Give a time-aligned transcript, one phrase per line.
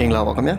[0.00, 0.56] မင်္ဂလာပါခင်ဗျာ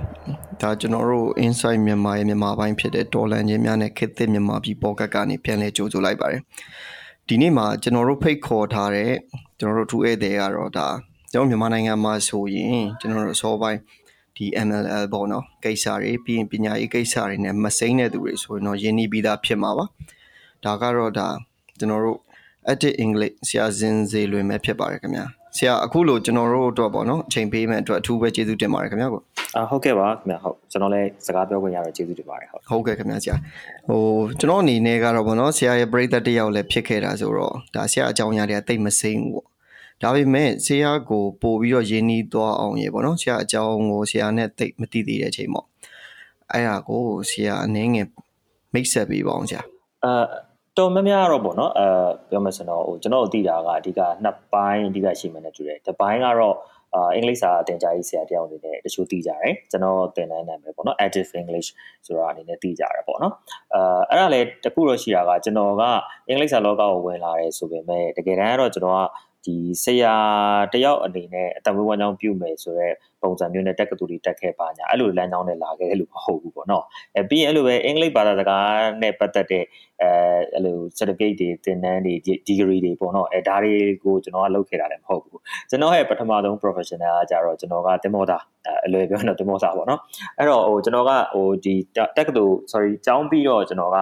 [0.61, 6.41] ဒါကျွန်တော်တို့ Insight မြန်မာရဲ့မြန်မာပိုင်းဖြစ်တဲ့တော်လန်ချင်းများနဲ့ခေတ်သစ်မြန်မာပြည်ပေါ့ကတ်ကနေပြန်လဲကြိုဆိုလိုက်ပါတယ်
[7.27, 9.11] ဒီနေ့မှာကျွန်တော်တို့ဖိတ်ခေါ်ထားတဲ့
[9.59, 10.87] ကျွန်တော်တို့ထူးဧည့်သည်ကတော့ဒါ
[11.31, 13.79] ကျွန်တော်မြန်မာနိုင်ငံမှာဆိုရင်ကျွန်တော်တို့အစောပိုင်း
[14.35, 19.85] ဒီ MLL ပေါ့နော်ကိစ္စတွေပြီးရင်ပညာရေးကိစ္စတွေနဲ့မစိမ့်တဲ့သူတွေဆိုရင်တော့ယဉ်နီးပြီးသားဖြစ်မှာပါ
[20.65, 21.27] ဒါကတော့ဒါ
[21.77, 22.19] ကျွန်တော်တို့
[22.71, 29.21] edit english ဆရာစင်စေလွင်မဲ့ဖြစ်ပါတယ်ခင်ဗျာ ဆရာအခုလိုကျွန်တော်တို့အတွက်ပေါ့နော်အချိန်ပေးမဲ့အတွက်အထူးပဲကျေးဇူးတင်ပါတယ်ခင်ဗျာကို
[29.55, 33.35] အာဟုတ်ကဲ့ပါခင်ဗျာဟုတ်ကျွန်တော်လည်းစကားပြောခွင့်ရတော့ကျေးဇူးတင်ပါတယ်ဟုတ်ဟုတ်ကဲ့ခင်ဗျာဆရာ
[33.87, 34.01] ဟို
[34.39, 39.47] ကျွန်တော်အနေနဲ့ကတော့ပေါ့နော်ဆရာရဲ့ပရိသတ်တယောက်လည်းဖြစ်ခဲ့တာဆိုတော့ဒါဆရာအကြောင်းအရာတွေကတိတ်မစိမ့်ဘူးပေါ့
[40.01, 45.65] ဒါပေမဲ့ဆရာကိုပို့ပြီးတော့ရင်းနှီးသွားအောင်ရေပေါ့နော်ဆရာအကြောင်းကိုဆရာနဲ့တိတ်မသိသေးတဲ့အချိန်ပေါ့
[46.51, 48.07] အဲ့ဒါကိုဆရာအနေငယ်
[48.73, 49.61] မိတ်ဆက်ပေးပါအောင်ဆရာ
[50.05, 50.25] အာ
[50.77, 51.85] တော်များများတော့ပေါ့နော်အဲ
[52.29, 56.55] ပြောမယ်ဆိုတော့ဟိုကျွန်တော်တို့သိတာကအဓိကနှစ်ပိုင်းအဓိကရှိမှန်းနဲ့တူတယ်တစ်ပိုင်းကတော့
[56.95, 61.69] အာအင်္ဂလိပ်စာတင်ကြားရေးဆရာတယောက်အနေနဲ့တချို့သိကြတယ်ကျွန်တော်သင်တန်းနာမည်ပေါ့နော် active english
[62.05, 63.33] ဆိုတာအနေနဲ့သိကြတယ်ပေါ့နော်
[63.73, 65.83] အာအဲ့ဒါလည်းတခုတော့ရှိတာကကျွန်တော်က
[66.27, 69.01] အင်္ဂလိပ်စာလောကကိုဝင်လာတယ်ဆိုပေမဲ့တကယ်တမ်းကတော့ကျွန်တော်က
[69.45, 70.15] ဒီဆရာ
[70.73, 76.83] တယောက်အနေနဲ့အတမွေးဝမ်းကြောင်းပြုမယ်ဆိုတော့ပုံစံမျိုးနဲ့တက်ကတူတွေတက်ခဲ့ပါညာအဲ့လိုလမ်းကြောင်းနဲ့လာခဲ့လို့မဟုတ်ဘူးပေါ့နော်
[77.15, 78.69] အဲပြီးရင်အဲ့လိုပဲအင်္ဂလိပ်ဘာသာစကား
[79.01, 79.63] နဲ့ပတ်သက်တဲ့
[80.01, 80.11] အဲ
[80.53, 82.13] အဲ့လို certificate တွေသင်တန်းတွေ
[82.47, 83.73] degree တွေပေါ့နော်အဲဒါတွေ
[84.03, 85.39] ကိုကျွန်တော်ကလုပ်ခဲ့တာလည်းမဟုတ်ဘူး
[85.69, 88.37] ကျွန်တော်ရဲ့ပထမဆုံး professional ကကြတော့ကျွန်တော်ကတင်မောတာ
[88.85, 89.99] အလွယ်ပြောတော့တင်မောတာပေါ့နော်
[90.37, 91.73] အဲ့တော့ဟိုကျွန်တော်ကဟိုဒီ
[92.17, 93.97] တက်ကတူ sorry ကျောင်းပြီးတော့ကျွန်တော်က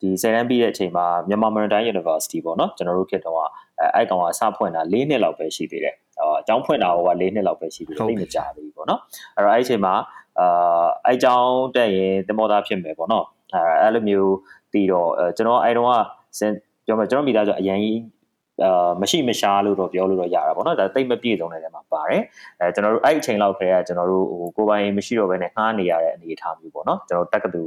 [0.00, 3.40] ဒီဆယ်တန်းပြီးတဲ့အချိန်မှာမြန်မာ Maritime University ပေါ့နော်ကျွန်တော်တို့ခေတ်တုန်းက
[3.80, 9.00] အဲအဲ့ကောင်ကအစဖွင့်တာ၄နှစ်လောက်ပဲရှိသေးတယ်။အော်အကြောင်းဖွင့်တာက၄နှစ်လောက်ပဲရှိသေးတယ်သိမကြဘူးပေါ့နော်။
[9.36, 9.94] အဲ့တော့အဲ့အချိန်မှာ
[10.40, 14.32] အာအဲ့အကြောင်းတက်ရင်သမောသားဖြစ်မယ်ပေါ့နော်။အဲအဲ့လိုမျိုး
[14.72, 15.92] ပြီးတော့ကျွန်တော်အဲ့တုန်းက
[16.86, 17.98] ပြောမယ်ကျွန်တော်မိသားစုအရင်ကြီး
[18.64, 22.22] အာမရှိမရှားလို့တော့ပြောလို့တော့ရတာပေါ့နော်ဒါတိတ်မပြည့်စုံတဲ့နေရာမှာပါတယ်
[22.60, 27.62] အဲကျွန်တော်တို့အဲ့အချိန်လောက်ခရဲကကျွန်တော်တို့ဟိုကိုပိုင်မရှိတော့ဘဲနဲ့ငှားနေရတဲ့အနေအထားမျိုးပေါ့နော်ကျွန်တော်တက်ကတူ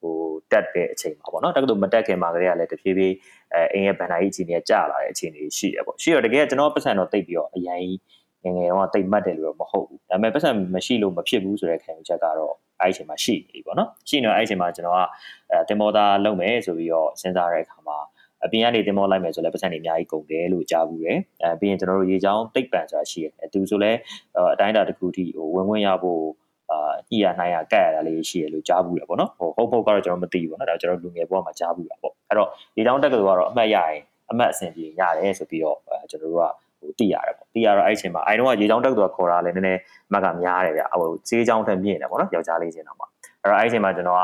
[0.00, 0.14] ဟို
[0.52, 3.14] တက်တဲ့အချိန်မှာပေါ့နော်တက္ကသိုလ်မတက်ခင်မှာကလေးကလည်းတဖြည်းဖြည်း
[3.54, 7.84] အဲအင်းရဲ့ဗန်နာကြီးအခြေအနေကကျလာတဲ့အခြေအနေရှိရပေါ့ရှိတော့တကယ်ကျွန်တော်ပတ်စံတော့တိတ်ပြီးတော့အရင်
[8.44, 15.00] ငငယ်တော့တိတ်မှတ်တယ်လို့တော့မဟုတ်ဘူးဒါပေမဲ့ပတ်စံမရှိလို့မဖြစ်ဘူးဆိုတဲ့ခံယူချက်ကတော့အဲ့အချိန်မှာရှိနေပြီပေါ့နော်ရှိနေတော့အဲ့အချိန်မှာကျွန်တော်က
[15.50, 17.98] အဲတင်မောသားလုပ်မယ်ဆိုပြီးတော့စဉ်းစားတဲ့အခါမှာ
[18.44, 23.92] အပြင်ကနေတင်မောလိုက်မယ်ဆိုလည်းပတ်စံတွေအများကြီးကုန်တယ်လို့ကြားဘူးတယ်အဲပြီးရင်ကျွန်တော်တို့ရေချောင်းတိတ်ပန်ဆိုတာရှိတယ်သူဆိုလဲ
[24.54, 26.22] အတိုင်းအတာတစ်ခုထိဟိုဝင်ဝင်ရဖို့
[26.70, 34.00] အာညှိရနှိုင်းရကတ်ရတာလေးရှိရလို့ကြားဘူးတယ်ပေါ့နော်ဟိုဟုတ်ဟုတ်ကတော့ကျွန်တော်မသိဘူးပေါ့နော်ဒါကျွန်တော်လူငယ်ဘဝမှာကြားဘူးတာပေါ့အဲ့တော့ဒီတောင်းတက်ကကတော့အမှတ်ရရင်
[34.30, 35.78] အမှတ်အဆင်ပြေရတယ်ဆိုပြီးတော့
[36.10, 36.44] ကျွန်တော်တို့က
[36.80, 43.06] ဟိုသိရတယ်ပေါ့သိရတော့အဲ့အချိန်မှာအိုင်တော့ရေချောင်းတက်ကတော့ခေါ်တာလည်းနည်းနည်းအမှတ်ကများတယ်ဗျဟိုဈေးချောင်းထက်မြင့်တယ်ပေါ့နော်ယောက်ျားလေးချင်းတော့မှာ
[43.42, 44.22] အဲ့တော့အဲ့အချိန်မှာကျွန်တော်က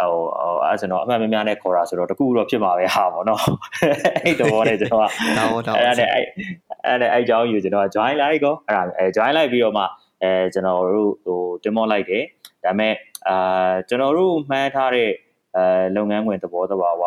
[0.00, 3.42] ဟိုအဲ့ဆိုတော့အမှန်များများနဲ့ခေါ်တာဆိုတော့တခုတော့ဖြစ်မှာပဲဟာပေါ့နော်
[4.24, 5.06] အဲ့တော့လည်းကျွန်တော်က
[5.38, 6.24] ဒါတော့အဲ့ဒါနဲ့အဲ့
[6.86, 9.84] အဲ့နဲ့အဲ့အကြောင်းယူကျွန်တော်က join လိုက်ကောအဲ့ဒါအဲ join လိုက်ပြီးတော့မှ
[10.22, 12.22] အဲကျွန်တော်တို့ဟိုတင်မောလိုက်တယ်
[12.64, 12.94] ဒါပေမဲ့
[13.28, 15.10] အာကျွန်တော်တို့မှန်းထားတဲ့
[15.56, 15.62] အဲ
[15.96, 17.04] လုပ်ငန်းခွင်သဘောတဘာဝ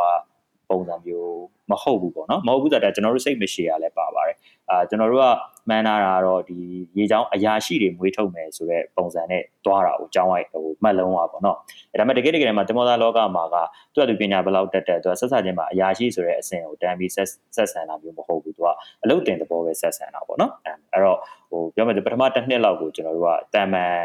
[0.70, 1.42] ပုံစံမျိုး
[1.72, 4.38] မဟုတ်ဘူးပေါ့နော်မဟုတ်ဘူးဆိုတာကျွန်တော်တို့စိတ်မရှိရလဲပါပါတယ်
[4.70, 5.26] အာကျွန်တော်တို့က
[5.70, 6.60] မှန်းထားတာတော့ဒီ
[6.98, 11.58] ရေချောင်းအရာရှိတွေမွေးထုတ်မယ်ဆိုတဲ့ပုံစံနဲ့တွားတာကိုကြောင်းရိုက်ဟိုမှတ်လုံးပါပေါ့နော်
[11.92, 13.56] အဲဒါပေမဲ့တကယ်တကယ်မှာတင်မောသားလောကမှာက
[13.94, 18.68] သူကသူပညာဘယ်လောက်တက်တက်သူကဆက်ဆံခြင်းမှာအရာရှိဆိုတဲ့အဆင့်ကိုတန်းပြီးဆက်ဆက်ဆံတာမျိုးမဟုတ်ဘူးသူက
[19.04, 21.18] အလုတ်တင်သဘောပဲဆက်ဆံတာပေါ့နော်အဲ့တော့
[21.50, 23.96] ဟိုပြောမယ်ပထမတစ်နှစ်လောက်ကိုကျွန်တော်တို့ကတာမန်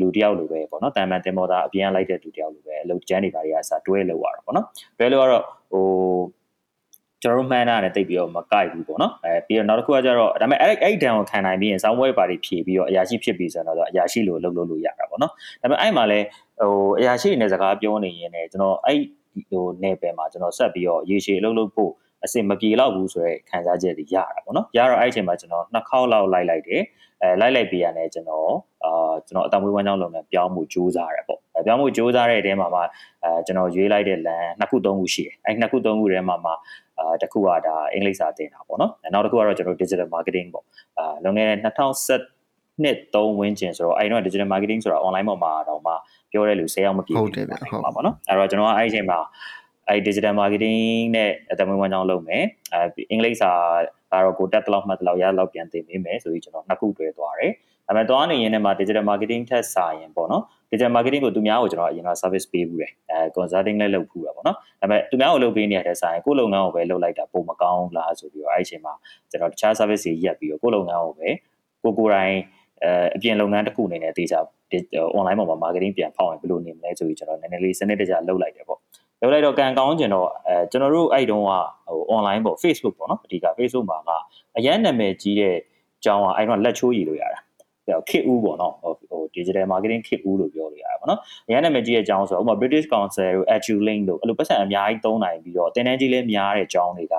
[0.00, 4.66] လူတယောက်လိုပဲပေါ့နော်တာမန်တင်မောသားအပြန်လိုက်တဲ့လူတယောက်လိုပဲအလုပ်ကျန်းတွေပါတွေကအစားတွဲလောက်ရတာပေါ့နော်
[4.98, 5.84] တွဲလို့ကတော့ဟို
[7.24, 15.32] ကျွန်တော်တို့မှန်းတာနဲ့တိတ်ပြီးတော့မကိုက်ဘူးပေါ့နော်အဲပြီးတော့နောက်တစ်ခုကကျတော့ဒါပေမဲ့အဲ့အဲ့ဒဏ်ကိုခံနိုင်ပြီးရင်စောင်းပွဲပါတွေဖြည့်ပြီးတော့အရာရှိဖြစ်ပြီးဆိုတော့အရာရှိလိုလုပ်လို့လို့ရတာပေါ့နော်
[15.62, 16.20] ဒါပေမဲ့အဲ့မှာလဲ
[16.60, 18.98] ဟိုအရာရှိတွေနဲ့စကားပြောနေရင်လည်းကျွန်တော်အဲ့
[19.50, 21.92] ဟိုနယ်ပယ်မှာကျွန်တော်ဆက်ပြီးတော့ရေရှည်အလုပ်လုပ်ဖို့
[22.24, 26.82] အစင်မပြေတော့ဘူးဆိုတော့ခံစားချက်တွေရတာပေါ့နော်ရတော့အဲ့အချိန်မှာကျွန်တော်နှစ်ခေါက်လောက်လိုက်လိုက်တယ်
[27.22, 28.50] အဲလိုက်လိုက်ပြရတယ်ကျွန်တော်
[28.84, 32.80] အာကျွန်တော်အတမွေးဝမ်းကြောင်းလုပ်ငန်းပြောင်းမှုစူးစမ်းရတယ်ပေါ့အဲပြောင်းမှုစူးစမ်းတဲ့အထဲမှာမှ
[33.24, 36.50] အဲကျွန်တော်ရွေးလိုက်တဲ့လမ်းနှစ်ခုသုံးခုရှိတယ်အဲနှစ်ခုသုံးခုထဲမှာမှ
[36.98, 40.64] အာတစ်ခုကဒါအင်္ဂလိပ်စာသင်တာပေါ့နော်နောက်တစ်ခုကတော့ကျွန်တော် digital marketing ပေါ့
[40.98, 42.34] အာလွန်ခဲ့တဲ့2017
[42.82, 45.92] နှစ်3ဝန်းကျင်ဆိုတော့အဲ့တော့ digital marketing ဆိုတာ online ပေါ်မှာတော့မှ
[46.32, 49.18] ပြောတဲ့လူ10ယောက်မပြည့်ဘူးဟုတ်တယ်ဗျဟုတ်ပါပေါ့နော်အဲ့တော့ကျွန်တော်ကအဲ့ဒီအချိန်မှာ
[49.88, 50.78] အဲ့ digital marketing
[51.16, 53.50] နဲ့အတမွေးဝမ်းကြောင်းလုပ်မယ်အဲအင်္ဂလိပ်စာ
[54.12, 57.52] ကတော့ကိုတက်တလောက်မှတ်တလောက်ရလောက်ပြန်သင်ပေးမယ်ဆိုပြီးကျွန်တော်နှစ်ခုတွဲသွားတယ်
[57.86, 60.42] ဒါပေမဲ့သွားနေရင်လည်းမှာ digital marketing ထက်စာရင်ပေါ့နော်
[60.74, 68.92] digital marketing ကိုသူများကိုကျွန်တော်အရင်က service ပေးဘူးတယ်အဲ consulting လည်းလုပ်ဖူးတာပေါ့နော်ဒါပေမဲ့သူများကိုလုပ်ပေးနေရတဲ့ဆိုင်ကိုလုပ်ငန်းကိုပဲလုပ်လိုက်တာပုံမကောင်းလားဆိုပြီးတော့အဲ့ဒီအချိန်မှာ
[69.30, 71.28] ကျွန်တော်တခြား service တွေရက်ပြီးတော့ကိုလုပ်ငန်းကိုပဲ
[71.82, 72.36] ကိုကိုယ်တိုင်
[72.84, 74.38] အဲအပြင်လုပ်ငန်းတစ်ခုအနေနဲ့တေချာ
[75.16, 78.78] online ပေါ်မှာ marketing ပြန်ဖောက်ရင်ဘယ်လိုနေမလဲဆိုပြီးကျွန်တော်နည်းနည်းလေးစနစ်တကျလုပ်လိုက်တယ်ပေါ့
[79.20, 81.52] လုပ်လိုက်တော့ကံကောင်းကျင်တော့အဲကျွန်တော်တို့အဲ့တုန်းက
[81.88, 84.10] ဟို online ပေါ့ Facebook ပေါ့နော်အဓိက Facebook မှာက
[84.56, 85.54] အရန်နာမည်ကြီးတဲ့
[85.98, 87.40] အကြောင်းကအဲ့တော့လက်ချိုးရည်လို့ရတာ
[88.09, 97.15] ခစ်ဦးပေါ့နော်ဟို digital marketing ခစ်ဦးလို့ပြောလို့ရတာပေါ့နော်အရန်နာမည်ကြီးတဲ့အကြောင်းဆိုတော့ဥပမာ British Council တို့ Edulink တို့အဲ့လိုပတ်စံအများကြီးသုံးနိုင်ပြီးတော့တင်တန်းကြီးလည်းများတဲ့အကြောင်းတွေက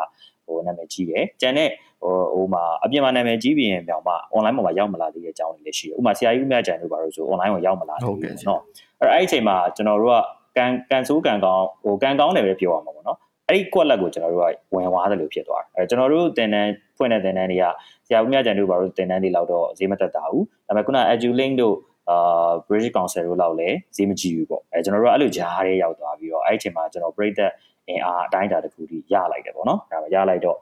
[0.47, 1.69] ဟိုနာမည်ကြီးတယ်ကျန်တဲ့
[2.03, 8.61] ဟိုဟိုမှာအပြင်မှာနာမည်ကြီးပြီးရင်ပြောင်းမှ online ပေါ်မှာရောက်မလာသေးတဲ့အကြောင်းတွေလည်းရှိတယ်ဥပမာဆရာကြီးဦးမြတ်ကြံတို့ပါလို့ဆို online ကိုရောက်မလာသေးဘူးเนาะ
[9.00, 10.19] အဲ့အဲ့အချိန်မှာကျွန်တော်တို့က
[10.56, 13.19] ကန်ကန်ဆိုးကန်ကောင်းဟိုကန်ကောင်းတယ်ပဲပြောရမှာပေါ့နော်
[13.49, 14.44] အဲ့ဒီကွက်လက်ကိုကျွန်တော်တို့က
[14.75, 17.65] ဝင်သွားတယ်လို့ဖြစ်သွားတယ်အဲကျွန်တော်တို့တင်တန်း ဖွင့်တဲ့တင်တန်းတွေက
[18.07, 21.75] ဆရာဦးမြတ်ကြံတို့ဘာလို့တင်တန်းတွေလောက်တော့ဈေးမတက်တာဘူးဒါပေမဲ့ခုန Edulink တို့
[22.09, 27.53] အာ British Council တို့လောက်လည်းဈေးမကြည့်ဘူးပေါ့အဲကျွန်တော်တို့အဲ့လိုကြားရဲရောက်သွားပြီးတော့အဲ့ဒီအချိန်မှာကျွန်တော် break that
[27.89, 30.57] အင်အားအတိုင်းအတာတစ်ခုထိရလိုက်တယ်ပေါ့နော်ဒါမှရလိုက်တော့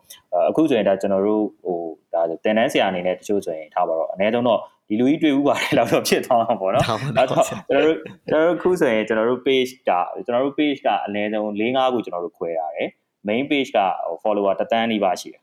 [0.50, 1.80] အခုဆိုရင်ဒါကျွန်တော်တို့ဟို
[2.14, 6.84] ဒါတင်တန်းဆရာအနေနဲ့တချို့ဆိုရင်ထားပါတော့အနည်းဆုံးတော့ဒီလူကြီးတွေ့ဦးပါတယ်လောက်တော့ဖြစ်သွားမှာပေါ့နော်
[7.18, 7.98] အဲ့တော့ကျွန်တော်တို့
[8.28, 9.92] ကျွန်တော်တို့ခုဆိုရင်ကျွန်တော်တို့ page က
[10.26, 12.90] ကျွန်တော်တို့ page ကအနည်းဆုံး၄၅ခုကျွန်တော်တို့ခွဲရတယ်
[13.28, 13.80] main page က
[14.24, 15.43] follower တသန်းနီးပါးရှိတယ်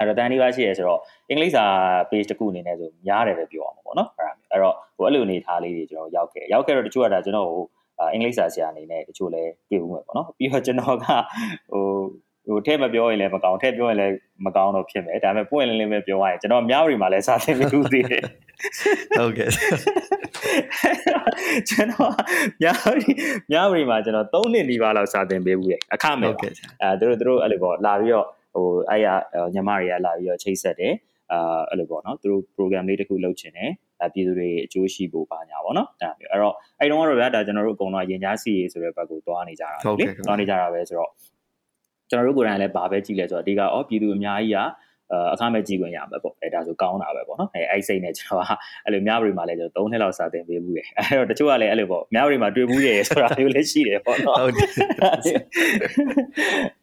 [0.00, 1.64] အဲ့တော့တန်းနီးပါးရှိရဲဆိုတော့အင်္ဂလိပ်စာ
[2.10, 4.08] page တစ်ခုအနေနဲ့ဆိုများတယ်ပဲပြောအောင်ပေါ့နော်
[4.50, 7.64] အဲ့တော့ဟိုအဲ့လိုအနေထားလေးတွေကျွန်တော်ရောက်ခဲ့ရောက်ခဲ့တော့တချို့ကဒါကျွန်တော်ဟို
[8.12, 11.06] အင်္ဂလိပ်စာဆရာအနေနဲ့တချို့လဲတွေ့ဦးမယ်ပေါ့နော်ပြီးတော့ကျွန်တော်က
[11.72, 11.84] ဟို
[12.48, 14.14] ဟိုထဲမပြောရင်လည်းမကောင်းထဲပြောရင်လည်း
[14.44, 18.22] မကောင်းတော့ဖြစ်မယ်ဒါပေမဲ့ပွင့်လင်းလင်းပဲပြောရရင်ကျွန်တော်မြောက်ရီမှာလည်းစာသင်ပြီးသေးတယ်
[19.18, 19.50] ဟုတ်ကဲ့
[21.68, 22.12] ကျွန်တော်
[22.62, 23.10] မြောက်ရီ
[23.50, 26.52] မြောက်ရီမှာကျွန်တော်3နှစ်နီးပါးလောက်စာသင်ပေးဘူးတယ်အခမဲ့ဟုတ်ကဲ့
[26.82, 29.06] အဲသူတို့သူတို့အဲ့လိုပေါ့လာပြီးတော့ ဟိုအဲ့ရ
[29.54, 30.94] ညီမတွေကလာပြီးတော့ချိတ်ဆက်တယ်
[31.32, 33.70] အာအဲ့လိုပေါ့နော်သူတို့ program လေးတစ်ခုလုပ်ချင်တယ်
[34.02, 39.68] အဲပြည်သူတွေအကျိုးရှိဖို့ပါညာပေါ့နော်အဲ့အဲ့တော့အဲ့တုန်းကတော့ဗျာဒါကျွန်တော်တို့အကုန်လုံးရင်ကြားစီရေးဆိုတဲ့ဘက်ကိုတွားနေကြတာ
[39.98, 41.10] လေတွားနေကြတာပဲဆိုတော့
[42.10, 44.58] ကျွန်တော်တို့ကိုယ်တိုင်လည်းဘာပဲကြည့်လဲဆိုတော့အဓိကအော်ပြည်သူအများကြီးက
[45.32, 48.50] အခမဲ့ကြည့်ခွင့်ရမှာပေါ့အဲဒါဆိုကောင်းတာပဲပေါ့နော်အဲအဲ့စိတ်နဲ့ကျွန်တော်က
[48.84, 54.66] အဲ့လိုမြပရီမှာလည်းကျွန်တော်၃နှစ်လောက်စာသင်ပေးဘူးတယ်အဲ့တော့တချို့ကလည်းအဲ့လိုပေါ့မြပရီမှာတွေ့ဘူးတယ်ဆိုတာမျိုးလည်းရှိတယ်ပေါ့နော်ဟုတ်တယ်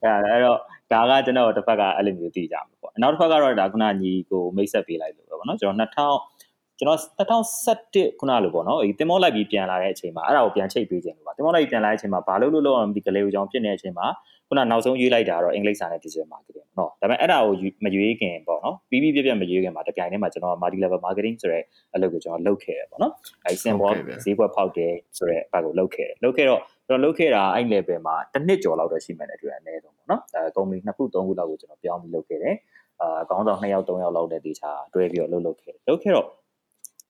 [0.03, 0.59] အဲ့တော့
[0.92, 6.42] ဒါကကျွန်တော်တစ်ဖက်ကအဲ့လိုမျိုးသိကြမှာပေါ့နောက်တစ်ဖက်ကတော့ဒါခုနညီကိုမိတ်ဆက်ပေးလိုက်လို့ပဲပေါ့နော်ကျွန်တော်2000
[6.78, 14.06] ကျွန်တော်2017ခုနလိုပေါ့နော်ဒီတင်မောလိုက်ပြီးပြန်လာတဲ့အချိန်မှာအဲ့ဒါကိုပြန်ချိတ်ပေးခြင်းလို့ပါတင်မောလိုက်ပြီးပြန်လာတဲ့အချိန်မှာဘာလို့လို့လို့အောင်ဒီကလေးကိုကြောင့်ဖြစ်နေတဲ့အချိန်မှာ
[14.48, 17.54] ခုနနောက်ဆုံးရွေးလိုက်တာတော့အင်္ဂလိပ်စာနဲ့ digital marketing เนาะဒါပေမဲ့အဲ့ဒါကို
[17.84, 21.62] မရွေးခင်ပေါ့နော်ပြီးပြီးပြပြမရွေးခင်မှာတပြိုင်တည်းမှာကျွန်တော် multi level marketing ဆိုတဲ့
[21.94, 23.12] အလုပ်ကိုကျွန်တော်လုပ်ခဲ့တယ်ပေါ့နော်
[23.44, 23.94] အဲ့ symbol
[24.24, 32.55] ဈေးကွက်ဖောက်တယ်ဆိုတဲ့အပတ်ကိုလုပ်ခဲ့တယ်လုပ်ခဲ့တော့ ကျွန်တော်လုပ်ခဲ့တာအဲ့ level မှာတစ်နှစ်ကျော်လောက်တော့ရှိမှန်းတယ်တွေ့ရအနည်းဆုံးပေါ့နော်အဲကုမ္ပဏီနှစ်ခုသုံးခုလောက်ကိုကျွန်တော်ပြောင်းပြီးလုပ်ခဲ့တယ်
[33.01, 36.27] အာအကောင်းဆုံး2ယောက်3ယောက်လောက်တဲ့ဒေတာတွဲပြီးတော့လုပ်လုပ်ခဲ့တယ်လုပ်ခဲ့တော့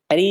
[0.10, 0.30] အဲ့ဒီ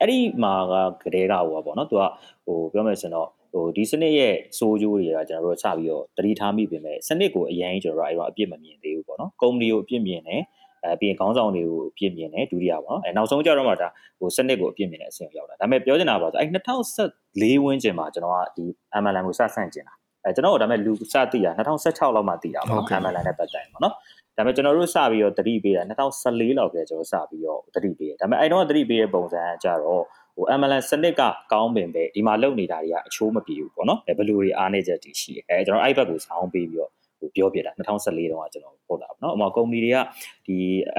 [0.00, 2.02] အဲ့ဒီမှာကကလေးကဟိုပေါ့နော်သူက
[2.46, 10.42] ဟိုပြောမယ်ဆိုတော့ဟိုဒီစနစ်ရဲ့စိုးကျိုးတွေကကျွန်တော်တို့စပြီးတော့တတိထားမိပြင်မဲ့စနစ်ကိုအရင်ကျွန်တော်တို့အဲ့တော့အပြစ်မမြင်သေးဘူးပေါ့နော်ကုမ္ပဏီကိုအပြစ်မြင်တယ်
[10.84, 18.64] အဲပြီးရင်ခေါင်းဆောင်တွေကိုအပြစ်မြင်တယ်ဒုတိယပေါ့နော်အဲနောက်ဆုံးကျတော့မှဒါဟိုစနစ်ကိုအပြစ်မြင်တဲ့အဆင့်ရောက်တာဒါပေမဲ့ပြောချင်တာပါဆိုအဲ2014ဝန်းကျင်မှာကျွန်တော်ကဒီ
[19.02, 23.94] MLM ကိုစဆန့်ကျင်တာအဲကျွန်တော်တို့ဒါပေမဲ့လူစသိတာ2016လောက်မှသိတာပေါ့နော် MLM နဲ့ပတ်သက်ရင်ပေါ့နော်
[24.36, 30.02] ဒါပေမဲ့ကျွန်တော်တို့စပြီးတော့တတိပေးတာ2014လောက်ကကျွန်တော်စပြီးတော့တတိပေးတယ်ဒါပေမဲ့အဲ့တော့တတိပေးတဲ့ပုံစံကကြတော့
[30.36, 37.05] ဟို MLN စနစ်ကကောင်းပင်ပဲဒီမှာလုပ်နေတာတွေကအချိုးမပြေဘူးပေါ့နော်ဘယ်လိုတွေအားနေချက်တွေရှိတယ်အဲကျွန်တော်အဲ့ဘက်ကိုစောင်းပေးပြီးတော့ဟို
[37.36, 39.98] ပြောပြတာ2014တုန်းကကျွန်တော်ပို့တာပေါ့နော်အမကုမ္ပဏီတွေက
[40.46, 40.56] ဒီ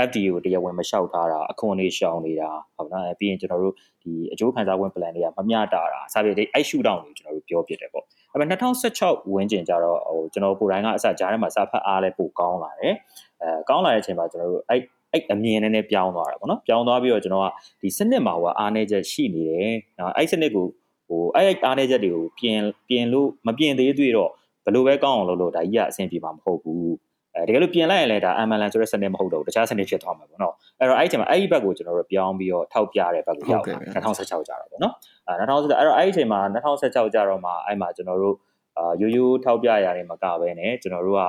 [0.08, 12.94] FDA ကိုတရားဝင်မလျှောက်ထားတာအခွန်တွေရှောင်နေတာဟုတ်နော်ပြီးရင်ကျွန်တော်တို့ဒီအကျိုးခံစားခွင့် plan တွေကမမျှတာတာစပြီးအဲ့ shoot down တွေကျွန်တော်တို့ပြောပြတယ်ပေါ့အဲ့မဲ့2016ဝန်းကျင်ကျတော့ဟိုကျွန်တော်ကိုယ်တိုင်ကအစကြားထဲမှာစာဖတ်အားလဲပိုကောင်းလာတယ်
[13.42, 14.82] အဲကောင်းလာတဲ့အချိန်မှာကျွန်တော်တို့အဲ့
[15.14, 17.48] အဲ့အမြင်နဲ့နဲ့ပြောင်းသွားတာပေါ့နော်ပြောင်းသွားပြီးတော့ကျွန်တော်က
[17.82, 20.66] ဒီစနစ်မှာဟိုအားနေချက်ရှိနေတယ်နော်အဲ့စနစ်ကို
[21.08, 24.32] ဟိုအဲ့အားနေချက်တွေကိုပြင်ပြင်လို့မပြင်သေးသေးတော့
[24.68, 26.94] ဘယ်လိုပဲကောင်းအောင်လုပ်လို့ဒါကြီးကအဆင်ပြေမှာမဟုတ်ဘူး
[27.36, 34.94] အဲတကယ်လို့ပြင်လိုက်ရင်လည်းဒါ MLN ဆိုတဲ့စနစ်မဟုတ်တော့ဘူးတခြားစနစ်ဖြစ်သွားမှာပေါ့နော်အဲ့တော့အဲ့ဒီချိန်မှာအဲ့ဒီဘက်ကိုကျွန်တော်တို့ပြောင်းပြီးတော့ထောက်ပြတဲ့ဘက်ကိုရောက်တာ2016ကျတော့ပေါ့နော်
[35.28, 38.36] အဲ2016အဲ့တော့အဲ့ဒီချိန်မှာ2016ကျတော့မှအဲ့မှာကျွန်တော်တို့
[38.78, 41.22] အာရိုးရိုးထောက်ပြရတယ်မကဘဲねကျွန်တော်တို့က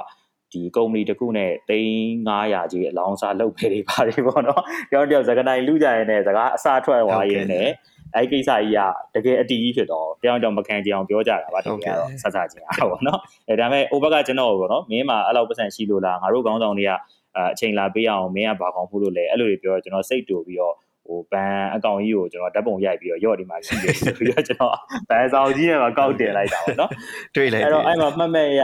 [0.52, 7.68] ဒီကုမ္ပဏီတစ်ခုနဲ့3900ကြီးအလောင်းစားလုပ်ပေးတွေပါတယ်ပေါ့နော်။ကျွန်တော်တို့စကနိုင်လူကြရဲနဲ့စကားအစားထွက်သွားရင်းနဲ့
[8.15, 8.81] အဲ့ကိစ္စကြီးက
[9.15, 16.93] တကယ်အတီးကြီးဖြစ်တော့တယောက်ကြောင့်မခံကြအောင်ပြောကြတာပါတကယ်တော့ဆက်ဆက်ချင်းအားပေါ့နော်။အဲဒါပေမဲ့ over ကကျွန်တော်ပေါ့နော်မင်းမှာအဲ့လောက်ပတ်စံရှိလို့လားငါတို့ခေါင်းဆောင်တွေက
[17.37, 20.75] အချိန်လာပေးအောင်မင်းကဘာကောင်းဖို့လို့လဲအဲ့လိုတွေပြောတော့ကျွန်တော်စိတ်တူပြီးတော့
[21.07, 24.75] ဟိုဘန်အကောင့်ကြီးကိုကျွန်တော်ဓာတ်ပုံရိုက်ပြီးတော့ရော့ဒီမှာရှိတယ်ဆိုပြီးတော့ကျွန်တော်
[25.11, 26.91] ဘန်ဆောင်ကြီးနဲ့မှကောက်တင်လိုက်တာပေါ့နော်
[27.37, 28.62] တွေ့လိုက်အဲ့တော့အဲ့မှာမှတ်မဲ့ရ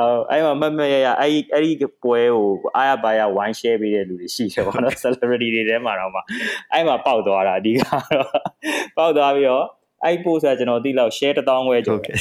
[0.00, 6.20] အော်အဲ့မှာမမရရအဲ့အဲ့ဒီပွဲကိုအားရပါရ wine share ပေးတဲ့လူတွေရှိတယ်ပေါ့နော် celebrity တွေထဲမှာတော့မှ
[6.72, 8.02] အဲ့မှာပေါက်သွားတာအဓိကတော့
[8.96, 9.64] ပေါက်သွားပြီးတော့
[10.04, 12.16] အဲ့ post ကကျွန်တော်သိလောက် share 1000ခွဲကျော်တယ်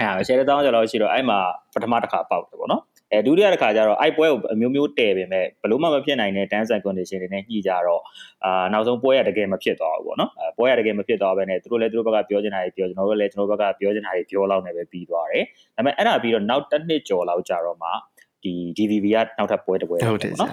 [0.00, 1.38] အဲ့ share 1000ကျော်လောက်ရှိတော့အဲ့မှာ
[1.74, 8.02] ပထမတစ်ခါပေါက်တယ်ပေါ့နော် အဲဒုတိယတစ်ခါကျတော့အိုက်ပွဲကိုအမျိုးမျိုးတည်ပေမဲ့ဘလို့မှမဖြစ်နိုင်တဲ့ dance and condition တွေနဲ့ညှိကြတော့
[8.44, 15.44] အာနောက်ဆုံးပွဲရတကယ်မဖြစ်သွားဘူးပေါ့နော်အဲပွဲရတကယ်မဖြစ်သွားဘဲနဲ့သူတို့လည်းသူတို့ဘက်ကပြောချင်တာတွေပြောကျွန်တော်တို့လည်းကျွန်တော်တို့ဘက်ကပြောချင်တာတွေပြောလောက်နေပဲပြီးသွားတယ်
[15.76, 17.88] ဒါပေမဲ့အဲ့ဒါပြီးတော့နောက်တစ်နှစ်ကျော်လောက်ကြာတော့မှ
[18.44, 20.50] ဒီ DVB ကနောက်ထပ်ပွဲတစ်ပွဲဟုတ်တယ်နော်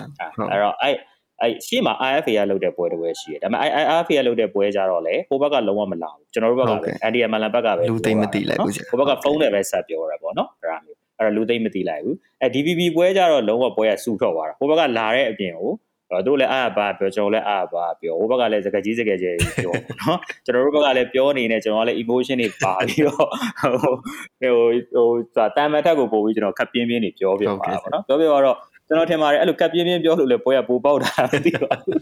[0.52, 0.96] အဲ့တော့အဲ့
[1.42, 3.62] အဲ့ရှေ့မှာ IFA ကလုပ်တဲ့ပွဲတစ်ပွဲရှိတယ်ဒါပေမဲ့
[4.00, 15.72] IFA ကလုပ်တဲ့ပွဲကြတော့လေဟိုဘက်ကလုံးဝမလာဘူးကျွန်တော်တို့ဘက်ကပဲ NDM လန်ဘက်ကပဲလူသိမသိလိုက်ဘူးဟိုဘက်ကဖုန်းနဲ့ပဲဆက်ပြောရပါတော့နော်အဲ့ဒါမျိုး အဲ့တော့လူသိမ့်မသိလိုက်ဘူးအဲ DVB ပွဲကြတော့လုံးဝပွဲကစူထွက်သွားတာဟိုဘက်ကလာတဲ့အပြင်ကို
[16.12, 23.28] အဲတို့လည်းအားပါပြောကျွန်တော်လည်းအားပါပြောဟိုဘက်ကလည်းစကားကြီးစကားကြီးပြောနော်ကျွန်တော်တို့ဘက်ကလည်းပြောနေနေကျွန်တော်လည်း emotion တွေပါပြီးတော့
[23.62, 23.94] ဟို
[24.42, 24.54] ဟို
[24.96, 28.58] ဟိုတာမတ်ထက်ကိုပို့ပြီးကျွန်တော်ခပ်ပြင်းပြင်းနေပြောပြပါပါနော်ပြောပြတော့
[28.88, 32.00] ကျွန်တော်ထင်ပါတယ်အဲ့လိုကပ်ပြင်းပြင်းပြောလို့လေပွဲကပိုပေါက်တာမသိပါဘူး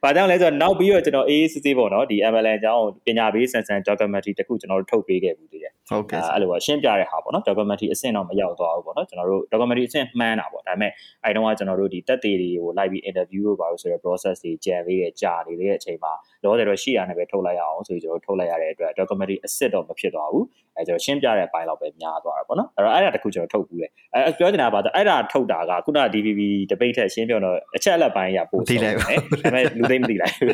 [0.02, 10.92] ။ဘာကြောင့်လဲဆိုတော့နောက်ပြီးတော့ကျွန်တော်အေးအေးစစ်စစ်ပေါ့နော်ဒီ MLN အကြောင်းပညာပေးဆန်ဆန် documentary တခုကျွန်တော်တို့ထုတ်ပေးခဲ့ဘူးတည်း။ဟုတ်ကဲ့အဲ့လိုပါရှင်းပြတဲ့ဟာပေါ့နော် documentary အဆင့်တော့မရောက်သွားဘူးပေါ့နော်ကျွန်တော်တို့ documentary အဆင့်မှန်းတာပေါ့ဒါပေမဲ့
[11.24, 16.12] အဲ့တုန်းကကျွန်တော်တို့ဒီတက်သေးတွေကိုလိုက်ပြီး interview လို့ပါလို့ဆိုတော့ process တွေကြံလေးတွေကြာနေတဲ့အချိန်မှာ
[16.44, 20.44] လောတယ်တော့ရှိရနေပဲထုတ်လိုက်ရအောင်ဆိုပြီးကျွန်တော်ထုတ်လိုက်ရတဲ့အတွက် documentary အစစ်တော့မဖြစ်သွားဘူး
[20.76, 30.52] အဲကျွန်တော်ရှင်းပြတဲ့ဘိုင်းလောက်ပဲများသွားတာပေါ့နော်အဲ့တော့အဲ့ဒါတခုကျွန်တော်ထုတ်ဘူးလေအဲပြောချင်တာပါအဲ့ဒါထုတ်တာကခုန DVB debate ထက်ရှင်းပြတော့အချက်အလက်ပိုင်းရပို့သိလိုက်ပါဒါပေမဲ့လူသိမသိလိုက်ဘူး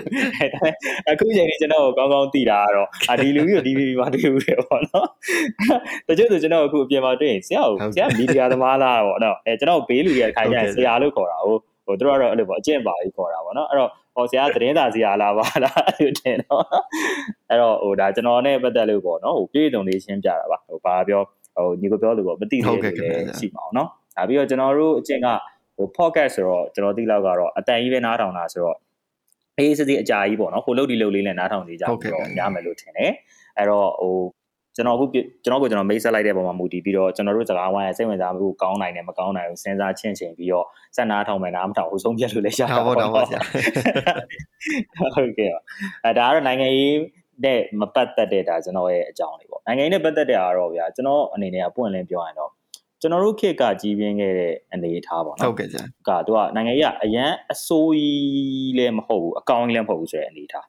[1.11, 5.07] အခုချိန်ကြီးကျွန်တော်ကောင်းကောင်းသိတာကတော့အာဒီလူကြီးကို DVB မှာတွေ့ဘူးလေပေါ့နော်
[6.09, 16.65] တချို့ဆိုကျွန်တော်အခုအပြင်မှာတွေ့ရင်ဆရာကိုဆရာမီဒီယာသမားလားပေါ့နော်အဲကျွန်တော်ဘေးလူရဲ့ခိုင်ကြဆရာလို့ခေါ်တာဟုတ်ဟိုတို့ကတော့အဲ့လိုပေါ့အကျင့်ပါကြီးခေါ်တာပေါ့နော်အဲ့တော့ ဟောဆရာသတင်းစာဆရာလားပါလားအဲ့လိုတင်တော့
[17.49, 21.23] အဲ့တော့ဟိုဒါကျွန်တော်နဲ့ပတ်သက်လို့ပေါ့နော်ဟိုပြည်စုံလေးရှင်းပြတာပါဟိုဘာပြော
[21.57, 22.79] ဟိုညီကိုပြောလို့ပေါ့မသိသေးဘူး
[23.41, 25.29] ရှိပါအောင်နော်ဒါပြီးတော့ကျွန်တော်တို့အကျင့်က
[25.77, 28.79] ဟို podcast ဆိုတော့ကျွန်တော်သိလောက်ကတော့အတန်ကြီးပဲနားထောင်တာဆိုတော့
[29.59, 33.13] အေးစစ်စစ်အကြာကြီးပေါ့နော်ဟိုလုတ်ဒီလုတ်လေးနဲ့နားထောင်နေကြပြီးတော့ညမယ်လို့ထင်တယ်
[33.57, 34.17] အဲ့တော့ဟို
[34.77, 40.67] ကျွန်တော်အခုကျွန်တော်ကိုကျွန်တော်မိတ်ဆက်လိုက်တဲ့ပုံမှာမူတည်ပြီးတော့ကျွန်တော်တို့စကားဝိုင်းရဲ့စိတ်ဝင်စားမှုကောင်းနိုင်တယ်မကောင်းနိုင်ဘူးစဉ်းစားချင့်ချိန်ပြီးတော့
[40.97, 43.41] စက်နာထောင်မယ်နားမထောင်ဟိုဆုံးဖြတ်လို့လည်းရတာပေါ့တော့ဟုတ်ကဲ့
[45.17, 45.51] ဟုတ်ကဲ့
[46.05, 46.95] အဲဒါကတော့နိုင်ငံရေး
[47.45, 52.51] နဲ့မပတ်သက်တဲ့ဒါကျွန်တော်ရဲ့အကြောင်းလေးပေါ့နိုင်ငံရေးနဲ့ပတ်သက်တဲ့အားတော့ဗျာကျွန်တော်အနေနဲ့ကပွင့်လင်းပြောရင်တော့
[53.01, 58.01] ကျွန်တော်တို့ခေတ်ကကြီးပြင်းခဲ့တဲ့အနေအထားပေါ့နော်ဟုတ်ကဲ့ကြာကသူကနိုင်ငံရေးကအရန်အစိုးရ
[58.79, 60.67] လည်းမဟုတ်ဘူးအကောင်လည်းမဟုတ်ဘူးဆိုတဲ့အနေအထား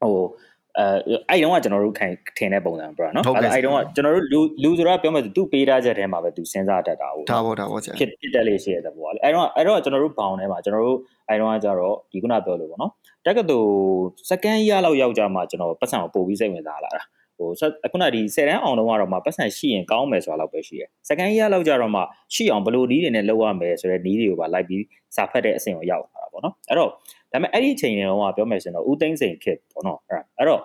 [0.00, 0.16] ဟို
[0.78, 0.86] အဲ
[1.28, 2.06] အဲ့တုန်းကကျွန်တော်တို့ခံ
[2.38, 12.92] ထင်တဲ့ပုံစံပြနော်အဲ့အဲ့တုန်းကကျွန်တော်တို့လူလူဆိုတာပြောမှဆိုသူပေးထားချက်ထဲမှာပဲသူစဉ်းစားတတ်တာဟုတ်ဒါပေါ့ဒါပေါ့ဆရာဖြစ်ဖြစ်တက်လေးရှိရတဲ့ဘောအဲ့တော့အဲ့တော့ကျွန်တော်တို့ဘောင်ထဲမှာကျွန်တော်တို့အဲ့တုန်းကကျတော့ဒီခုနပြောလို့ပေါ့နော်
[13.24, 13.58] တက်ကတူ
[14.30, 17.02] စကန်ရလောက်ရောက်ကြမှာကျွန်တော်ပတ်စံကိုပို့ပြီးစိတ်ဝင်စားလာတာ
[17.36, 17.48] ဟို
[17.92, 22.00] ခုနဒီ10တန်းအောင်တော့ကတော့မှပတ်စံရှိရင်ကောင်းမယ်ဆိုတာလောက်ပဲရှိရယ်စကန်ရလောက်ကြတော့မှ
[22.34, 24.82] ရှိအောင်ဘယ်လိုနီးတွေနဲ့လောက်ရမယ်ဆိုတဲ့နီးတွေကိုပါလိုက်ပြီး
[25.16, 26.94] စာဖတ်တဲ့အဆင့်ကိုရောက်လာတာပေါ့နော်အဲ့တော့ဒါ
[27.32, 29.98] ပေမဲ့အဲ့ဒီအချိန်တုန်းကပြောမယ်ဆိုရင်တော့ဦးသိန်းစိန်ခစ်ပေါ့နော်
[30.38, 30.60] အဲ့တော့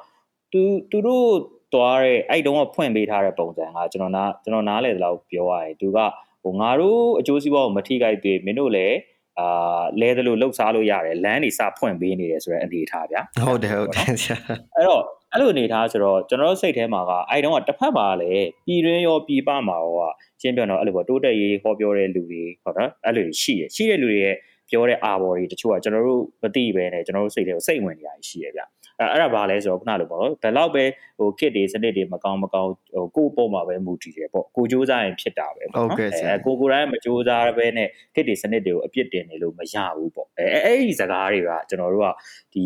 [0.52, 0.62] သူ
[0.92, 1.28] သူတို့
[1.74, 5.98] သွားတဲ့အဲ့တုန်းကဖွင့်ပေးထားတဲ့ပုံစံကကျွန်တော်နားကျွန်တော်နားလေတော့ပြောရရင်သူက
[6.44, 8.96] ဟိုငါတို့အကျိုးစီးပွားကိုမထိခိုက်သေးမင်းတို့လည်း
[9.40, 14.38] အာလဲတယ်လို့လှုပ်ရှားလို့ရတယ်လမ်းနေစဖွင့်ပေးနေတယ်ဆိုတဲ့အနေထားဗျာဟုတ်တယ်ဟုတ်တယ်ဆရာ
[14.76, 15.04] အဲ့တော့
[15.34, 20.02] အဲ့လိုအနေထားဆိုတော့ကျွန်တော်တို့စိတ်ထဲမှာကအဲ့တုန်းကတစ်ဖက်မှာလည်းပြည်တွင်းရောပြည်ပမှာရောက
[20.42, 24.36] ရှင်းပြတော့အဲ့လိုပေါ့တိုးတက်ရေးဟောပြောတဲ့လူတွေဟုတ်နော်အဲ့လိုရှိရရှိတဲ့လူတွေရဲ့
[24.70, 28.62] ပြောတဲ့အာဘော်တွေတချို့ကကျွန်တော်တို့မသိပဲနဲ့ကျွန်တော်တို့စိတ်ထဲကိုစိတ်ဝင်နေရရှိရဗျ
[29.00, 30.84] အဲအဲ့ဒါဘာလဲဆိုတော့ခုနလိုပေါ့နော်ဘယ်တော့ပဲ
[31.18, 42.08] ဟို kit တွေစနစ်တွေမကောင်းမကောင်းဟိုကိုယ့်ပုံမှာပဲမူတည်တယ်ပေါ့ကိုစူးစမ်းရင်ဖြစ်တာပဲပေါ့နော်အဲကိုကိုတိုင်းမစူးစမ်းပဲနဲ့ kit တွေစနစ်တွေကိုအပြစ်တင်နေလို့မရဘူးပေါ့အဲအဲ့ဒီစကားတွေကကျွန်တော်တို့က
[42.54, 42.66] ဒီ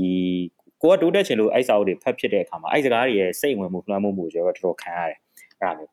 [0.83, 5.19] ကိုကတိုးတက်ချင်လို့အဲ့စာအုပ်တွေဖတ်ဖြစ်တဲ့အခါမှာအဲ့စကားတွေရဲ့စိတ်ဝင်မှုလွှမ်းမိုးမှုကျွန်တော်တို့တော်တော်ခံရတယ်
[5.59, 5.91] အဲ့ဒါမျိုး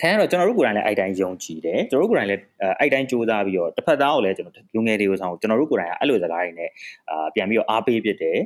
[0.00, 2.42] ခံရတော့ကျွန်တော်တို့ကိုယ်တိုင်လည်းအဲ့တိုင်းယုံကြည်တယ်ကျွန်တော်တို့ကိုယ်တိုင်လည်း
[2.78, 6.70] အဲ့တိုင်းစူးစမ်းပြီးတော့တစ်ဖက်သားကိုလည်းကျွန်တော်လူငယ်တွေကိုဆောင်ကျွန်တော်တို့ကိုယ်တိုင်ကအဲ့လိုစကားတွေနဲ့
[7.10, 8.38] အာပြန်ပြီးတော့အားပေးဖြစ်တယ်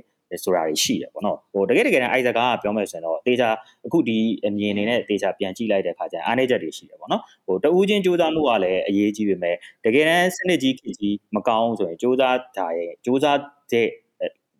[0.44, 3.48] ဆိုတာတွေရှိတယ်ပေါ့နော်ဟိုတကယ်တကယ်နဲ့အိုက်စကားကပြောမယ်ဆိုရင်တော့တေချာ
[3.86, 13.40] အခုဒီအမြင်နေနဲ့တေချာပြန်ကြည့်လိုက်တဲ့အခါကျရင်အားနည်းချက်တွေရှိတယ်ပေါ့နော်ဟိုတဦးချင်းစူးစမ်းမှုကလည်းအရေးကြီးပေမဲ့တကယ်တမ်းစနစ်ကြီးခေကြီးမကောင်းဆိုရင်စူးစမ်းတာရဲ့စူးစမ်း
[13.72, 13.88] တဲ့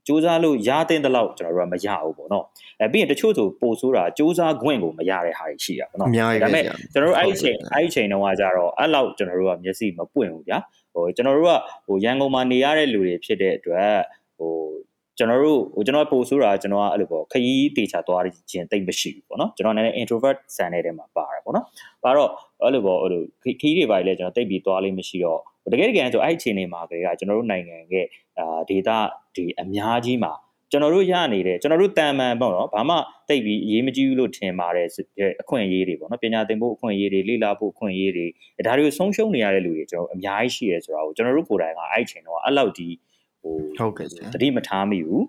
[0.07, 2.45] စူးစမ်းလို့ရတဲ့တလောက်ကျွန်တော်တို့ကမရဘူးပေါ့နော်
[2.81, 10.59] အဲပြီးရင်တချို့ဆိုပို့ဆိုးတာစူးစမ်းခွင့်ကိုမရတဲ့ဟာတွေရှိတာပေါ့နော်အများကြီးပဲဒါပေမဲ့ဆရာကျွန်တော်တို့အဲ့ဒီချိန်အဲ့ဒီချိန်တုန်းကကြတော့အဲ့လောက်ကျွန်တော်တို့ကမျက်စိမပွင့်ဘူးဗျာ
[10.95, 11.53] ဟိုကျွန်တော်တို့က
[11.87, 13.93] ဟိုရန်ကုန်မှာနေရတဲ့လူတွေဖြစ်တဲ့အတွက်
[14.39, 14.55] ဟို
[15.19, 21.67] ကျွန်တော်တို့ဟိုကျွန်တော်ပို့ဆိုးတာကျွန်တော်ကအဲ့လိုပေါ့ခရီးတေချာသွားခြင်းတိတ်မရှိဘူးပေါ့နော်ကျွန်တော်နည်းနည်း introvert ဆန်နေတဲ့မှာပါတယ်ပေါ့နော်
[22.05, 22.31] ပါတော့
[22.63, 25.41] အဲ့လိုပေါ့အဲ့လိုခခရီးတွေပါလေကျွန်တော်တိတ်ပြီးသွားလေးမရှိတော့
[25.73, 28.07] တကယ်တကယ်ဆိုအဲ့ဒီချိန်နေမှာကလေးကကျွန်တော်တို့နိုင်ငံရဲ့
[28.39, 28.99] အာဒေတာ
[29.37, 30.33] ဒီအများကြီးမှာ
[30.71, 32.97] ကျွန်တော်တို့ရနေတဲ့ကျွန်တော်တို့တာမန်ပေါ့နော်ဘာမှ
[33.29, 34.89] တိတ်ပြီးအရေးမကြီးဘူးလို့ထင်ပါတယ်
[35.43, 38.27] အခွင့်အရေးတွေပေါ့နော်ပညာသင်ဖို့အခွင့်အရေးတွေလေ့လာဖို့အခွင့်အရေးတွေ
[38.67, 42.89] ဒါတွေကိုဆုံးရှုံးနေရတဲ့လူတွေကျွန်တော်အများကြီးရှိရဲဆိုတော့ကျွန်တော်တို့ကိုယ်တိုင်ကအဲ့ဒီချိန်တော့အဲ့လောက်ဒီ
[43.45, 45.25] ဟိုဟုတ်ကဲ့ဆရာတတိမထားမိဘူး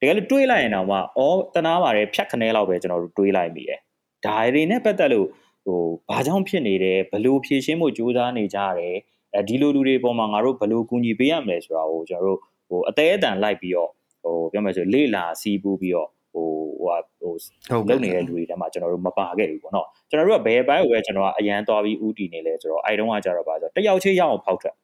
[0.00, 3.80] တကယ်လို့တွေးလိုက်ရင်တော့မှအော်တနာပါတယ်ဖြတ်ခနဲလောက်ပဲကျွန်တော်တို့တွေးလိုက်မိတယ်
[4.26, 5.26] ဒါတွေနဲ့ပတ်သက်လို့
[5.64, 8.96] ဟိုဘာကြောင့်ဖြစ်နေတယ်ဘလို့ဖြည့်ရှင်းဖို့ကြိုးစားနေကြရတယ်
[9.34, 13.90] အဲဒီလိုလူတွေပေါ်မှာငါတို့ဘလို့ကူညီပေးရမလဲဆိုတာကိုကျွန်တော်တို့ဟိုအသေးအတန်လိုက်ပြီးတော့
[14.22, 16.48] ဟိုပြောမယ်ဆိုလေ့လာစီးပူးပြီးတော့ဟို
[16.82, 17.32] ဟိုဟို
[17.70, 24.74] ဟုတ်ကဲ့လုပ်နေတဲ့လူတွေထဲမှာကျွန်တော်တို့မပါခဲ့ဘူးပေါ့နော်ကျွန်တော်တို့ကဘယ်ဘက်ကိုပဲကျွန်တော်ကအရန်သွားပြီးဥတီနေလဲဆိုတော့အဲ့တုန်းကကြတော့ပါဆိုတယောက်ချင်းရအောင်ဖောက်ထွက်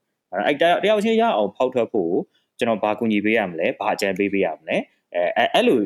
[0.46, 2.12] အဲ့တယောက်ချင်းရအောင်ဖောက်ထွက်ဖို့
[2.60, 4.76] ကျွန်တော်ဘာကူညီပေးရမလဲဘာအကြံပေးပေးရမလဲ
[5.14, 5.78] အဲအဲ့လို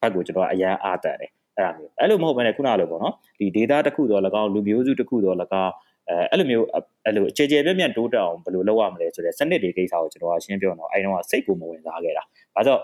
[0.00, 5.72] ဘက်ကိုကျွန်တော်ကအရန်အားတန်တယ်အဲ့ဒါမျိုးအဲ့လိုမဟုတ်ဘဲနဲ့ခုနလိုပေါ့နော်ဒီ data တစ်ခုတော့၎င်းလူမျိုးစုတစ်ခုတော့၎င်း
[6.08, 6.66] အဲအဲ့လိုမျိုး
[7.04, 12.22] အဲ့လိုအခြေကျေပြည့်ပြည့်တိုးတက်အောင်ဘယ်လိုလုပ်ရမလဲဆိုတဲ့စနစ်တွေကိစ္စကိုကျွန်တော်ကရှင်းပြတော့အဲ့တုန်းကစိတ်ကိုမဝင်စားခဲ့တာ
[12.56, 12.76] ဒါဆို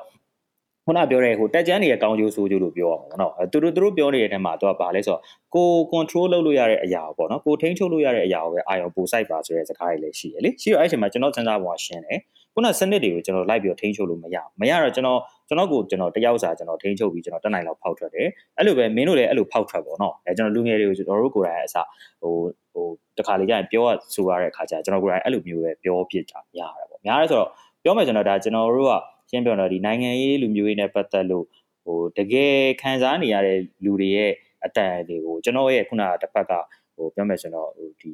[0.87, 5.21] ခုနပြောတဲ့ဟိုတက်ကြမ်းတွေရဲ့ကောင်းကျိုးဆိုးကျိုးလို့ပြောအောင်ပေါ့နော်အဲသူတို့သူတို့ပြောနေတဲ့အထက်မှာသူကဘာလဲဆိုတော့
[5.55, 12.19] ကို control လုပ်လို့ရတဲ့အရာပေါ့နော်ကိုထိန်းချုပ်လို့ရတဲ့အရာကိုပဲအာရုံပိုစိုက်ပါဆိုတဲ့စကားတွေလည်းရှိရလေရှိတော့အဲ့ချိန်မှာကျွန်တော်စဉ်းစားပုံကရှင်းတယ်
[12.54, 21.76] ခုနစနစ်တွေကိုကျွန်တော်လိုက်ပြီးထိန်းချုပ်လို့မရမရတော့ကျွန်တော်ကျွန်တော်ကိုကျွန်တော်တယောက်စာကျွန်တော်ထိန်းချုပ်ပြီးကျွန်တော်တက်နိုင်လောက်ဖောက်ထွက်တယ်အဲ့လိုပဲမင်းတို့လည်းအဲ့လိုဖောက်ထွက်ပေါ့နော်အဲကျွန်တော်လူငယ်တွေကိုကျွန်တော်တို့ကိုယ်တိုင်အစ
[22.23, 22.35] ဟို
[22.73, 22.87] ဟို
[23.18, 27.49] တခါလေကြာရင်ပြောရဆိုရတဲ့အခါကျကျွန်တော်ကိုယ်တိုင်အဲ့လိုမျိုးပဲပြောဖြစ်တာများတယ်ပေါ့များတယ်ဆိုတော့
[27.82, 28.92] ပြောမယ်ကျွန်တော်ဒါကျွန်တော်တို့က
[29.30, 31.44] ရှင်းပြတော့ဒီနိုင်ငံရေးလူမျိုးရေးနဲ့ပတ်သက်လို့
[31.85, 34.32] ဟိုတကယ်ခံစားနေရတဲ့လူတွေရဲ့
[34.64, 36.52] အတန်တွေကိုကျွန်တော်ရဲ့ခုနတစ်ဖက်က
[36.94, 38.12] ဟိုပြောမယ်ဆိုတော့ဟိုဒီ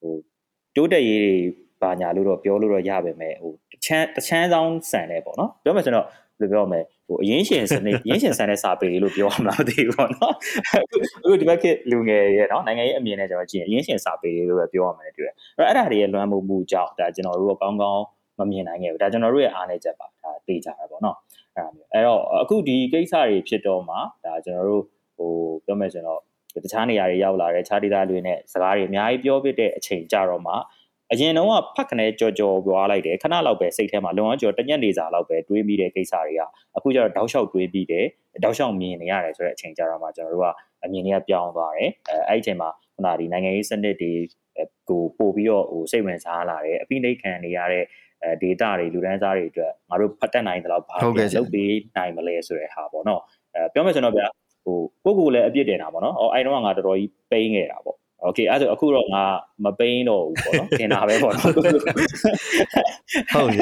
[0.00, 0.14] ဟို
[0.76, 1.34] တိုးတက်ရေးတွေ
[1.82, 6.06] ပါညာလို့တော့ပြောလို့တော့ရပါမယ်ဟိုတ ချမ်းတချမ်းဆောင်ဆန်တယ်ပေါ့နော်ပြောမယ်ဆိုတော့
[6.40, 10.34] ဘယ်လိုပြောမလဲဟိုအရင်ရှင်စနစ်အရင်ရှင်ဆန်တဲ့စာပေလို့ပြောရမှာမသိဘူးပေါ့နော်
[11.22, 18.02] အခုဒီဘက်ကလူငယ်ရဲ့နော်နိုင်ငံရေးအမြင်နဲ့ကျွန်တော်ကြည့်ရင်အရင်ရှင်စာပေလို့ပဲပြောရမှာတွေ့တယ်အဲ့တော့အဲ့ဒါတွေရဲ့လွှမ်းမိုးမှုကြောင့်ဒါကျွန်တော်တို့ကကောင်းကောင်း
[18.38, 21.16] မမြင်နိုင်ခဲ့ဘူးဒါကျွန်တော်တို့ရဲ့အားနည်းချက်ပါဒါသိကြတာပေါ့နော်
[21.54, 24.82] အဲ့ဒါမျိုးအဲ့တော့အခုဒီကိစ္စတွေဖြစ်တော့မှဒါကျွန်တော်တို့
[25.16, 25.30] ဟို
[25.64, 26.20] ပြောမယ်ဆိုတော့
[26.64, 30.52] တခြားနေရာတွေရောက်လာတယ်ခြားဒေသတွေနဲ့စကားတွေအများကြီးပြောပြတဲ့အချိန်ကြတော့မှ
[31.12, 36.42] အရင်တော့ဖတ်ခနဲကြော်ကြော်ပွားလိုက်တယ်ခဏလောက်ပဲစိတ်ထဲမှာလုံအောင်ကြော်တညက်နေစာလောက်ပဲတွေးပြီးတဲ့ကိစ္စတွေက
[36.76, 38.06] အခုကျတော့တောက်လျှောက်တွေးပြီးတယ်
[38.44, 40.48] တောက်လျှောက်မြင်နေရတယ်ဆိုတဲ့အချိန်ကြတော့မှကျွန်တော်တို့က
[40.84, 44.12] အမြင်တွေကပြောင်းသွားတယ်အဲအဲ့ဒီအချိန်မှာခုနဒီနိုင်ငံရေးစနစ်တွေ
[44.88, 47.84] ကိုပို့ပြီးတော့ဟိုစိတ်ဝင်စားလာတယ်အပိနှိတ်ခံနေရတဲ့
[48.22, 53.22] အဲ data တွေလူတန်းစားတွေအတွက်ငါတို့ဖတ်တတ်နိုင်တယ်လို့ဘာပြန်လုပ်ပေးနိုင်မလဲဆိုတဲ့ဟာပေါ့နော်
[53.54, 54.26] အဲပြောမယ်ဆိုတော့ဗျာ
[54.64, 59.22] ဟိုကိုကိုလည်းအပြစ်တင်တာပေါ့နော်။အော်အဲ့တော့ငါတော်တော်ကြီးပိန်းခဲ့တာပေါ့။ Okay အဲ့ဒါဆိုအခုတော့ငါ
[59.64, 63.58] မပိန်းတော့ဘူးပေါ့နော်။တင်တာပဲပေါ့နော်။ဟုတ်ပြီ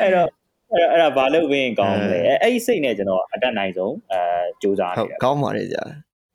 [0.00, 0.28] အဲ့တော့
[0.72, 4.20] အဲ့အဲ့ဒါဘာလို့ဝင်ကောင်းလဲ။အဲ့အဲ့ဒီစိတ်နဲ့ကျွန်တော်အတက်နိုင်ဆုံးအဲ
[4.62, 5.82] စူးစမ်းဟုနေတ်တယ်ကောင်းပါတယ်ကြာ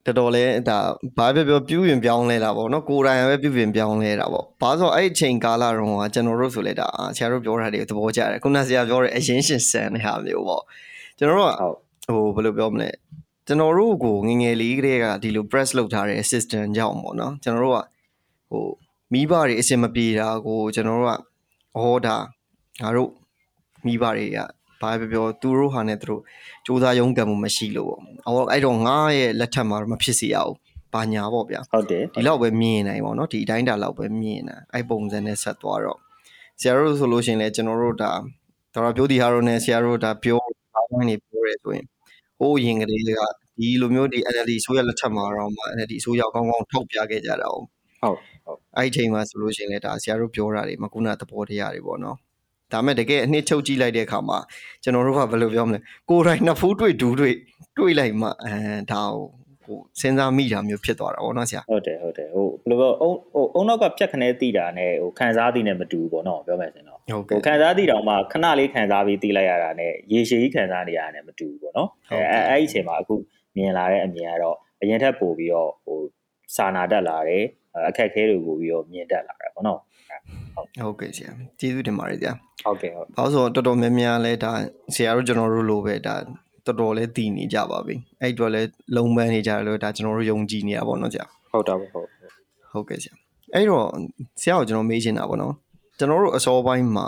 [0.05, 0.77] တော်တော်လေးဒါ
[1.17, 10.63] ဘာပဲပြောပြုပြင်ပြောင်းလဲတာပေါ့နော်ကိုယ်တိုင်ပဲပြုပြင်ပြောင်းလဲတာပေါ့ဘာလို့ဆိုအဲ့အချိန်ကာလတုန်းကကျွန်တော်တို့ဆိုလဲဒါဆရာတို့ပြောတာတွေသဘောကျတယ်ခုနဆရာပြောတဲ့အရင်ရှင်ဆန်တဲ့ဟာမျိုးပေါ့
[11.17, 12.89] ကျွန်တော်တို့ကဟုတ်ဟိုဘယ်လိုပြောမလဲ
[13.47, 17.79] ကျွန်တော်တို့ကိုငယ်ငယ်လေးကတည်းကဒီလို press လုပ်ထားတဲ့ assistant ကြောင့်ပေါ့နော်ကျွန်တော်တို့က
[18.49, 18.65] ဟို
[19.13, 21.19] မိဘတွေအဆင်မပြေတာကိုကျွန်တော်တို့က
[21.81, 22.15] ဟောတာ
[22.81, 23.11] ငါတို့
[23.85, 24.37] မိဘတွေက
[24.81, 26.21] ဘာပဲပြောသူတို့ဟာနဲ့သူတို့
[26.65, 30.53] စူးစမ်းရုံးကန်မှုမရှိလို့ပေါ့အော်အဲ့တော့ငါရဲ့လက်ထက်မှာတော့မဖြစ်စေရအောင်
[30.93, 35.99] ဘာညာပေါ့ဗျာဟုတ်တယ်ဒီလောက်ပဲမြင်နိုင်ပေါ့နော်ဒီအတိုင်းတာလောက်ပဲမြင်တာအဲ့ပုံစံနဲ့ဆက်သွားတော့
[36.59, 38.11] ဆရာတို့ဆိုလို့ရှိရင်လည်းကျွန်တော်တို့ဒါ
[38.73, 40.39] တော်တော်ပြောဒီဟာတို့နဲ့ဆရာတို့ဒါပြော
[40.73, 41.85] ဘာမှနေပြောရဲဆိုရင်
[42.39, 43.21] ဟိုးရင်ကလေးက
[43.59, 47.63] ဒီလိုမျိုးဒီ NLD ဆိုရလက်ထက်မှာတော့မှ NLD ဆိုရကောင်းကောင်းထောက်ပြခဲ့ကြတာအောင်
[48.01, 52.17] ဟုတ်ဟုတ်အဲ့ဒီအချိန်မှာဆိုလို့ရှိရင်လည်းဒါဆရာတို့ပြောတာတွေမကုနာသဘောတရားတွေပေါ့နော်
[52.71, 54.37] ဒါမဲ့တကယ်အနှစ်ချုပ်ကြည့်လိုက်တဲ့အခါမှာ
[54.83, 57.33] ကျွန်တော်တို့ကဘယ်လိုပြောမလဲကိုယ်တိုင်နှစ်ဖူးတွေ့ဒူးတွေ့
[57.77, 58.53] တွေ့လိုက်မှအဲ
[58.91, 59.25] ဒါကို
[59.67, 73.15] ဟိုစဉ်းစားမိတာမျိုးဖြစ်သွားတာပေါ့နော်ဆရာဟုတ်တယ်ဟုတ်တယ်ဟိုဘယ်လိုပြောအုံဟိုအုံနောက်ကဖြတ်ခနဲတိတာနဲ့ဟိုခံစားသည်နဲ့မတူဘူးပေါ့နော်ပြောမယ်ဆိုရင်တော့ဟုတ်ဟိုကဲ့ခံစားသည်တောင်မှခဏလေးခံစားပြီးတီးလိုက်ရတာနဲ့ရေရှည်ကြီးခံစားနေရတာနဲ့မတူဘူးပေါ့နော်ဟုတ်အဲကဲ့အဲအဲ့ဒီအချိန်မှာအခု
[73.55, 75.99] မြင်လာတဲ့အမြင်ကတော့အရင်ထက်ပိုပြီးတော့ဟို
[76.55, 77.43] စာနာတတ်လာတယ်
[77.89, 79.79] အခက်အခဲတွေကိုပြီးတော့မြင်တတ်လာတယ်ပေါ့နော်
[80.83, 84.51] ဟုတ်ကဲ့ဆရာကျေးဇူးတင်ပါတယ်ဆရာဟုတ်ကဲ့ဟုတ်ဘာလို့ဆိုတော့တော်တော်များများလဲဒါ
[84.95, 86.15] ဆရာတို့ကျွန်တော်တို့လိုပဲဒါ
[86.67, 88.61] တော်တော်လေးတည်နေကြပါပြီအဲ့အတွက်လဲ
[88.95, 92.07] လုံပန်းနေကြတယ်လို့ဒါကျွန်တော်တို့ယုံကြည်နေတာပေါ့နော်ဆရာဟုတ်တာပေါ့ဟုတ်
[92.71, 93.13] ဟုတ်ကဲ့ဆရာ
[93.53, 93.85] အဲ့တော့
[94.41, 95.53] ဆရာကိုကျွန်တော်မေးချင်တာပေါ့နော်
[95.97, 97.07] ကျွန်တော်တို့အစောပိုင်းမှာ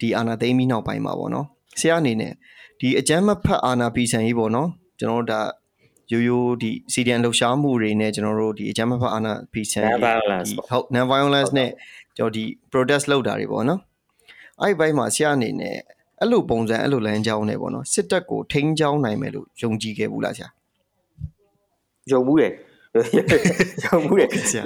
[0.00, 1.46] ဒီအာနာသိမ့်ပြီးနောက်ပိုင်းမှာပေါ့နော်
[1.80, 2.32] ဆရာအနေနဲ့
[2.80, 5.40] ဒီအကြမ်းမဖက်အာဏာဖီဆန်ရေးပေါ့နော်ကျွန်တော်တို့ဒါ
[6.12, 11.70] ရိုးရိုးဒီ CDN လှုပ်ရှားမှုတွေနဲ့ကျွန်တော်တို့ဒီအကြမ်းမဖက်အာဏာဖီဆန် non violence ဟုတ် non violence နဲ့
[12.16, 13.80] ကျွန်တော်ဒီ protest လုပ်တာတွေပေါ့နော်
[14.60, 15.76] အဲ့ဒီဘက်မှာဆရာအနေနဲ့
[16.20, 20.48] အဲ့လိုပုံစံအဲ့လိုလမ်းကြောင်းနဲ့ပေါ့နော်စစ်တပ်ကိုထိန်းချောင်းနိုင်မယ်လို့ယုံကြည်ခဲ့ဘူးလားဆရာ
[22.12, 22.52] ယုံမှုတယ်
[23.84, 24.62] ယုံမှုတယ်ဆရာ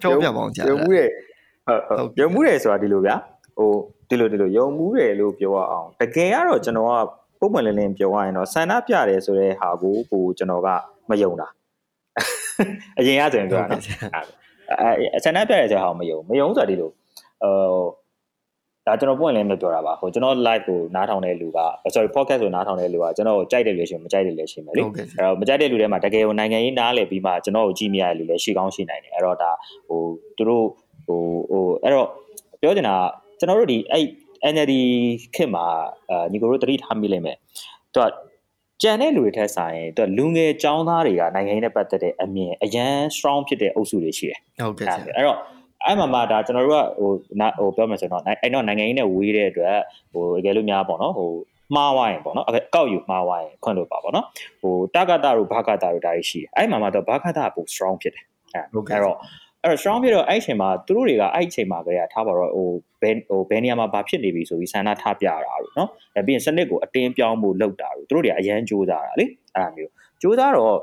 [0.00, 1.08] ပြောပြပါအောင်ဆရာယုံမှုတယ်
[1.66, 3.16] ဟုတ်ဟုတ်ယုံမှုတယ်ဆိုတာဒီလိုဗျာ
[3.58, 3.70] ဟို
[4.08, 6.92] ဒီလိုဒီလိုယုံမှုတယ်လို့ပြောရအောင်တကယ်ကတော့ကျွန်တော်က
[7.40, 10.68] ပုံမှန်လင်းလင်းပြောရရင်တော့ဆန္ဒပြတယ်ဆိုတဲ့ဟာကိုဟိုကျွန်တော်က
[11.10, 11.48] မယုံတာ
[12.98, 13.82] အရင်ကဆိုရင်ပြောတာနော်
[14.80, 17.84] အဲဆန္ဒပြတယ်ဆိုတဲ့ဟာကိုမယုံမယုံဆိုတာဒီလိုဟို
[18.86, 21.58] ဒါကျွန်တော်ပွင့်လင်းမပြောတာပါဟိုကျွန်တော် live ကိုနားထောင်တဲ့လူက
[21.94, 29.50] sorry podcast ကိုနားထောင်တဲ့လူကကျွန်တော်ကိုကြိုက်တယ်လို့ရှိရင်မကြိုက်တယ်လည်းရှိမယ်လေဟုတ်ကဲ့အဲ့တော့မကြိုက်တဲ့လူတွေမှာတကယ်ကိုနိုင်ငံရေးနားလည်ပြီးမှကျွန်တော်ကိုကြည့်မိရတဲ့လူလည်းရှိကောင်းရှိနိုင်တယ်အဲ့တော့ဒါ
[29.88, 30.00] ဟို
[30.36, 30.64] သူတို့
[31.06, 31.20] ဟို
[31.50, 32.08] ဟိုအဲ့တော့
[32.60, 33.00] ပြောချင်တာက
[33.38, 34.04] ကျွန်တော်တို့ဒီအဲ့
[34.52, 34.74] NLD
[35.34, 35.64] ခေတ်မှာ
[36.10, 37.36] အာညီကိုတို့တတိထားမိလိမ့်မယ်
[37.94, 38.10] သူက
[38.82, 45.38] ကြံတဲ့လူတွေထက်ဆိုင်သူကလူငယ်ចောင်းသားတွေကနိုင်ငံရေးနဲ့ပတ်သက်တဲ့အမြင်အရန် strong ဖြစ်တဲ့အုပ်စုတွေရှိတယ်ဟုတ်ကဲ့ဆရာအဲ့တော့
[45.86, 49.76] အဲ့မှာမှဒါကျွန်တော်တို့ကဟိုနာဟိုပြောမယ်ဆိုတော့အဲ့တော့နိုင်ငံရေးနဲ့ဝေးတဲ့အတွက်
[50.12, 51.30] ဟိုတကယ်လို့များပေါ့နော်ဟို
[51.74, 54.26] မှားဝိုင်းပေါ့နော်အဲ့ကောက်ယူမှားဝိုင်းခွင့်လို့ပါပေါ့နော်
[54.62, 59.16] ဟိုတက္ကတာတို့ဘာကတာတို့ဒါတွေရှိတယ်အဲ့မှာမှတော့ဘာကတာပို strong ဖြစ်တယ်အဲ့အဲ့တော့
[59.62, 62.68] အဲ့တော့ strong ဖြစ်တော့အဲ့ချိန်မှာသူတို့တွေကအဲ့ချိန်မှာကလေးကထားပါတော့ဟို
[63.02, 69.92] ဘယ်ဟိုဘယ်နေရာမှာဘာဖြစ်နေပြီဆိုပြီးဆန္ဒထားပြတာတို့နော်အဲ့ပြီးရင်စနစ်ကိုအတင်းပြောင်းဖို့လုပ်တာတို့သူတို့တွေကအရန်ကြိုးစားတာလေအဲ့လိုမျိုး
[70.22, 70.76] ကြိုးစားတော့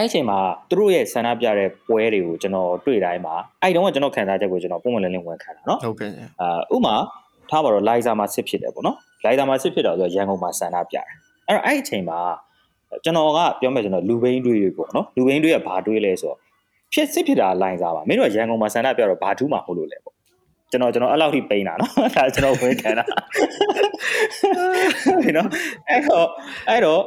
[0.00, 0.38] အဲ့အချိန်မှာ
[0.70, 6.10] သူတို့ရဲ့ဆန္ဒပြတဲ့ပွဲတွေကိုကျွန်တော်တွေ့တိုင်းမှာအဲ့တုန်းကကျွန်တော်ခံစားချက်ကိုကျွန်တော်ပုံမှန်လင်းလင်းဝန်ခံတာနော်ဟုတ်ကဲ့
[6.40, 6.94] အာဥမာ
[7.50, 11.06] ထားပါတော့လိုက်ဇာမှာစစ်ဖြစ်တယ်ပေါ့နော်လိုက်ဇာမှာစစ်ဖြစ်တော့ဆိုရန်ကုန်မှာဆန္ဒပြတယ်
[11.48, 12.18] အဲ့တော့အဲ့အချိန်မှာ
[13.04, 16.38] ကျွန်တော်ကပြောမယ်ကျွန်တော်လူဘိန်းတွေးတွေပေါ့နော်လူဘိန်းတွေကဘာတွေးလဲဆိုတော့
[16.92, 20.14] ဖြစ်စစ်ဖြစ်တာလိုင်းစားပါမင်းတို့ရန်ကုန်မှာဆန္ဒပြတော့ဘာထူးမှမဟုတ်လို့လဲပေါ့
[20.70, 23.04] ကျွန်တော်ကျွန်တော်အဲ့လောက်ထိပိန်းတာနော်ဒါကျွန်တော်ဝင်ခံတာ
[25.36, 25.48] နော်
[25.88, 26.26] အဲ့တော့
[26.68, 27.00] အဲ့တော့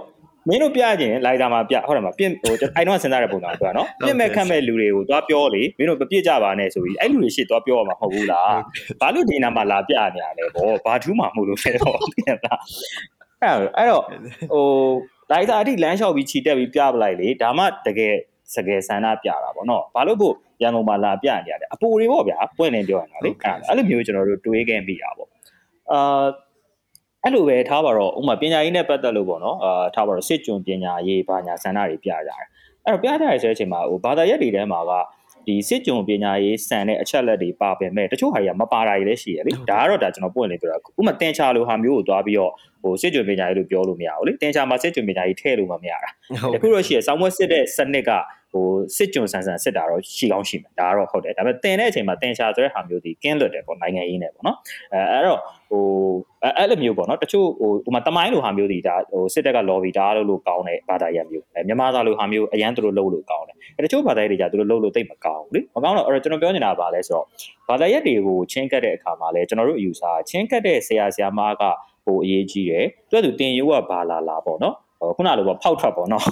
[0.47, 8.55] မင်းတို့ပြခြင်းလိုက်တာမှာပြဟုတ်တယ်မပြင်းဟိုအိုင်တော့စဉ်းစားတဲ့ပုံစံပြောနော်ပြင်းမဲ့ခတ်မဲ့လူတွေကိုသွားပြောလေမင်းတို့မပြစ်ကြပါနဲ့ဆိုပြီးအဲ့လူတွေရှေ့သွားပြောရမှာမဟုတ်ဘူးလား
[9.01, 12.55] ဘာလို့ဒီနာမှာလာပြနေရလဲဗောဘာထူးမှမဟုတ်လို့လဲတော့ပြန်လာ
[13.41, 14.03] အဲ့အဲ့တော့
[14.53, 14.65] ဟို
[15.31, 18.13] လိုက်တာအထိလမ်းလျှောက်ပြီးခြိတက်ပြီးပြပလိုက်လေဒါမှတကယ်
[18.55, 23.29] စကယ်ဆန္ဒပြတာဗောနော်ဘာလို့ဖို့ရန်ကုန်မှာလာပြနေရတယ်အပူတွေဗောဗျာပွင့်နေပြောရတာလေ
[23.67, 25.27] အဲ့လိုမျိုးကျွန်တော်တို့တွေးခဲ့မိတာဗော
[25.91, 26.25] အာ
[27.25, 32.47] အဲ့လိုပဲထားပါတော့ဥမာပညာရေးနဲ့ပတ်သက်လို့ပေါ့နော်အာထားပါတော့စစ်ကြုံပညာရေးဘာညာဆန္ဒတွေပြကြတယ်
[32.85, 34.91] အဲ့တော့ပြကြရဆိုတဲ့အချိန်မှာဟိုဘာသာရပ်တွေထဲမှာက
[35.47, 46.09] ဒီစစ်ကြုံပညာရေးစံတဲ့အချက်လက်တွေပါပင်မဲ့တချို့ဟာတွေကမပါတာတွေလည်းရှိရလေဒါကတော့ဒါကျွန်တော်ပွင့်နေပြောတာဥမာတင်ချလို့ဟာမျိုးကိုသွားပြီးတော့ဟိုစစ်ကြုံပညာရေးလို့ပြောလို့မရဘူးလေတင်ချမှာစစ်ကြုံပညာရေးထည့်လို့မမရတာ
[46.41, 48.11] ဟုတ်တခုတော့ရှိရဆောင်းဝက်စစ်တဲ့စနစ်က
[48.53, 54.57] ဟိုစစ်ကြုံဆန်ဆန်စစ်တာတော့ရှိကောင်းရှိမယ်ဒါကတော့ဟုတ်တယ်ဒါပေမဲ့တင်တဲ့အချိန်မှာတင်ချဆိုတဲ့ဟာမျိုးဒီကင်းလွတ်တယ်ပေါ့နိုင်ငံရေးနဲ့ပေါ့နော်
[54.93, 55.39] အဲအဲ့တော့
[55.69, 55.83] ဟို
[56.57, 67.25] အဲ့လိုမျိုးပေါ့နော်တချို့ဟိုဟိုမှာတမိုင်းလိုဟာမျိုးဒီဒါဟိုစစ်တပ်က lobby ဒါလို့လို့ကောင်းတဲ့ဘာသာရပ်မျိုးအဲမြန်မာသားလိုဟာမျိုးအရန်သူတို့လုပ်လို့ကောင်းတယ်အဲတချို့ဘာသာရပ်တွေじゃသူတို့လုပ်လို့တိတ်မကောင်းဘူးလေမကောင်းတော့အဲ့တော့ကျွန်တော်ပြောနေတာကဘာလဲဆိုတော့
[67.69, 71.63] ဘာသာရပ်တွေကိုချင်းကတ်တဲ့အခါမှာလဲကျွန်တော်တို့အယူဆချင်းကတ်တဲ့ဆရာဆရာမက
[72.05, 74.82] ဟိုအရေးကြီးတယ်သူကသူတင်ရိုးကဘာလာလာပေါ့နော်ဟို
[75.17, 76.23] ခုနလိုပေါ့ဖောက်ထွက်ပေါ့နော်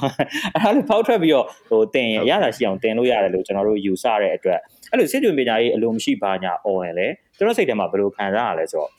[0.54, 4.60] အဲ့ဒါလိုဖောက်ထွက်ပြီးတော့ဟိုတင်ရရတာရှိအောင်တင်လို့ရတယ်လို့ကျွန်တော်တို့ယူဆတဲ့အတွက်
[4.92, 7.08] အဲ့လိုစစ်ကြွပညာရေးအလိုမရှိပါညာអော်ရင်လေ
[7.38, 8.90] ကျွန်တော်စိတ်ထဲမှာဘယ်လိုခံစားရလဲဆိုတော့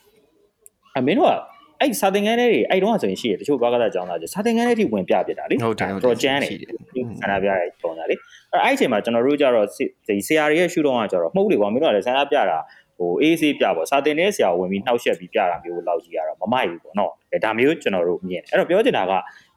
[0.97, 1.35] အမင်းတို့က
[1.81, 6.51] အဲ့စာသင်ခန်းတွေအဲ့တုန်းကဆိုရင်ရှိတယ်တချို့ဘာကသာကျောင်းသားကျစာသင်ခန်းတွေထိဝင်ပြပြတာလေဟုတ်တယ်ဟုတ်တယ်တော့ကျန်းတယ်
[7.21, 8.15] ဆန္ဒပြရဲပုံတာလေ
[8.53, 9.67] အဲ့အဲ့အချိန်မှာကျွန်တော်တို့ကြတော့
[10.09, 12.59] ဒီဆရာတွေရဲ့ရှုထောင့်ကကြတော့မှုတ်လေကွာမင်းတို့ကလည်းဆန္ဒပြတာ
[12.99, 17.11] ဟိုအေးဆေးပြပေါ့စာတင်တဲ့ဆရာဝင်ပြီးနှောက်ယှက်ပြီးပြတာမျိုးလောက်ကြီးရတော့မမိုက်ဘူးပေါ့နော်
[17.45, 19.13] ဒါမျိုးကျွန်တော်တို့မြင်တယ်အဲ့တော့ပြောချင်တာက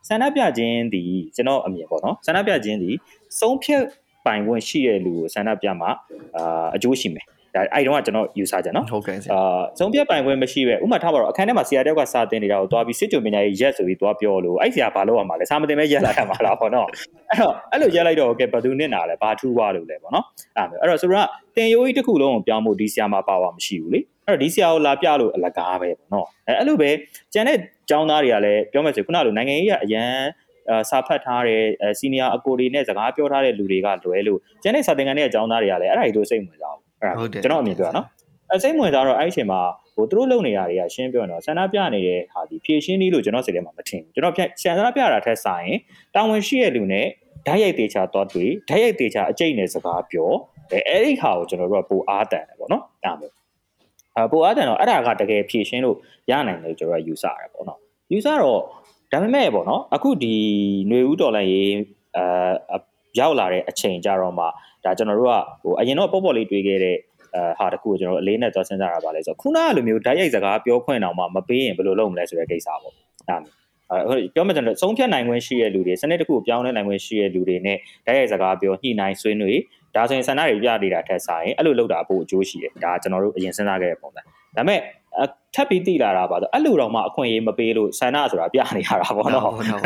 [0.07, 1.03] ဆန္ဒပြခြင်းဒီ
[1.35, 2.91] ကျွန်တော်အမြင်ပေါ့နော်ဆန္ဒပြခြင်းဒီ
[3.39, 3.83] ဆုံးဖြတ်
[4.25, 5.89] ပိုင်ခွင့်ရှိတဲ့လူကိုဆန္ဒပြမှာ
[6.37, 16.87] အာအကျိုးရှိမယ်ဒါအဲ့တုန်းကကျွန်တော်ယူဆကြနော်ဟုတ်ကဲ့ဆရာအာဆုံးဖြတ်ပိုင်ခွင့်မရှိပဲဥမာထားပါတော့အခန်းထဲမှာဆရာတယောက်ကစာတင်နေတာကိုသွားပြီးစစ်ကြုံပညာရေးရက်ဆိုပြီးသွားပြောလို့အဲ့ဆရာဘာလို့ရမှာလဲစာမတင်မဲရက်လာရမှာလားပေါ့နော်
[17.29, 20.25] အဲ့တော့အဲ့လိုရက်လိုက်တော့ကဲဘယ်သူနဲ့နာလဲဘာထူးသွားလို့လဲပေါ့နော်
[20.57, 26.89] အဲ့အဲ့တော့ဆိုတော့တင်ယိုးကြီးတစ်ခုလုံးကိုပြောင်းဖို့ဒီဆရာမှာပါဝါမရှိဘူးလေအဲ့တော့ဒီဆရာကိုလာပြလို့အလကားပဲပေါ့နော်အဲ့အဲ့လိုပဲ
[27.33, 27.57] ကျန်တဲ့
[27.89, 30.11] ကျောင်းသားတွေကလည်းပြောမယ်ဆိုခုနလိုနိုင်ငံရေးကအရန်
[30.69, 31.61] အာစာဖတ်ထားတဲ့
[31.99, 38.07] စီနီယာအကိုတွေနဲ့စကားပြောထားတဲ့လူတွေကလွယ်လို့ကျန်တဲ့စာသင်ခန်းတွေအကြောင်းသားတွေကလည်းအဲ့ဒါတွေတို့စိတ်ဝင်စားဘူးအဲ့ဒါကျွန်တော်အမြင်ပြောတာနော်
[38.51, 39.61] အဲစိတ်ဝင်စားတော့အဲ့ဒီအချိန်မှာ
[39.95, 45.79] ဟိုသူတို့လုပ်နေရတွေကရှင်းပြောရင်တော့ဆန္ဒပြနေတဲ့ဟာဒီဖြည့်ရှင်းနည်းလို့ကျွန်တော်စိတ်ထဲမှာမထင်ဘူးကျွန်တော်ဆန္ဒပြတာထက်ဆိုင်ရင်
[46.15, 47.07] တာဝန်ရှိတဲ့လူနဲ့
[47.47, 50.31] ဓာတ်ရိုက်တေချာတော့တွေ့ဓာတ်ရိုက်တေချာအကျိတ်နဲ့စကားပြော
[50.71, 53.33] အဲအဲ့ဒီဟာကိုကျွန်တော်တို့ကပိုအားတန်တယ်ပေါ့နော်ဒါမျိုး
[54.17, 55.97] အပိုအားတန်တော့အဲ့ဒါကတကယ်ဖြည့်ရှင်းလို့
[56.31, 57.79] ရနိုင်တယ်ကျွန်တော်ကယူဆရတယ်ပေါ့နော်
[58.11, 58.61] ယူဆတော့
[59.11, 60.33] ဒါပေမဲ့ပေါ့နော်အခုဒီ
[60.89, 61.71] ຫນွေဦးတော်လိုင်းရေး
[62.17, 62.77] အာ
[63.19, 64.45] ရောက်လာတဲ့အချိန်ကြတော့မှ
[64.85, 66.97] ဒါကျွန်တော်တို့ကဟိုအရင်တော့ပေါ့ပေါ့လေးတွေးခဲ့တဲ့
[67.35, 72.81] အဲဟာတခုကိုကျွန်တော်အလေးနဲ့သွားစဉ်းစားတာပါလဲဆိုတော့ခုနကလိုမျိုးဓာတ်ရိုက်စကားပြောခွင့်အောင်မှမပေးရင်ဘယ်လိုလုပ်မလဲဆိုတဲ့ကိစ္စပေါ့
[73.29, 73.37] ဒါ
[73.91, 79.59] အဲပြောမှဆိုတော့ဆုံးဖြတ်နိုင်ခွင့်ရှိတဲ့လူတွေစနစ်တစ်ခုကိုပြောင်းလဲနိုင်ခွင့်ရှိတဲ့လူတွေနဲ့တိုက်ရိုက်စကားပြောညှိနှိုင်းဆွေးနွေး
[79.95, 84.23] ဒါဆိုရင်ဆန္ဒတွေပြနေတာထက်ဆိုင်အဲ့လိုလုပ်တာပို့အကျိုးရှိတယ်ဒါကျွန်တော်တို့အရင်စဉ်းစားခဲ့တဲ့ပုံစံဒါ
[84.55, 84.79] ပေမဲ့
[85.55, 89.81] ထပ်ပြီးသိလာတာပါဆိုအဲ့လိုတော့မှအခွင့်အရေးမပေးလို့ဆန္ဒဆိုတာပြနေရတာပေါ့နော်အဲ့တော့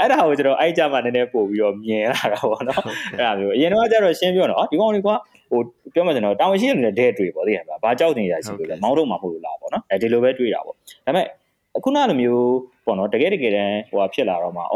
[0.00, 2.82] အဲ့ဒါကိုကျွန်တော်အဲ့ကြမှာနည်းနည်းပို့ပြီးတော့မြင်လာတာပေါ့နော်
[3.18, 5.60] အဲ့ဒါမျိုးအရင်တော့ကျတော့ရှင်းပြောတော့ဒီကောင်တွေကဟို
[5.94, 11.26] ပြောမှဆိုတော့တာဝန်ရှိတဲ့လူတွေတဲ့တွေ့ပေါ့သိရမလားဘာကြောက်နေရရှိလို့လဲမောင်းတော့မှမဟုတ်လို့လားပေါ့နော်အဲဒီလိုပဲတွေ့တာပေါ့ဒါပေမဲ့
[11.84, 14.66] ခုနလိုမျိုးပေါ့နော်တကယ်တကယ်တမ်းဟိုဖြစ်လာတော့မှဩ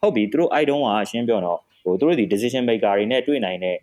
[0.00, 3.76] ဟုတ်ပြီသူတို့အဲ့တုန်းကရှင်းပြောတော့ ဟိုသူတို့ဒီ decision maker တွေနဲ့တွေ့နိုင်တဲ့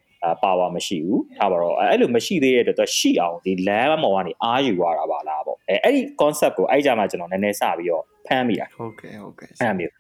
[0.44, 9.94] ပါဝါမရှိဘူးထားပါတော့အဲ့လိုမရှိသေးတဲ့အတွက်ရှိအောင်ဒီ land မော်ကနေအားယူရတာပါလားပေါ့အဲအဲ့ဒီ concept ကိုအဲ့ကြမှာကျွန်တော်နည်းနည်းစပြီးတော့ဖမ်းမိတာဟုတ်ကဲ့ဟုတ်ကဲ့အဲ့မျိုး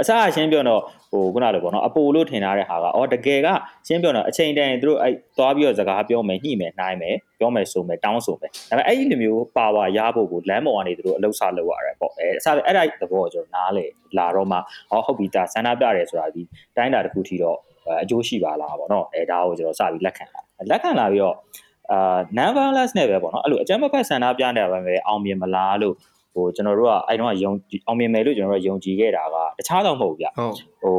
[0.00, 3.48] အစအရှင်းပြောတော့ဟို ခုနလိုပေါ့နော်အပိုလို့ထင်ထားတဲ့ဟာကအော်တကယ်က
[3.86, 13.86] ရှင်းပြောတော့အချိန်တန်သူတို့အဲ့သွားပြီးတော့စကားပြောမယ်ညှိမယ်နှိုင်းမယ်ပြောမယ်ဆိုမယ်တောင်းဆိုမယ်ဒါပေမဲ့အဲ့ဒီလိုမျိုးပါဝါရဖို့ကိုလမ်းပေါ်ကနေသူတို့အလုပ်ဆလုပ်ရတယ်ပေါ့အဲအစအဲ့ဒါသဘောကိုကျွန်တော်နားလေ
[14.18, 14.58] လာတော့မှ
[14.90, 16.42] ဟောဟုတ်ပြီဒါဆန္ဒပြတယ်ဆိုတာဒီ
[16.76, 17.58] တိုင်းတာတစ်ခုထိတော့
[18.02, 21.36] အကျိုးရှိပါလားပေါ့နော်အဲဒါကိုကျွန်တော်စပြီးလက်ခံလာလက်ခံလာပြီးတော့
[21.92, 25.94] အာ non violence နဲ့ပဲပေါ့နော်အဲ့လိုအကြမ်းမဖက်ဆန္ဒပြနေတာပဲအောင်မြင်မလားလို့
[26.34, 27.52] ဟိုကျွန်တော်တို့ကအဲ့တော့ယုံ
[27.86, 30.96] အောင်မြင်မယ်လို့ကျွန်တော်တို့ယုံကြည်ခဲ့တာက တခြားတော့မဟုတ်ဘူးဗျဟုတ်ဟို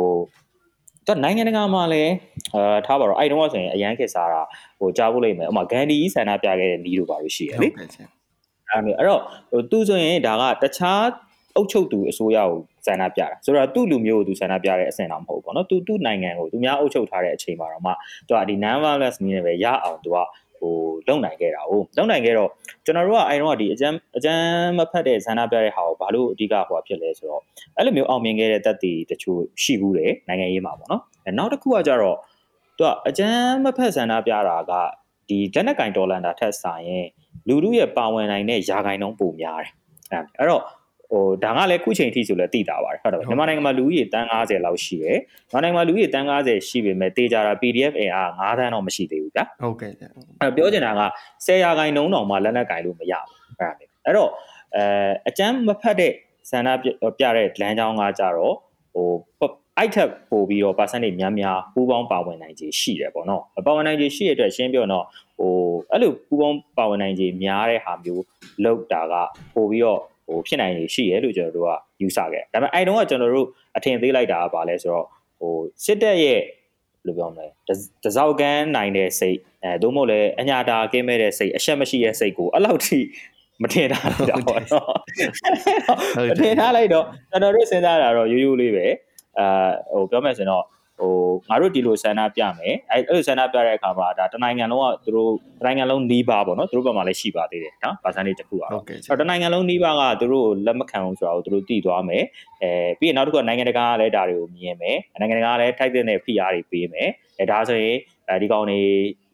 [1.08, 2.14] တော့နိုင်ငံတကာမှာလည်း
[2.56, 4.42] အာထားပါတော့အဲ့တုန်းကဆိုရင်အရန်ခေတ်စားတာ
[4.80, 11.04] ဟိုကြားဖို့လိမ့်မယ်ဥပမာဂန်ဒီဆန္ဒပြခဲ့တဲ့နီးတို့ပါလို့ရှိရလေအဲ့မျိုးအဲ့တော့ဟိုသူဆိုရင်ဒါကတခြား
[11.56, 17.92] အုပ်ချုပ်သူအစိုးရကိုဆန္ဒပြတာဆိုတော့သူ့လူမျိုးကိုသူဆန္ဒပြတဲ့အဆင့်တော့မဟုတ်ဘူးပေါ့နော်သူသူ့နိုင်ငံကိုသူများအုပ်ချုပ်ထားတဲ့အချိန်မှာတော့မှ
[18.28, 20.18] သူကဒီ non violence နည်းနဲ့ပဲရအောင်သူက
[20.60, 20.76] ဟို
[21.08, 22.50] လုံနိုင်ခဲ့တာ哦လုံနိုင်ခဲ့တော့
[22.86, 27.42] ကျွန်တော်တို့ကအဲတော့ဒီအကျမ်းအကျမ်းမဖတ်တဲ့ဆန္ဒပြတဲ့ဟာကိုဘာလို့အဓိကဟိုဖြစ်လဲဆိုတော့
[27.78, 31.02] အဲ့လိုမျိုးအောင်မြင်ခဲ့တဲ့တက်တီတချို့ရှိဘူးတယ်နိုင်ငံရေးမှာပေါ့နော်
[31.38, 32.18] နောက်တစ်ခုကကြတော့
[32.78, 34.74] သူကအကျမ်းမဖတ်ဆန္ဒပြတာက
[35.30, 37.08] ဒီလက်နက်ကင်ဒေါ်လန်တာထက်ဆိုင်ရင်
[37.48, 39.72] လူလူရဲ့ပါဝင်နိုင်တဲ့ယာဂိုင်နှုန်းပိုများတယ်
[40.40, 40.64] အဲ့တော့
[41.12, 45.18] ဟိုဒါကလည်းခုချိန်ထိဆိုလည်းသိတာပါတယ်ဟုတ်တယ်မြန်မာနိုင်ငံမှာလူဦးရေတန်း90လောက်ရှိတယ်
[45.52, 49.92] မြန်မာနိုင်ငံမှာလူဦးရေတန်း90ရှိပေမဲ့တေးကြတာ PDF အင်အား9တန်းတော့မရှိသေးဘူးဗျာဟုတ်ကဲ့
[50.42, 51.04] အဲ့ပြောချင်တာက
[51.46, 54.32] 10ရာခိုင်နှုန်းတောင်မှလက်နက်ကင်လို့မရဘူးအဲ့ဒါမျိုးအဲ့တော့
[54.76, 56.14] အဲအကျန်းမဖတ်တဲ့
[56.50, 56.70] ဆန္ဒ
[57.18, 58.54] ပြတဲ့လမ်းကြောင်းကကြတော့
[58.94, 59.10] ဟို
[59.78, 65.06] အိုက်ထက်ပို့ပြီးတော့ percentage များများပူးပေါင်းပါဝင်နိုင်ခြင်းရှိတယ်ပေါ့နော်ပါဝင်နိုင်ခြင်းရှိရတဲ့အတွက်ရှင်းပြောတော့
[65.40, 65.54] ဟို
[65.92, 68.24] အဲ့လိုပူးပေါင်းပါဝင်နိုင်ခြင်းများတဲ့ဟာမျိုး
[68.64, 69.14] လောက်တာက
[69.56, 75.06] ပို့ပြီးတော့ ဟိုဖြစ်နိုင်ရရှိရလို့ကျွန်တော်တို့ကယူဆခဲ့ဒါပေမဲ့အဲ့တုန်းကကျွန်တော်တို့အထင်သေးလိုက်တာကဘာလဲဆိုတော့
[75.40, 75.54] ဟို
[75.86, 77.48] စစ်တပ်ရဲ့ဘယ်လိုပြောမလဲ
[78.04, 83.00] တစောက်ကန်းနိုင်တဲ့စိတ်အဲသို့မဟုတ်လည်းအညာတာကင်းမဲ့တဲ့စိတ်အရှက်မရှိတဲ့စိတ်ကိုအဲ့လောက်ထိ
[83.64, 84.88] မထင်ထားလိုက်တော့ပေါ့နော်
[86.30, 88.86] မထင်ထားလိုက်တော့ကျွန်တော်တို့စဉ်းစားတာတော့ရိုးရိုးလေးပဲ
[89.40, 89.48] အာ
[89.94, 90.64] ဟိုပြောမယ်ဆိုတော့
[91.00, 91.14] ဟို
[91.50, 102.24] ငါတို့ဒီလိုဆန္ဒပြမယ်အဲအဲ့လိုဆန္ဒပြတဲ့အခါမှာဒါတနိုင်ငံလုံးကသူတို့တနိုင်ငံလုံးနီးပါပေါ့နော်သူတို့ဘက်မှာလည်းရှိပါသေးတယ်နော် percentage တစ်ခုอ่ะအဲ့တော့တနိုင်ငံလုံးနီးပါကသူတို့လက်မခံဘူးဆိုတာကိုသူတို့သိသွားမယ်
[102.64, 107.98] အဲပြီးရင်နောက်တစ်ခုကနိုင်ငံတကာကလည်းဒါတွေကိုမြင်မယ်နိုင်ငံတကာကလည်းထိုက်တဲ့ PR တွေပေးမယ်အဲဒါဆိုရင်
[108.30, 108.80] အဲဒီကောင်တွေ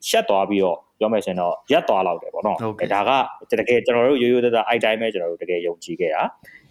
[0.09, 3.11] ရှက်သွားပြီးတော့ပြောမယ်ဆိုရင်တော့ရက်သွားလောက်တယ်ပေါ့နော်အဲဒါက
[3.59, 6.21] တကယ်ကျွန်တော်တို့ရိုးရိုးသားသားအိုက်တိုင်းပဲကျွန်တော်တို့တကယ်ယုံကြည်ခဲ့တာ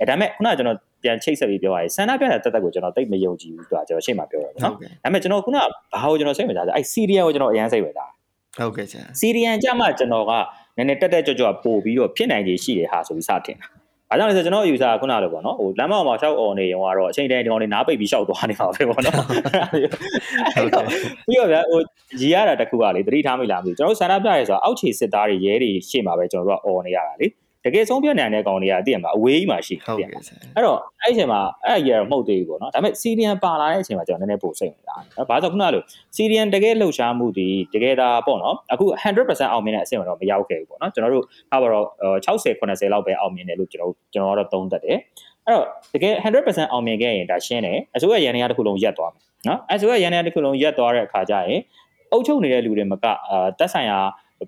[0.01, 5.67] အဲဒါပေမဲ့ခုနကကျွန်တော် ပြန်ချိတ်ဆက်ပြီးပြောရရင်ဆန္ဒပြတဲ့တက်တက်ကိုကျွန်တော်တိတ်မယုံကြည်ဘူးဆိုတာကျွန်တော်ရှေ့မှာပြောရအောင်နော်ဒါပေမဲ့ကျွန်တော်ခုနကဘာ
[6.03, 8.11] ကိုကျွန်တော်စိတ်ဝင်စားလဲအဲစီရီယန်ကိုကျွန်တော်အရန်စိတ်ဝင်စား
[8.59, 10.33] ဟုတ်ကဲ့ဆရာစီရီယန်ကြမှာကျွန်တော်က
[10.77, 13.69] နည်းနည်းတက်တက်ကြွကြွပို့ပြီးတော့ဖြစ်နိုင်ခြေရှိတယ်ဟာဆိုပြီးစတင်တာ။
[14.11, 19.17] ဘာကြောင့်လဲဆိုကျွန်တော်ယူဆခုနလိုပေါ့နော်ဟိုလမ်းမပေါ်မှာရှောက်អော်နေရင်ကတော့အချိန်တိုင်းဒီကောင်လေးနားပိတ်ပြီးရှောက်သွားနေပါပဲပေါ့နော်။
[19.73, 21.81] ပြီးတော့ဗျာဟို
[22.21, 27.27] ရီရတာတခုကလေသတိထားမိလားမသိဘူးကျွန်တော်ဆန္ဒပြရဲဆိုတာအောက်ခြေစစ်သားတွေရဲတွေရှေ့မှာပဲကျွန်တော်တို့ကអော်နေရတာလေ
[27.65, 35.83] တကယ်ဆုံးပြနိုင်တဲ့ကောင်တွေကသိရမှာအဝေးကြီးမှာရှိဟုတ်ကဲ့အဲ့တော့အဲ့အချိန်မှာအဲ့အကြီးကတော့မဟုတ်သေးဘူးပေါ့နော်ဒါပေမဲ့စီရီယန်ပါလာတဲ့အချိန်မှာကျွန်တော်နည်းနည်းပိုစိတ်ဝင်စားတယ်ဘာကြောင့်ခုနလို
[36.17, 41.87] စီရီယန်တကယ်လှုပ်ရှားမှုဒီတကယ်ဒါပေါ့နော်အခု100%အောင်မြင်တဲ့အဆင့်တော့မရောက်ခဲ့ဘူးပေါ့နော်ကျွန်တော်တို့ဟာပါတော့
[42.27, 44.99] 60 80လောက်ပဲအောင်မြင်တယ်လို့ကျွန်တော်ကျွန်တော်ကတော့သုံးသပ်တယ်
[45.47, 51.61] အဲ့တော့တကယ်100%အောင်မြင်ခဲ့ရင်ဒါရှင်းတယ်အစိုးရရန်နေရတစ်ခုလုံးရက်သွားမယ်နော်အစိုးရရန်နေရတစ်ခုလုံးရက်သွားတဲ့အခါကျရင်
[52.13, 53.99] အုပ်ချုပ်နေတဲ့လူတွေမကအာတက်ဆိုင်ရာ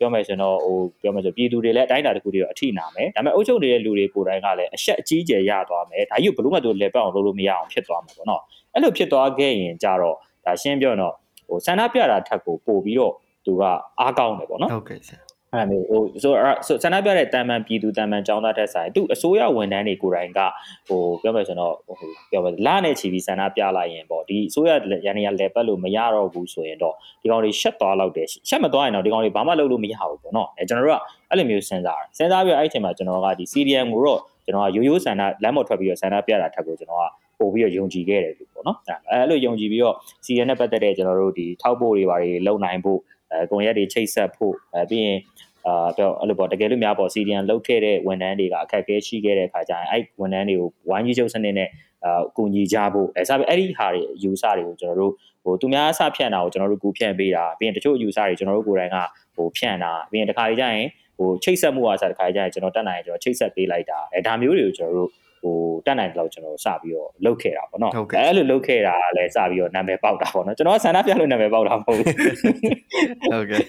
[0.00, 11.14] ပြောမယ်ဆိုတော့ဟိုပြောမယ်ဆိုပြည်သူတွေလည်းအတိုင်းအတာတစ်ခုတည်းတော့အထိနာမယ်ဒါပေမဲ့အုပ်ချုပ်နေတဲ့လူတွေကိုယ်တိုင်ကလည်းအဆက်အကြီးကျယ်ရသွားမယ်ဒါကြီးဘလို့မှသူလက်ပတ်အောင်လုပ်လို့မရအောင်ဖြစ်သွားမှာပေါ့နော်အဲ့လိုဖြစ်သွားခဲ့ရင်ကြတော့ဒါရှင်းပြောတော့
[11.48, 13.12] ဟိုဆန္ဒပြတာထက်ကိုပို့ပြီးတော့
[13.46, 13.62] သူက
[14.00, 15.23] အားကောင်းတယ်ပေါ့နော်ဟုတ်ကဲ့ဆရာ
[15.54, 16.32] အဲ့မျိုးဟိုဆို
[16.66, 20.40] ဆိုဆန္ဒပြတဲ့တန်မန်ပြည်သူတန်မန်ចောင်းသားတက်ဆိုင်သူအစိုးရဝန်ထမ်းတွေကိုယ်တိုင်က
[20.88, 21.96] ဟိုပြောမယ်ဆိုတော့ဟို
[22.30, 24.70] ပြောမယ်လာနဲ့ချီပြီးဆန္ဒပြလိုက်ရင်ပေါ့ဒီအစိုးရ
[25.06, 37.04] ရန်နေရလဲပတ်လို့မရတော့ဘူးဆိုရင်တော့ဒီကောင်တွေရှက်သွားလောက်တယ်ရှက်မသွားရင်တော့ဒီကောင်တွေဘာမှလုပ်လို့မရဘူးပေါ့နော်အဲကျွန်တော်တို့ကအဲ့လိုမျိုးစဉ်းစားတယ်စဉ်းစားပြီးအဲ့အချိန်မှာကျွန်တော်ကဒီ CDM ကိုတော့ကျွန်တော်ကရိုးရိုးဆန္ဒလမ်းပေါ်ထွက်ပြီးတော့ဆန္ဒပြတာထက်ကိုကျွန်တော်က
[37.38, 38.78] ပို့ပြီးတော့ယုံကြည်ခဲ့တယ်လို့ပေါ့နော်
[39.10, 42.98] အဲအဲ့လိုယုံကြည်ပြီးတော့ CDM နဲ့ပတ်သက်တဲ့ကျွန်တော်တို့ဒီထောက်ပို့တွေဘာတွေလုံနိုင်ဖို့
[43.34, 45.18] အဲကွန်ရက်တွေချိတ်ဆက်ဖို့အဲပြီးရင်
[45.64, 51.68] ဟအာတော့အဲ့လိုပေါ့တကယ်လို့များပေါ့ CDN လုတ်ခဲ့တဲ့ဝန်ထမ်းတွေကအခက်အခဲရှိခဲ့တဲ့အခါကျရင်အဲ့ဝန်ထမ်းတွေကိုဝိုင်းကြီးချုပ်စနစ်နဲ့
[52.04, 55.12] အာကူညီကြဖို့အဲစားပြီးအဲ့ဒီဟာတွေယူဆတွေကိုကျွန်တော်တို့
[55.44, 58.96] ဟိုသူများအစဖြန့်တာကိုကျွန်တော်တို့ကူဖြန့်ပေးတာပြီးရင်တချို့ယူဆတွေကျွန်တော်တို့ကိုယ်တိုင်က
[59.36, 65.10] ဟိုဖြန့်တာပြီးရင်တခါကြီးကျရင်ဟိုချိတ်ဆက်မှုအားစားတခါကြီးကျရင်ကျွန်တော်တက်နိုင်ကျွန်တော်ချိတ်ဆက်ပေးလိုက်တာအဲဒါမျိုးတွေကိုကျွန်တော်တို့
[65.44, 73.60] ဟိုတက်နိုင်တော့ကျွန်တော်စပြီးတော့လုတ်ခဲ့တာပေါ့နော်အဲ့လိုလုတ်ခဲ့တာလည်းစပြီးတော့နာမည်ပေါက်တာပေါ့နော်ကျွန်တော်ဆန္ဒပြလို့နာမည်ပေါက်တာမဟုတ်ဘူးဟုတ်ကဲ့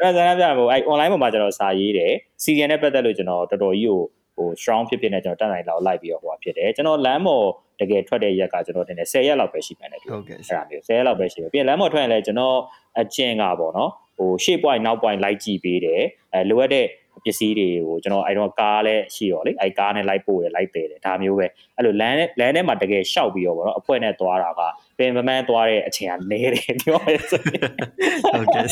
[0.00, 4.00] အဲ့ဒါဆန္ဒပြဖို့အဲ့ online ပေါ်မှာကျွန်တော်စာရေးတယ် CDN နဲ့ပတ်သက်လို့ကျွန်တော်တော်တော်ကြီးကို
[4.36, 7.44] ဟို strong ဖြစ်ဖြစ်နဲ့ကျွန်တော်တက်နိုင်လောက်လိုက်ပြီးတော့ဟိုဖြစ်တယ်ကျွန်တော်လမ်းပေါ်
[7.80, 12.56] တကယ်ထွက်တဲ့ရက်ကကျွန်တော်တင်တယ်10ရက်လောက်ပဲရှိမှန်းတယ်ဟုတ်ကဲ့အဲ့ဒါမျိုး10ရက်လောက်ပဲရှိတယ်ပြီးရင်လမ်းပေါ်ထွက်ရင်လည်းကျွန်တော်
[13.00, 16.02] အကျင့်ကပေါ့နော်ဟိုရှေ့ point နောက် point လိုက်ကြည့်ပေးတယ်
[16.34, 16.86] အဲလိုအပ်တဲ့
[17.24, 24.60] ပစ္စည်းတွေကိုကျွန်တော်အဲတော့ကားလည်းရှိရောလေအဲကားနဲ့လိုက်ပို့ရလိုက်ပေးတယ်ဒါမျိုးပဲအဲ့လိုလမ်းလမ်းထဲမှာတကယ်ရှောက်ပြီးတော့ဗောနော်အဖွဲနဲ့သွားတာက
[24.98, 28.64] ပင်ပမန်းသွားတဲ့အချိန်ကနဲတယ်ပြောရဆိုဟုတ်ကဲ့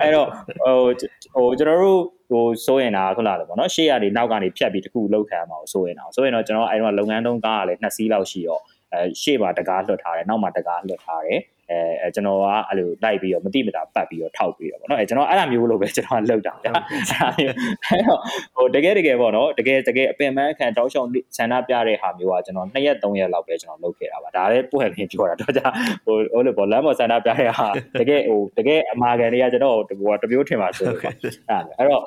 [0.00, 0.28] အဲ့တော့
[0.64, 0.78] ဟို
[1.34, 8.60] ဟိုကျွန်တော်တို့ဟိုစိုးရင်တာခုနကဗောနော်ရှေ့ကနေနောက်ကနေဖြတ်ပြီးတခုလောက်ခံမှာစိုးရင်တာစိုးရင်တော့ကျွန်တော်အဲတော့လုပ်ငန်းတုံးကားကလည်းနှစ်စီးလောက်ရှိရော
[8.92, 11.40] အဲရှေ့မှာတကားလွှတ်ထားတယ်နောက်မှာတကားလွှတ်ထားတယ်
[11.70, 16.72] အဲကျွန်တော်ကအဲ့လိုလိုက်ပြီးတော့မတိမတာပတ်ပြီးတော့ထောက်ပြီးတော့ဗောနော်အဲကျွန်တော်အဲ့လိုမျိုးလို့ပဲကျွန်တော်ကလုပ်တာဗျာ
[17.34, 18.20] အဲ့တော့
[18.56, 25.66] ဟိုတကယ်တကယ်ဗောနော်တကယ်တကယ်အပင်ပန်းခံတောက်ချောင်းဆန္ဒပြတဲ့ဟာမျိုးကကျွန်တော်2ရက်3ရက်လောက်ပဲကျွန်တော်လုပ်ခဲ့တာပါဒါလည်းပွင့်ပြင်းပြောတာတော့じゃ
[26.04, 27.68] ဟိုဟိုလိုဗောလမ်းပေါ်ဆန္ဒပြတဲ့ဟာ
[28.00, 31.12] တကယ်ဟိုတကယ်အမာခံတွေကကျွန်တော်ဟိုတမျိုးထင်ပါဆိုတော့အဲ့
[31.78, 32.02] အဲ့တော့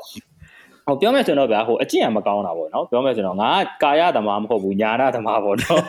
[0.92, 3.50] ဟိုပြောမယ်ဆိုတော့ဗျာဟိုအကျင့်အမကောင်းတာပေါ့နော်ပြောမယ်ဆိုတော့ငါ
[3.84, 5.82] ကာယသမားမဟုတ်ဘူးညာနာသမားပေါ့နော်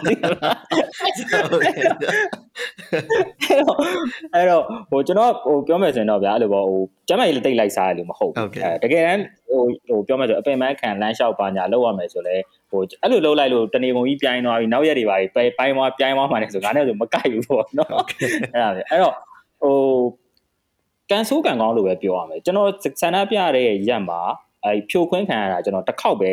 [4.35, 12.37] အဲ့တော့ဟိုကျွန်တော်ဟိုပြောမယ်ဆိုရင်တော့ဗျာအဲ့လိုပေါ့ဟိုကျမကြီးလည်းတိတ်လိုက်စားရလို့မဟုတ်ဘူးအဲတကယ်တမ်းဟိုဟိုပြောမယ်ဆိုအပင်မခံလမ်းလျှောက်ပါညာလောက်ရမယ်ဆိုလဲ
[12.71, 19.15] ဟိုအဲ့လိုလောက်လိုက်လို့တနေပုံကြီးပြိုင်းသွားပြီနောက်ရက်တွေပါပဲပိုင်းသွားပြိုင်းသွားမှလည်းဆိုငါနဲ့ဆိုမကိုက်ဘူးပေါ့နော်အဲ့ဒါပဲအဲ့တော့
[19.63, 19.77] ဟို
[21.11, 24.21] ကန်ဆိုးကန်ကောင်းလို့ပဲပြောရမယ်ကျွန်တော်ဆန္ဒပြတဲ့ရက်မှာ
[24.65, 26.31] အဲဖြိုခွင်းခံရတာကျွန်တော်တစ်ခေါက်ပဲ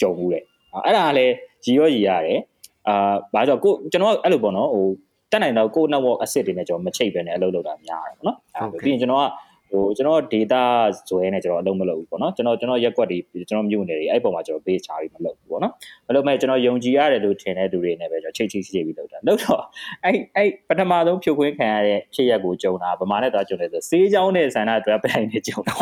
[0.00, 0.42] ကြုံဘူးတဲ့
[0.84, 2.40] အဲ့ဒါကလည်းရီရောရီရတယ်
[2.88, 4.86] အာဘာကြောင့်ကိုကျွန်တော်အဲ့လိုပေါ့နော်ဟို
[5.30, 8.36] တက်နိုင်တော့ကို network asset တွေနဲ့ကျွန်တော်မချိတ်ပဲနဲ့အလုပ်လုပ်တာများတယ်ပေါ့နော်
[8.82, 9.24] ပြီးရင်ကျွန်တော်က
[9.70, 10.62] ဟိုကျွန်တော် data
[11.08, 15.72] ဇွဲနဲ့ကျွန်တော်အလုပ်မလုပ်ဘူးပေါ့နော်ကျွန်တော်ကျွန်တော်ရက်ွက်တွေကျွန်တော်မြို့နယ်တွေအဲ့ပုံမှာကျွန်တော် base ချပြီးမလုပ်ဘူးပေါ့နော်
[16.08, 19.62] မလုပ်မဲ့ကျွန်တော်ယုံကြည်ရတယ်လို့ထင်တဲ့သူတွေနဲ့ပဲကျွန်တော်ချိတ်ချိတ်ချိတ်ပြီးလုပ်တာလုပ်တော့
[20.04, 25.76] အဲ့အဲ့ပထမဆုံးဖြုတ်ခွင်းခံရတဲ့ဖြစ်ရက်ကိုကြုံတာဗမာနဲ့တော့ကြုံတယ်ဆိုစေးချောင်းနဲ့ဆန္ဒအတွက်ပြိုင်နေကြုံတာ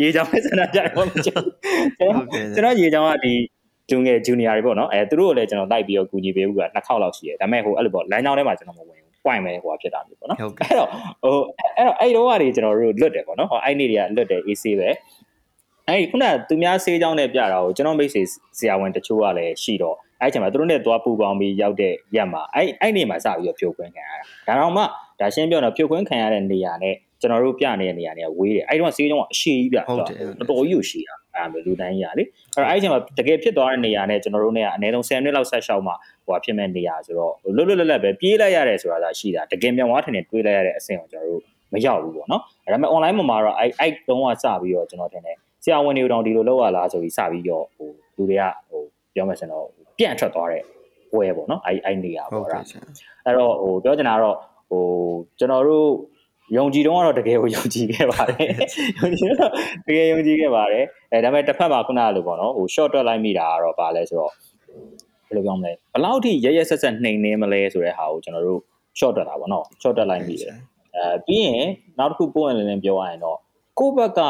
[0.00, 1.40] ရေချောင်းနဲ့ဆန္ဒကြတော့မကြုံ
[1.96, 3.34] ကျွန်တော်ကျွန်တော်ရေချောင်းကဒီ
[3.90, 10.88] ဂျူငယ်ဂျူနီယာတွေပေါ့နော်အဲသူတို့ကိုလည်းကျွန်တော်လိုက်ပြီးတော့ကူညီပေးဘူးကနှစ်ခေါက်လောက်ရှိတယ်ဒါပေမဲ့ဟိုအဲ့လိုပေါ့လမ်းကြောင်းထဲမှာကျွန်တော်မဝင် point ပဲဟိုဖြစ်တာမျိုးပေါ့နော်အဲ့တော့
[11.22, 11.38] ဟို
[11.76, 14.88] အဲ့တော့အဲ့တော့ကနေကျွန်တော်တို့လွတ်တယ်ပေါ့နော်ဟောအဲ့နေ့တွေကလွတ်တယ် AC ပဲ
[15.88, 18.22] အဲ့ခုနကသူများဆေးကြောင်းနဲ့ပြတာကိုကျွန်တော်မိတ်ဆွေ
[18.58, 24.12] ဆရာဝန်တချို့ကလည်းရှိတော့အဲ့ချိန်မှာသူတို့နဲ့သွားပူပေါင်းပြီးရောက်တဲ့ရက်မှာအဲ့အဲ့နေ့မှာစပြီးတော့ဖြိုခွင်းခံရ
[24.46, 24.82] တာဒါတော့မှ
[25.20, 35.92] ဒါရှင်းပြောတော့ဖြိုခွင်းခံရတဲ့နေရာနဲ့ ကျွန်တော်တို့ပြနေတဲ့နေရာတွေကဝေးတယ်အဲ့တော့ဆေးကြောင်းကအရှိကြီးပြဟုတ်တယ်တော်တော်ကြီးကိုရှိတာအဲ့လိုလူတိုင်းကြီးอ่ะလေအဲ့တော့အဲ့ချိန်မှာတကယ်ဖြစ်သွားတဲ့နေရာနဲ့ကျွန်တော်တို့နဲ့ကအနည်းဆုံး10မိနစ်လောက်ဆက်ရှောက်မှ
[36.26, 48.82] ဟိုဖြစ်မဲ့နေရာဆိုတော့လွတ်လွတ်လပ်လပ်ပဲပြေးလိုက်ရတယ်ဆိုတာသာရှိတာတကယ်မြန်ဝါထင်နေတွေးလိုက်ရတဲ့အဆင့်ကိုကျွန်တော်တို့မရောက်ဘူးပေါ့နော်အဲ့ဒါပေမဲ့ online မှာတော့အဲ့အဲ့တုံးကစပြီးတော့ကျွန်တော်ထင်တယ်ဆရာဝန်တွေတောင်ဒီလိုလုပ်ရလားဆိုပြီးစပြီးတော့ဟိုလူတွေကဟို
[49.14, 49.66] ပြောမှဆိုတော့
[49.98, 50.62] ပြန့်ထွက်သွားတဲ့
[51.10, 52.62] ပွဲပေါ့နော်အဲ့အဲ့နေရာပေါ့အဲ့
[53.24, 54.36] အဲ့တော့ဟိုပြောချင်တာတော့
[54.70, 54.84] ဟို
[55.38, 55.88] ကျွန်တော်တို့
[56.56, 58.50] ယုံကြည်တော့ကတော့တကယ်ကိုယုံကြည်ခဲ့ပါတယ်
[58.98, 59.50] ယုံကြည်တော့
[59.86, 64.32] တကယ်ယုံကြည်ခဲ့ပါတယ်အဲဒါပေမဲ့တစ်ဖက်မှာခုနကလိုပေါ့နော်ဟို short တွက်လိုက်မိတာကတော့ပါလဲဆိုတော့
[65.28, 68.60] ဘယ်လိုပြောမလဲဘလောက်ထိရရဆက်ဆက်နှိမ်နေမလဲဆိုတဲ့ဟာကိုကျွန်တော်တို့
[68.98, 70.54] short တွက်တာပေါ့နော် short တွက်လိုက်မိတယ်
[70.96, 71.66] အဲပြီးရင်
[71.98, 73.38] နောက်တစ်ခုပို့ရင်လည်းပြောရရင်တော့
[73.78, 74.20] ကိုယ့်ဘက်က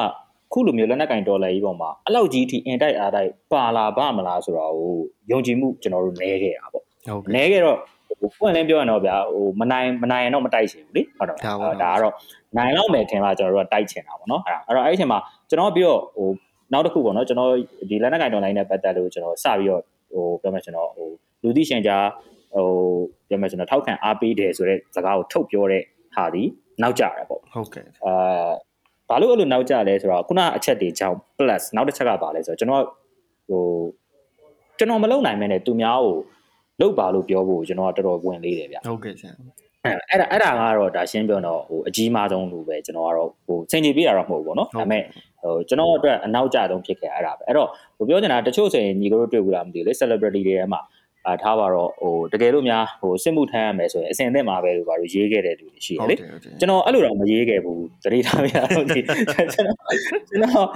[0.53, 4.95] ခုလိုမျိုးလက်နက်ကင်ဒေါ်လာကြီးပေါ်မှာအလောက်ကြီးထိအင်တိုက်အားတိုက်ပါလာပါမလားဆိုတော့ဟို
[5.31, 7.96] ယုံကြည်မှုကျွန်တော်တို့နည်းခဲ့တာပေါ့ဟုတ်နည်းခဲ့တော့ဟို
[8.39, 12.15] ပွင့်လင်းပြောရင်တော့ဗျာဟိုမနိုင်မနိုင်ရင်တော့မတိုက်ချင်ဘူးလေဟုတ်တော့ဒါကတော့
[12.57, 16.29] နိုင်တော့မယ်ထင်လားကျွန်တော်တို့ကတိုက်ချင်တာပေါ့နော်အဲ့တော့အဲ့ဒီအချိန်မှာကျွန်တော်ပြီးတော့ဟို
[16.73, 17.51] နောက်တစ်ခုပေါ့နော်ကျွန်တော်
[17.91, 21.09] ဒီလက်နက်ကင်ဒေါ်လာနဲ့ပတ်သက်လို့ကျွန်တော်စပြီးတော့ဟိုပြောမှကျွန်တော်ဟို
[21.43, 22.07] လူသိရှင်ကြား
[22.55, 22.67] ဟို
[23.29, 25.83] ပြောမှကျွန်တော်ထောက်ခံအားပေးတယ်ဆိုတဲ့စကားကိုထုတ်ပြောတဲ့
[26.15, 26.43] ဟာဒီ
[26.83, 28.49] နောက်ကျတယ်ပေါ့ဟုတ်ကဲ့အာ
[29.09, 32.85] ဘာလို့အဲ့လိုနောက်ကျလဲဆိုတော့ခုနအချက်တွေကြောင့် plus နောက်တစ်ချက်ကပါလဲဆိုတော့ကျွန်တော်
[33.49, 33.63] ဟို
[34.79, 36.17] ကျွန်တော်မလုံနိုင်မဲနဲ့သူများကို
[36.81, 39.33] လုတ်ပါလို့ပြောဖို့ကျွန်တော်ကတော်တော်ဝင်လေးတယ်ဗျဟုတ်ကဲ့ဆရာ
[40.11, 45.03] အဲ့ဒါအဲ့ဒါကတော့ဒါရှင်းပြောတော့ဟိုအကြီးမားဆုံးလို့ပဲကျွန်တော်ကတော့ဟိုစင်ကြီးပြတာတော့မဟုတ်ဘူးပေါ့နော်ဒါပေမဲ့
[45.43, 50.81] ဟိုကျွန်တော်အတွက်အနောက်ကျဆုံးဖြစ်ခဲ့အဲ့ဒါပဲအဲ့တော့ဟိုပြောချင်တာတချို့ဆိုရင်ညီတို့တွေ့ဘူးလားမသိဘူးလေ celebrity တွေထဲမှာ
[51.28, 56.16] အာထားပါတော့ဟိုတကယ်လို့များဟိုစစ်မှုထမ်းရမယ်ဆိုရင်အစင်အသင့်မှာပဲလို့ပါလို့ရေးခဲ့တဲ့လူတွေရှိတယ်လေ
[56.60, 59.48] ကျွန်တော်အဲ့လိုတော့မရေးခဲ့ဘူးသတိထားရအောင်ဒီကျွန်တော်
[60.30, 60.68] ကျွန်တော်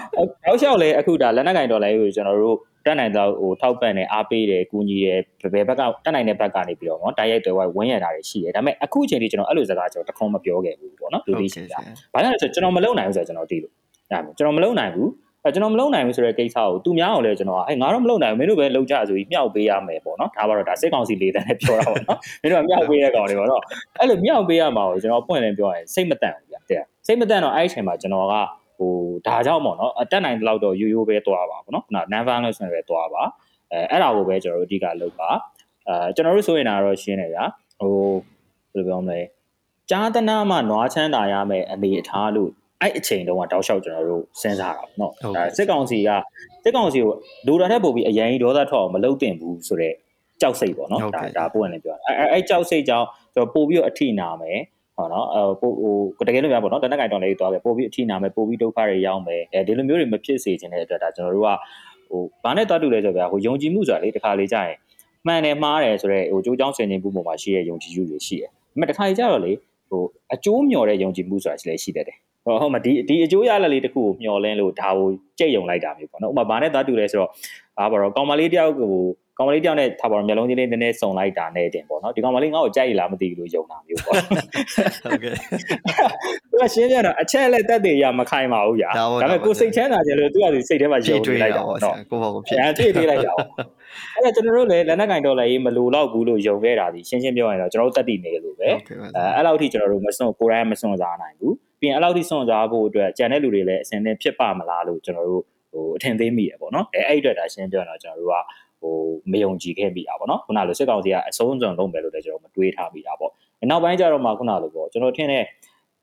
[0.46, 5.20] အောက်လျှောက်လဲအခုဒါလက်နက်ကင်ဒေါ်လာကြီးကိုကျွန်တော်တို့တက်နိုင်တော့ဟိုထောက်ပံ့တယ်အားပေးတယ်ကူညီတယ်
[5.54, 11.80] ဘယ်ဘက်ကတက်နိုင်တဲ့ဘက်ကနေပြီးတော့เนาะတိုက်ရိုက်တွေဝဝင်းရတာတွေရှိတယ်ဒါပေမဲ့အခုအချိန်ထိကျွန်တော်အဲ့လိုစကားကျွန်တော်တခုံးမပြောခဲ့ဘူးပေါ့နော်လူသိရှိတာ
[12.14, 13.74] ဘာလို့လဲဆိုတော့ကျွန်တော်မလုပ်နိုင်ဘူးဆိုတော့ကျွန်တော်သိလို့
[14.12, 15.10] အဲ့ကျွန်တော်မလုပ်နိုင်ဘူး
[15.45, 23.63] အဲကျွန်တော်မလုပ်နိုင်ဘူးဆိုတဲ့ကိစ္စကိုသူများအောင်လဲကျွန်တော်ကအဲငါတော့မလုပ်နိုင်ဘူးမင်းတို့ပဲလုပ်ကြဆိုပြီးမြောက်ပေးရမယ်ပေါ့နော်ဒါပါတော့ဒါစစ်ကောင်စီလေးတန်းနဲ့ပြောတာပေါ့နော်မင်းတို့ကမြောက်ပေးရကောင်တွေပေါ့နော်
[23.99, 28.35] အဲ့လိုမြောက်ပေးရမှာကိုကျွန်တော်ပွင့်လင်းပြောရင်စိတ်မတန့်ဘူးဗျတဲ့စိတ်မတန့်တော့အဲ့ဒီအချိန်မှာကျွန်တော်က
[28.79, 28.93] ဟို
[29.27, 33.23] ဒါကြောင့်ပေါ့နော်အတက်နိုင်တဲ့လောက်တော့ရိုးရိုးပဲသွားပါပေါ့နော်ခုန non violence နဲ့ပဲသွားပါ
[33.73, 35.31] အဲအဲ့ဒါကိုပဲကျွန်တော်တို့အဓိကလုပ်ပါ
[35.89, 37.45] အဲကျွန်တော်တို့ဆိုရင်တော့ရှင်းနေဗျာ
[37.81, 37.93] ဟို
[38.73, 39.21] ဘယ်လိုပြောမလဲ
[39.91, 42.51] ကြားတနာမှနွားချမ်းသာရမယ်အနေအထားလို့
[42.82, 46.10] အဲ့အချိန်တုန်းကတောက်လျှောက်ကျွန်တော်တို့စဉ်းစားတာเนาะဒါစစ်ကောင်စီက
[46.64, 47.14] စစ်ကောင်စီကို
[47.48, 49.96] လိုတာတဲ့ပုံပြီးအရင်ဒေါသထွက်အောင်မလုပ်တင်ဘူးဆိုတော့
[50.42, 54.60] ကြောက်စိတ်ပေါ့နော်ဒါဒါပို့ရင်လည်းပြောတာအဲအဲကြောက်စိတ်ကြောင့်ကျွန်တော်ပို့ပြီးတော့အထိနာမယ်
[54.98, 55.74] ဟောနော်အဲပို့
[56.16, 61.50] ဟိုတကယ်လို့များပေါ့နော်တနက်ကင်တော်လေးသွားပဲပို့ပြီးအထိနာမယ်ပို့ပြီးဒုက္ခတွေရောက်မယ်အဲဒီလိုမျိုးတွေမဖြစ်စေချင်တဲ့အတွက်ဒါကျွန်တော်တို့က
[62.10, 64.78] ဟိုဘာနဲ့တွားတူလဲဆိုတော့ဗျာဟိုယုံကြည်မှုဆိုတာလေတခါလေကြာရင်
[65.26, 69.52] မှန်တယ်မှားတယ်ဆိုတော့ဟိုကြိုးချောင်းဆင်ခြင်မှုပုံမှာရှိတဲ့ယုံကြည်မှုတွေရှိတယ်။ဒါပေမဲ့တခါလေကြာတော့လေ
[69.90, 70.02] ဟို
[70.34, 77.31] အကျိုးမျှော်တဲ့ယုံကြည်မှုဆိုတာရှိလဲရှိတတ်တယ် ဟောဟုတ်မှာဒီဒီအကျိုးရလလေးတစ်ခုကိုမျှော်လင့်လို့ဒါကိုကြိတ်ယုံလိုက်တာမျိုးပေါ့နော်ဥပမာဘာနဲ့သားတူလဲဆိုတော့
[77.79, 78.93] ဘာပါတော့ကောင်မလေးတယောက်ကို
[79.39, 85.35] ကောင်မလေးတယောက်နဲ့ထားပါတော့မျက်လုံးချင်းလေးနည်းနည်းစုံလိုက်တာနဲ့တင်ပေါ့နော်ဒီကောင်မလေးငါ့ကိုကြိုက်လားမသိဘူးလို့ယုံတာမျိုးပေါ့ဟုတ်ကဲ့
[86.51, 93.49] သူကရှင်းပြတော့အချက်လက်တက်တွေရမခိုင်ပါဘူးညာဒါပေမဲ့ကိုစိတ်ချမ်းသာကြလို့သူကစိတ်ထဲမှာယုံနေလိုက်တာပေါ့နော်ကိုပေါ့ကိုဖြစ်အဲဖြည့်သေးလိုက်တာပေါ့
[94.15, 108.37] အဲ့ဒါကျွန်တော်တို့လည်းလက်နက်ကင်ဒေါ်လာရေးမလိုတော့ဘူးလို့ယုံခဲ့တာဒီရှင်းရှင်းပြောရရင်တော့ကျွန်တော်တို့တက်တည်နေလို့ပဲအဲအဲ့လောက်ထိကျွန်တော်တို့မစွန့်ကိုယ်တိုင်မစွန့်စားနိုင်ဘူး ပြီးရင်အဲ့လောက်ထိစွန့်စားဖို့အတွက်ကြံတဲ့လူတွေလည်းအစင်းနဲ့ဖြစ်ပါမလားလို့ကျွန်တော်တို့ဟိုအထင်သေးမိရပေါ့နော်အဲအဲ့အတွက်ဒါရှင်းပြောတော့ကျွန်တော်တို့က
[108.83, 108.95] ဟို
[109.33, 113.31] မယုံကြည်ခဲ့မိတာပေါ့နော်ခုနလိုစစ်ကောင်စီကအဆုံးစွန်လုံးပဲလို့လည်းကျွန်တော်မတွေးထားမိတာပေါ့
[113.71, 115.45] နောက်ပိုင်းကျတော့မှခုနလိုပေါ့ကျွန်တော်ထင်တဲ့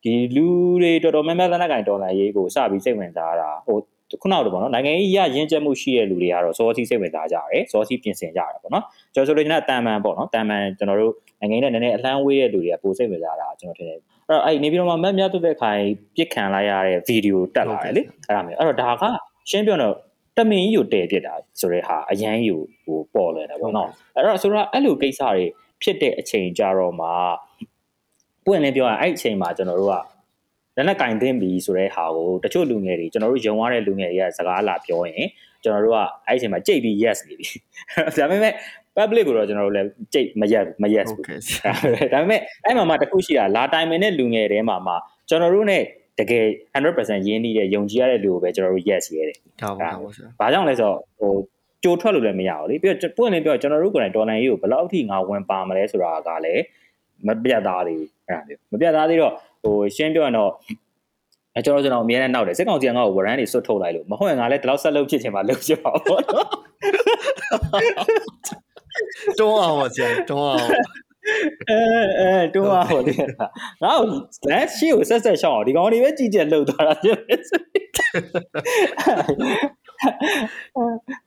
[0.04, 0.48] ဒီလူ
[0.82, 3.78] တွေတော်တော်များများလက်နက်ကင်ဒေါ်လာရေးကိုစပြီးစိတ်ဝင်စားတာဟို
[4.22, 15.82] ခုနကတော့ပေါ့နော်နိုင်ငံရေးရရင်းချက်မှုရှိတဲ့လူတွေကတော့စောစီစိတ်ဝင်စားကြတယ်စောစီပြင်ဆင်ကြတယ်ပေါ့နော်ကျွန်တော်ဆိုလို့ကျွန်တော်တန်မန်ပေါ့နော်တန်မန်ကျွန်တော်တို့ နိုင်ငံရေးနဲ့နည်းနည်းအလှမ်းဝေးတဲ့လူတွေကပိုစိတ်ဝင်စားတာကျွန်တော်ထင်တယ်အဲ့တော့အဲ့နေပြီးတော့မှမက်မြတ်တုတဲ့ခိုင်
[16.16, 19.04] ပြစ်ခံလိုက်ရတဲ့ဗီဒီယိုတက်လာတယ်လေအဲ့ဒါမျိုးအဲ့တော့ဒါက
[19.50, 19.96] ရှင်းပြောတော့
[20.38, 25.44] တမင်ကြီးကိုတည်ပြစ်တာဆိုတဲ့ဟာအရန်ကြီးကိုဟိုပေါ်လွယ်တယ်ပေါ့နော်အဲ့တော့ဆိုတော့အဲ့လိုကိစ္စတွေ
[25.82, 27.08] ဖြစ်တဲ့အချိန်ကြတော့မှ
[28.46, 29.96] ပွင့်လင်းပြောရရင်အဲ့အချိန်မှာကျွန်တော်တို့က
[30.76, 35.28] လက်နဲ့ကင်သိမ့်ပြီဆိုတဲ့ဟာကိုတချို့လူငယ်တွေကျွန်တော်တို့ယုံရတဲ့လူငယ်တွေကစကားလာပြောရင်
[35.64, 37.48] ကျွန်တော်တို့ကအဲ့ဒီအချိန်မှာကြိတ်ပြီး yes နေပြီ
[38.18, 38.54] ဒါပေမဲ့
[38.98, 41.26] public ကိုတော့ကျွန်တော်တို့လည်းကြိတ်မ yes မ yes ဘူး
[42.14, 44.94] ဒါပေမဲ့အဲ့မှာမှတခုရှိတာလာတိုင်မင်တဲ့လူငယ်တွေမှာမှ
[45.30, 45.78] ကျွန်တော်တို့ ਨੇ
[46.20, 46.44] တကယ်
[46.74, 51.34] 100%ရင်းနှီးတဲ့ယုံကြည်ရတဲ့လူကိုပဲကျွန်တော်တို့ yes ရဲတယ်ဟုတ်ပါဘူးဆရာဘာကြောင့်လဲဆိုတော့ဟို
[51.84, 56.64] ကြိုထွက်လို့လည်းမရဘူးလေပြီးတော့ပွင့်နေပြောကျွန်တော်တို့ကိုယ်တိုင်ဒေါ်လာရေးကိုဘယ်လောက်ထိငါဝင်ပါမလဲဆိုတာကလည်း
[57.28, 59.34] မပြတ်သားသေးဘူးအဲ့ဒါမျိုးမပြတ်သားသေးတော့
[59.64, 60.52] ဟိုရှင်းပြောရင်တော့
[61.58, 66.48] အဲကျွန်တော်ကျွန်တော်အများနဲ့နောက်တယ်စစ်ကောင်စီကငါ့ကိုဝရန်တွေစွတ်ထုတ်လိုက်လို့မဟုတ်ရင်ငါလည်းဒီလောက်ဆက်လုပ်ဖြစ်ချင်မှလုပ်ချင်ပါဘောနော်
[69.40, 70.68] တွန်းအောင်ပါဆရာတွန်းအောင်
[71.70, 71.82] အဲ
[72.20, 73.14] အဲတွန်းအောင်လေ
[73.84, 74.06] ငါ့ကို
[74.50, 77.40] လက်ရှိကိုဆက်ဆက်ရှောင်းအောင်ဒီကောင်တွေပဲကြည်ကြက်လှုပ်သွားတာဖြစ်ဖြစ်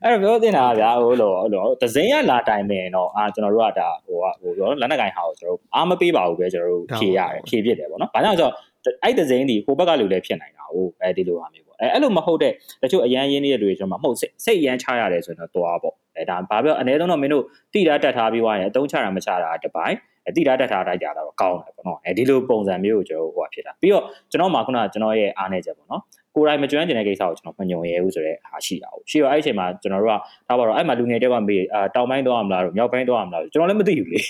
[0.03, 8.55] အဲ့တော့ပြောတင်တာဗျာဟိုလိုဟိုလိုဒဇင်းရလာတိုင်မယ်တော့အာကျွန်တော်တို့ကဒါဟိုကဟိုပြောလက်နက်ကင်ဟာကိုကျွန်တော်တို့အားမပေးပါဘူးပဲကျွန်တော်တို့ဖြေရတယ်ဖြေဖြစ်တယ်ပေါ့နော်။ဘာကြောင့်ဆိုတော့
[9.03, 12.53] အဲ့ဒဇင်းဒီဟိုဘက်ကလူလည်းဖြစ်နိုင်တာဟိုအဲဒီလိုဟာမျိုးပေါ့အဲအဲ့လိုမဟုတ်တဲ့
[12.83, 19.97] တချို့အရန်ရင်းနေတဲ့လူတွေကျွန်တော်မဟုတ်စိတ်အရန်ချရတယ်ဆိုတော့တွားပေါ့အဲဒါဘာပြောအနည်းဆုံးတော့မင်းတို့တိတာတက်ထားပြီးွားရင်အတုံးချတာမချတာတပိုင်း
[20.29, 26.03] အတိတာတက်ထားတိုက်ကြတော့ကောင်းတယ်ပေါ့နော်အဲဒီလိုပုံစံမျိုးကိုကျွန်တော်ဟိုဖြစ်တာပြီးတော့ကျွန်တော်မှခုနကကျွန်တော်ရဲ့အားနေချက်ပေါ့နော်
[26.35, 30.17] ကိုယ်တိုင်မကျွမ်းကျင်တဲ့ကိစ္စကိုကျွန်တော်မညုံရဲဘူးဆိုတဲ့အားရှိတာ哦ရှိတော့အဲ့ဒီအချိန်မှာကျွန်တော်တို့က
[30.47, 34.21] ထားပါတော့အဲ့မှာလူငယ်တယောက်ကမေးအာတောင်ပိုင်းတော့ရမလားတို့မြောက်ပိုင်းတော့ရမလားကျွန်တော်လည်းမသိဘူးလေ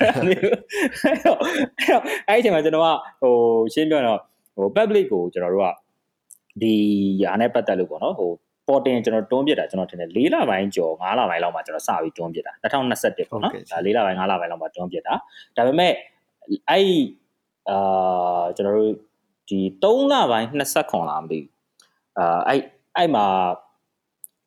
[0.00, 1.38] အဲ့တော့
[2.28, 2.88] အဲ့ဒီအချိန်မှာကျွန်တော်က
[3.22, 3.34] ဟို
[3.74, 4.18] ရှင်းပြောတော့
[4.56, 5.68] ဟို public ကိုကျွန်တော်တို့က
[6.62, 6.74] ဒီ
[7.22, 8.30] ယာနဲ့ပတ်သက်လို့ပေါ့နော်ဟို
[8.68, 15.14] ပေါ်တင်ကျွန်တော်တွန်းပြတာကျွန်တော်ထင်တယ်၄လပိုင်းကျော်၅လပိုင်းလောက်မှာကျွန်တော်စပြီးတွန်းပြတာ2021ပေါ့နော်ဒါ၄လပိုင်း၅လပိုင်းလောက်မှာတွန်းပြတာ
[15.56, 15.92] ဒါပေမဲ့
[16.70, 16.88] အဲ့
[17.70, 18.92] အာကျွန်တော်တို့
[19.48, 20.48] ဒီ3လပိုင်း
[20.78, 21.50] 29လားမသိဘူး
[22.18, 22.60] အာအဲ့
[22.96, 23.24] အဲ့မှာ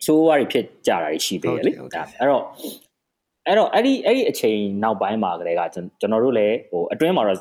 [0.06, 2.44] ဆိုးဝါးတွေဖြစ်ကြတာရှိသေးတယ်လေအဲ့တော့
[3.48, 7.40] အဲ့တော့အဲ့ဒီအဲ့ဒီအချိန်နောက်ပိုင်းမှာကလေးကကျွန်တော်တို့လည်းဟိုအတွင်းမှာတော့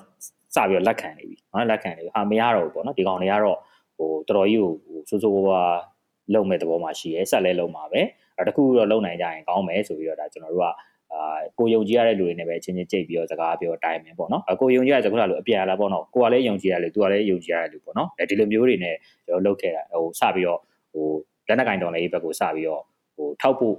[0.54, 3.58] စပြီးတော့လက်ခံနေပြီနော်လက်ခံနေပြီဟာမရတော့ဘူးပေါ့နော်ဒီကောင်တွေကတော့
[3.96, 4.72] ဟိုတော်တော်ကြီးကို
[5.08, 5.62] စိုးစိုးဝါးဝါ
[6.34, 8.00] လုံမဲ့သဘောမှရှိရဲဆက်လဲလုံမှာပဲ
[8.38, 10.66] အဲတခုတော့လုံနိုင်ကြရင်ကောင်းမယ်ဆိုပြီးတော့ဒါကျွန်တော်တို့က
[11.12, 18.96] အာကိုယုံကြည်ရတဲ့လူတွေနဲ့ပဲချင်းချင်းကြိတ်ပြီးတော့စကားပြောတိုင်းမယ်ပေါ့နော်အကိုယုံကြည်ရတဲ့ခုနလိုအပြန်လာပေါ့နော်ကိုကလည်းယုံကြည်ရတယ်သူကလည်းယုံကြည်ရတဲ့လူပေါ့နော်အဲဒီလိုမျိုးတွေနဲ့
[19.26, 20.60] ကျွန်တော်လုပ်ခဲ့တာဟိုစပြီးတော့
[20.92, 21.06] ဟို
[21.48, 22.82] လက်နက်ကင်တော်လေးဘက်ကိုစပြီးတော့
[23.16, 23.74] ဟိုထောက်ဖို့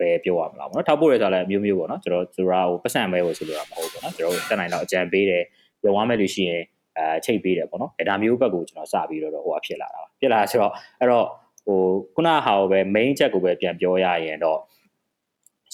[0.00, 5.42] ပဲပြောရမလားပေါ့နော်ထောက်ဖို့ရဆိုလည်းမျိုးမျိုးပေါ့နော်ကျွန်တော်ကျွန်တော်ဟိုပတ်စံမဲကိုဆိုလိုတာမဟုတ်ဘူးပေါ့နော်ကျွန်တော်တက်နိုင်တော့အကြံပေးတယ်
[5.82, 6.62] ပြောဝမ်းမဲ့လူရှိရင်
[6.98, 11.26] အဲချိတ်ပေးတယ်ပေါ့နော်အဲဒါမျိုးဘက်ကိုကျွန်တော်စပြီးတော့ဟိုအဖြစ်လာတာပါဖြစ်လာဆိုတော့အဲ့တော့
[11.66, 11.80] ဟို
[12.14, 14.60] ခုနဟာကိုပဲ main ချက်ကိုပဲပြန်ပြောရရင်တော့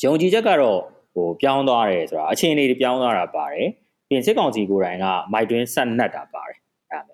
[0.03, 0.81] ယုံကြည်ချက်ကတော့
[1.15, 3.69] ဟိုပြောင်းသွားတယ်ဆိုတာအခြေအနေတွေပြောင်းသွားတာပါတယ်
[4.09, 6.59] ပြင်စစ်ကောင်စီကိုယ်တိုင်ကမိုက်တွင်းဆက်နှက်တာပါတယ်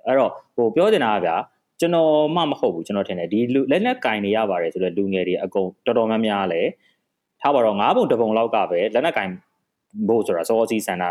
[0.06, 1.36] အဲ့တော့ဟိုပြောတင်တာကဗျာ
[1.80, 6.62] ကျွန်တော်မှမဟုတ်ဘူးကျွန်တော်ထင်တယ်ဒီလူလက်လက်ကင်နေရပါတယ်ဆိုတော့လူငယ်တွေအကုန်တော်တော်များများလဲ
[7.40, 9.30] ထားပါတော့၅ပုံတစ်ပုံလောက်ကပဲလက်လက်ကင်
[10.08, 11.04] ဖို့ဆိုတာစောစီဆန္ဒ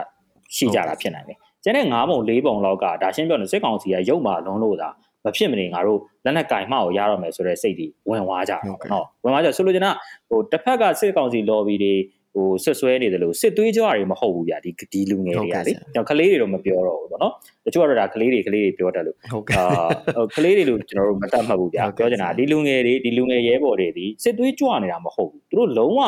[0.56, 4.90] ရှိကြတာဖြစ်နိုင်တယ်ကျန်တဲ့၅ပုံ၄ပုံလောက်ကဒါရှင်းပြောနေစစ်ကောင်စီကရုပ်မာလုံးလို့သာ
[5.28, 9.92] မဖြစ်မနေငါတို့လက်နက်ကင်မှောက်ရတော့မယ်ဆိုတဲ့စိတ်တွေဝင်သွားကြတာပေါ့နော်ဝင်သွားကြဆိုလိုချင်တာ
[10.30, 11.94] ဟိုတစ်ဖက်ကစစ်ကောင်စီ lobby တွေ
[12.34, 17.34] ဟိုဆွဆွဲနေတယ်လို့စစ်သွေးကြွတွေမဟုတ်ဘူးဗျာဒီဒီလူငယ်တွေကလေကျွန်တော်ကလေးတွေတော့မပြောတော့ဘူးပေါ့နော်
[17.66, 26.00] တချို့ကတော့ဒါကလေးတွေကလေးတွေပြောတတ်လို့ဟုတ်ကဲ့အာကလေးတွေလို့ကျွန်တော်တို့မတတ်မှတ်ဘူးဗျာပြောချင်တာဒီလူငယ်တွေဒီလူငယ်ရဲဘော်တွေဒီစစ်သွေးကြွနေတာမဟုတ်ဘူးသူတို့လုံးဝ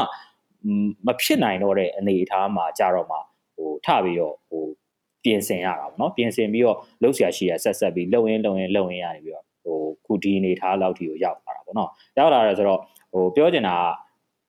[1.07, 3.17] မဖြစ်နိုင်တော့တဲ့အနေအထားမှာကြတော့မှ
[3.55, 4.63] ဟိုထပြီးတော့ဟို
[5.23, 12.79] ပြင်ဆင်ရတာပေါ့နော်ပြင်ဆင်ပြီးတော့လှုပ်ရှားရှိရဆက်ဆက်ပြီးလှုပ်ရင်းလှုပ်ရင်းလှုပ်ရင်းရနေပြီးတော့ဟိုခုဒီအနေထားလောက်ထိကိုရောက်လာတာပေါ့နော်ရောက်လာတယ်ဆိုတော့
[13.13, 13.75] ဟိုပြောချင်တာ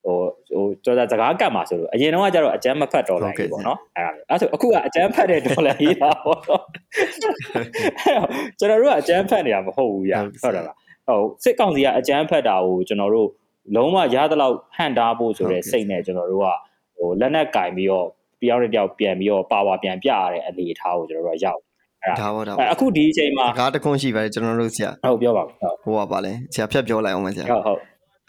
[0.05, 0.16] ကဟို
[0.53, 6.64] ဟိုကျော်စကားကတ်မှာဆိုလို့အရင်တော့ကကျတော့အကျမ်းမဖတ်တော်လာကြီးပေါ့နော်အဲ့ဒါအဲ့ဆိုအခုကအကျမ်းဖတ်တဲ့တော်လာကြီးပါပေါ့နော်
[8.59, 13.29] ကျွန်တော်တို့ကအကျမ်းဖတ်နေတာမဟုတ်ဘူးရဟုတ်တယ်လားဟုတ်စစ်ကောင်စီကအကျမ်းဖတ်တာကိုကျွန်တော်တို့
[13.77, 16.47] လုံးဝရသလောက်ဟန်တားဖို့ဆိုတဲ့စိတ်နဲ့ကျွန်တော်တို့က
[16.97, 18.09] ဟိုလက်နက်ကင်ပြီးတော့
[18.43, 21.61] တယောက်နဲ့တယောက်ပြန်ပြီးတော့ပါဝါပြန်ပြရတဲ့အနေအထားကိုကျွန်တော်တို့ကရောက်
[22.05, 25.49] အဲ့ဒါပါဒါအခုဒီအချိန်မှာကားတခွန်းရှိပါတယ်ကျွန်တော်တို့ဆရာဟုတ်ပြောပါဦး
[25.84, 27.80] ဟိုပါပါလဲဆရာဖြတ်ပြောလိုက်အောင်ပါဆရာဟုတ်ဟုတ်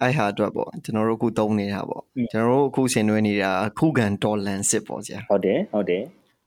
[0.01, 6.03] အဲ့ဟာအတွက်ပေါ့ကျွန်တော်တို့အခုသုံးနေတာပေါ့ကျွန်တော်တို့အခုဆင်နွှဲနေတာခုခံဒေါ်လန်စစ်ပေါ့ဆရာဟုတ်တယ်ဟုတ်တယ်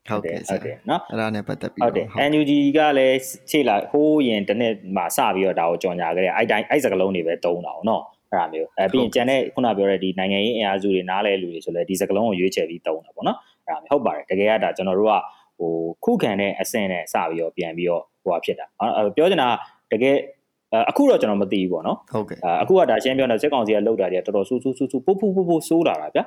[0.09, 3.19] ဟုတ်ကဲ့ဟုတ်တယ်နော်အဲ့ဒါနဲ့ပတ်သက်ပြီးဟုတ်တယ် NUG ကလည်း
[3.51, 13.54] ခြေလာဟိုးရင်တစ်နှစ်မှာစပြီးတော့ဒါကိုကြော်ညာခဲ့တယ်အဲ့တိုင်းအဲ့စကလုံးတွေပဲတုံးတာ哦နော်အဲ့ဒါမျိုးအဲပြီးရင်ကျန်တဲ့ခုနပြောတဲ့ဒီနိုင်ငံရေးအင်အားစုတွေနားလဲလူတွေဆိုလဲဒီစကလုံးကိုရွေးချယ်ပြီးတုံးတာပေါ့နော်အဲ့ဒါမျိုး
[13.92, 15.14] ဟုတ်ပါတယ်တကယ်ကဒါကျွန်တော်တို့က
[15.60, 15.72] ဟို
[16.06, 18.66] ခုခံတဲ့အဆင့်နဲ့စပြီးတော့ပြန်ပြီးတော့ဟိုဟာဖြစ်တာ
[19.16, 19.48] ပြောချင်တာ
[19.92, 20.16] တကယ်
[20.90, 26.24] အခုတော့ကျွန်တော်မသိဘူးပေါ့နော်ဟုတ်ကဲ့အခုကဒါရှင်းပြောနေစစ်ကောင်စီကလောက်တာတွေကတော်တော်ဆူဆူဆူဆူပို့ပို့ပို့ပို့ဆိုးလာတာဗျာ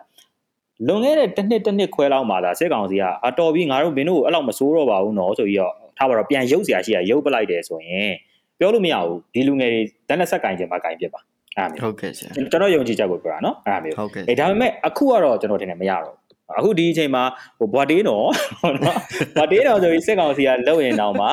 [0.88, 8.12] လွန်ခဲ့တဲ့တစ်နှစ်တစ်နှစ်ခွဲလောက်မှသာစစ်ကောင်စီကအတော်ပြီးငါတို့မင်းတို့အဲ့လောက်မဆိုးတော့ပါဘူးနော်ဆိုပြီးတော့ထားပါတော့ပြန်ရုပ်เสียရှိရရုပ်ပလိုက်တယ်ဆိုရင်
[8.58, 11.20] ပြောလို့မရဘူးဒီလူငယ်တွေတန်းနဲ့ဆက်ကင်ခြင်းမှာကင်ပြစ်ပါ
[11.56, 16.16] အဲ့ဒါမျိုးဟုတ်ကဲ့ဆရာကျွန်တော်ယုံကြည်ချက်ကိုပြောတာနော်အဲ့ဒါမျိုးဟုတ်ကဲ့အဲဒါပေမဲ့အခုကတော့ကျွန်တော်ထင်တယ်မရတော့
[16.57, 17.23] အခုဒီအချိန်မှာ
[17.57, 18.27] ဟိုဘွာတေးနော်
[18.63, 18.97] နော်
[19.35, 21.27] ဘွာတေးနော်ဆိုပြီးစစ်ကောင်စီကလုံရင်တော့မှ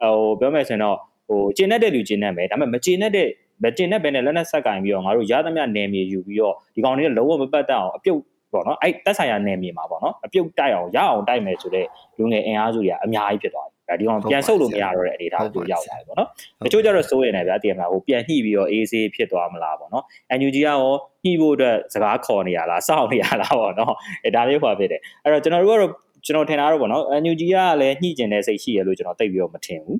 [0.00, 0.96] ဟိုပြောမယ်ဆိုရင်တော့
[1.28, 3.28] ဟိုကျင်းတဲ့လူကျင်းနေမယ်ဒါပေမဲ့မကျင်းတဲ့
[3.64, 8.20] မကျင်းတဲ့ဘဲနဲ့လက်နက်ဆက်ကင်ပြီးတော့ငါတို့ရသမျှနယ်မြေယူပြီးတော့ဒီကောင်တွေကလုံးဝမပတ်တတ်အောင်အပြုတ်
[8.52, 11.88] ပေါ့နော်အဲ့တက်ဆိုင်ရာနယ်မြေမှာပေါ့နော်အပြုတ်တိုက်အောင်ရအောင်တိုက်မယ်ဆိုတော့
[12.18, 16.28] လူငယ်အင်အားစုတွေကအများကြီးဖြစ်သွားတယ် ဒါဒီကောင်ပြန်ဆုပ်လို့မရတော့တဲ့အနေအထားကိုရောက်လာတယ်ပေါ့နော်
[16.64, 20.04] တချို့ကျတော့စိုးရင်လည်းဗျာတည်မလားဟိုပြန်ညှိပြီးတော့အေးဆေးဖြစ်သွားမလားပေါ့နော်
[20.38, 20.78] NUG ကရော
[21.24, 25.92] ညှိဖို့အတွက်စကားခေါ်နေရလားစောင့်နေရလားပေါ့နော်အဲဒါလေးဟောဖြစ်တယ်အဲ့တော့ကျွန်တော်တို့ကတော့
[26.26, 29.98] ကျွန်တော်ထင်တာတော့ပေါ့နော် NUG ကလည်းညှိကျင်တဲ့စိတ်ရှိရလို့ကျွန်တော်သိပြီးတော့မထင်ဘူး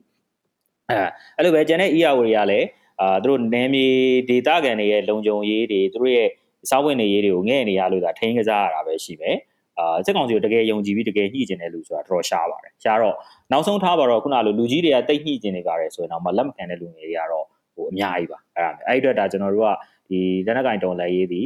[0.90, 0.98] အဲ
[1.36, 2.66] အဲ့လိုပဲကျန်တဲ့ EAO တွေကလည်း
[3.00, 3.86] အာသူတို့နယ်မြေ
[4.28, 6.28] ဒေသခံတွေရဲ့လုံခြုံရေးတွေသူတို့ရဲ့
[6.70, 9.36] စားဝင်နေရေးတွေကိုငဲ့နေရလို့ဒါထိန်းကစားရတာပဲရှိမယ်
[9.78, 13.16] အာစက်ကောင်စီကိုတကယ်ယုံကြည်ပြီးတကယ်ညှိကျင်တဲ့လူဆိုတာတော်တော်ရှားပါတယ်ရှားတော့
[13.52, 19.70] နောက်ဆုံးထားပါတော့ခုနလိုလူကြီးတွေကတိတ်ညှိကျင်နေကြတယ်ဆိုရင်တော့မလက်မခံတဲ့လူငယ်တွေကတော့ဟိုအများကြီးပါအဲ့ဒါအဲ့ဒီအတွက်ဒါကျွန်တော်တို့က
[20.10, 21.42] ဒီလက်နက်ကင်တုံလက်ရေးဒီ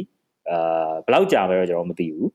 [0.50, 2.28] အာဘယ်လောက်ကြာပဲတော့ကျွန်တော်မသိဘူး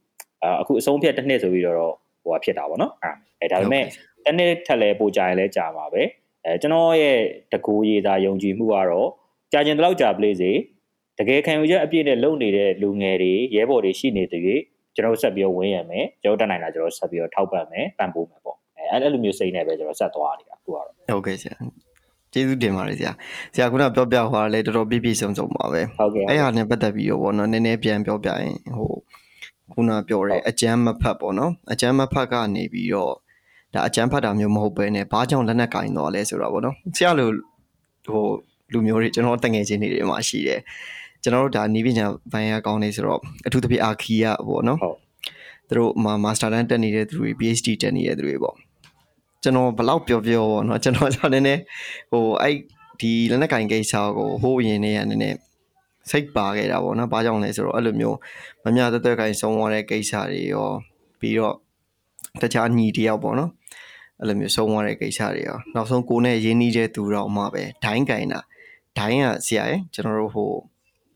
[0.43, 1.93] အာအခုအဆုံးဖြတ်တစ်နှစ်ဆိုပြီးတော့
[2.24, 2.93] ဟိုဖြစ်တာပေါ့နော်
[3.41, 3.84] အဲ့ဒါပေမဲ့
[4.26, 6.01] တစ်နှစ်ထက်လဲပိုကြာရင်လဲကြာမှာပဲ
[6.45, 7.18] အဲကျွန်တော်ရဲ့
[7.51, 9.09] တကူရေးသားယုံကြည်မှုကတော့
[9.51, 10.51] ကြာကျင်တလောက်ကြာပလေးစေ
[11.20, 14.41] တကယ်ခံယူချက်အပြည့်နဲ့လုံနေတဲ့လူငယ်တွေရဲဘော်တွေရှိနေတဲ့၍
[14.95, 18.57] ကျွန်တော်ဆက်ပြီးဝင်းရမယ်ကျွန်တော်တက်နိုင်တာကျွန်တော်ဆက်ပြီးထောက်ပံ့မယ်ပံ့ပိုးမယ်ပေါ့
[18.91, 21.55] အဲအဲ့လိုမျိုးစိတ်နဲ့ပဲကျွန်တော်ဆက်သွားနေတာခုကတော့ဟုတ်ကဲ့ဆရာ
[22.33, 23.11] ကျေးဇူးတင်ပါတယ်ဆရာ
[23.53, 28.91] ဆရာခုနပြောပြဟောတာလေတော်တော်ပြည့်ပြည့်စုံစုံပါပဲဟုတ်ကဲ့အဲ့ဟာနဲ့ပတ်သက်ပြီးတော့ဗောနော်နည်းနည်းပြန်ပြောပြရင်ဟို
[29.73, 33.13] ခုနပြောတဲ့အကျမ်းမဖတ်ပေါ့နော်အကျမ်းမဖတ်ကနေပြီးတော့
[33.73, 37.29] ဒါအကျမ်းဖတ်တာမျိုးမဟုတ်ပဲねဘာကြောင့်လက်နက်ကင်တော့လဲဆိုတာပေါ့နော်ဆရာလို
[38.07, 38.23] ဟို
[38.71, 40.59] လူမျိုးတွေကျွန်တော်တငယ်ချင်းတွေမှာရှိတယ်
[41.23, 44.97] ကျွန်တော်တို့ဒါနီးပညာဘိုင်းအကောင်းနေဆိုတော့အထူးသဖြင့်အာခီရပေါ့နော်ဟုတ်
[45.67, 48.55] သူတို့မှာမာစတာတန်းတက်နေတဲ့သူတွေ PhD တက်နေတဲ့သူတွေပေါ့
[49.43, 51.61] ကျွန်တော်ဘလောက်ပြောပြောပေါ့နော်ကျွန်တော်ကျွန်တော်နည်းနည်း
[52.11, 52.55] ဟိုအဲ့
[53.01, 55.38] ဒီလက်နက်ကင်ကိစ္စကိုဟိုးရင်နေရနည်းနည်း
[56.11, 58.17] စိတ်ပါခဲ့တာပေါ့နော်။ဘာကြောင့်လဲဆိုတော့အဲ့လိုမျိုး
[58.63, 60.69] မမြသက်သက်ကိုင်ဆုံးသွားတဲ့ကိစ္စတွေရော
[61.19, 61.55] ပြီးတော့
[62.41, 63.51] တခြားညီတယောက်ပေါ့နော်။
[64.19, 68.39] အဲ့လိုမျိုးဆုံးသွားတဲ့ကိစ္စတွေရောနောက်ဆုံးကိုနဲ့ရင်းနှီးတဲ့သူတော်မှပဲဒိုင်းကင်တာ
[68.97, 70.51] ဒိုင်းကဆရာရဲ့ကျွန်တော်တို့ဟို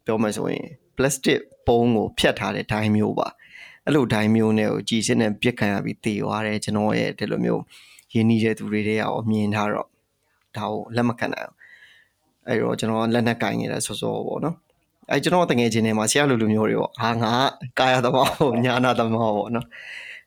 [0.05, 0.67] ပြောမှဆိုရင်
[0.97, 3.27] plastic ပုံးကိုဖြတ်ထားတဲ့ဒိုင်းမျိုးပါ
[3.85, 7.61] အဲ့လိုဒိုင်းမျိုးနဲ့ကိုကြည်စင်းနဲ့ပြစ်ခံရပြီးတေသွားတယ်ကျွန်တော်ရဲ့ဒီလိုမျိုး
[8.13, 9.87] ရင်းနှီးတဲ့သူတွေတည်းရောမြင်ထားတော့
[10.57, 11.57] ဒါကိုလက်မခံနိုင်အောင်
[12.47, 14.55] အဲ့တော့ကျွန်တော်လက်နက်ကင်နေတာစောစောပေါ့နော်
[15.09, 17.33] အဲကျွန်တော်တငယ်ချင်းတွေမှာဆရာလူလူမျိုးတွေပေါ့ဟာငါ
[17.79, 19.65] ကာယသမားပေါ့ညာနာသမားပေါ့နော်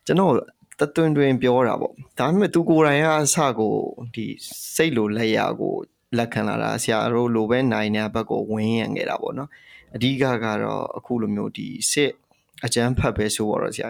[0.05, 0.33] ကျွန်တော်
[0.79, 3.73] တတွင်တွင်ပြောတာပေါ့ဒါပေမဲ့သူကိုယ်တိုင်ကအစကို
[4.15, 4.25] ဒီ
[4.75, 5.73] စိတ်လိုလက်ရကို
[6.17, 9.49] လက်ခံလာတာဆရာတို့လိုပဲနိုင်တဲ့ဘက်ကိုဝင်းရံခဲ့တာပေါ့နော်
[9.95, 12.11] အဓိကကတော့အခုလိုမျိုးဒီစစ်
[12.65, 13.89] အကျန်းဖတ်ပဲဆိုတော့ဆရာ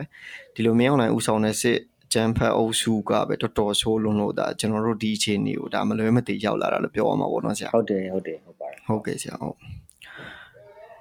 [0.54, 1.80] ဒီလိုမင်းအောင်နိုင်ဥဆောင်တဲ့စစ်
[2.16, 9.58] အဂျမ်ဖတ်အုပ်စုကပဲတော်တော်ဆိုးလွန်းလို့ဒါကျွန်တော်တို့ဒီအခြေအနေကိုဒါမလွဲမသွေရောက်လာတာလို့ပြောရမှာပေါ့နော်ဆရာဟုတ်တယ်ဟုတ်တယ်ဟုတ်ပါတယ်ဟုတ်ကဲ့ဆရာဟုတ်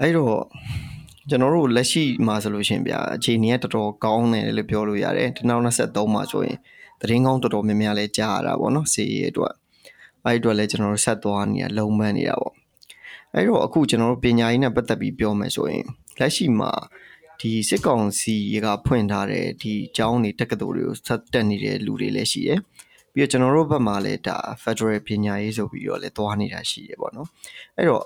[0.01, 0.37] အဲ့တော့
[1.29, 6.57] ကျွန်တော်တို့လက်ရှိမှာဆိုလို့ရှိရင်ဗျာအခြေအနေကတော်တော်ကောင်းတယ်လို့ပြောလို့ရတယ်2023မှာဆိုရင်
[7.01, 9.53] သတင်းကောင်းတော်တော်များများလဲကြားရတာပေါ့နော်စီရီအတွက်
[10.25, 12.55] အဲ့အတွက်လဲကျွန်တော်တို့ဆက်သွားနေတာလုံမန်းနေတာပေါ့
[13.35, 15.85] အဲ့တော့အခုကျွန်တော်တို့ပညာရေးနဲ့ပတ်သက်ပြီးပြောမယ်ဆိုရင်
[16.21, 16.71] လက်ရှိမှာ
[17.41, 22.59] ဒီစစ်ကောင်စီကဖွင့်ထားတဲ့ဒီကျောင်းတွေတက္ကသိုလ်တွေကိုဆက်တက်နေတဲ့လူတွေလည်းရှိတယ်
[23.15, 27.29] ပြီးတော့ကျွန်တော်တို့ဘက်မှာလည်းဒါ Federal ပညာရေးဆိုပြီးတော့လည်းသွားနေတာရှိတယ်ပေါ့နော်
[27.77, 28.05] အဲ့တော့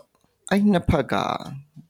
[0.50, 1.14] အဲ့နှစ်ဖက်က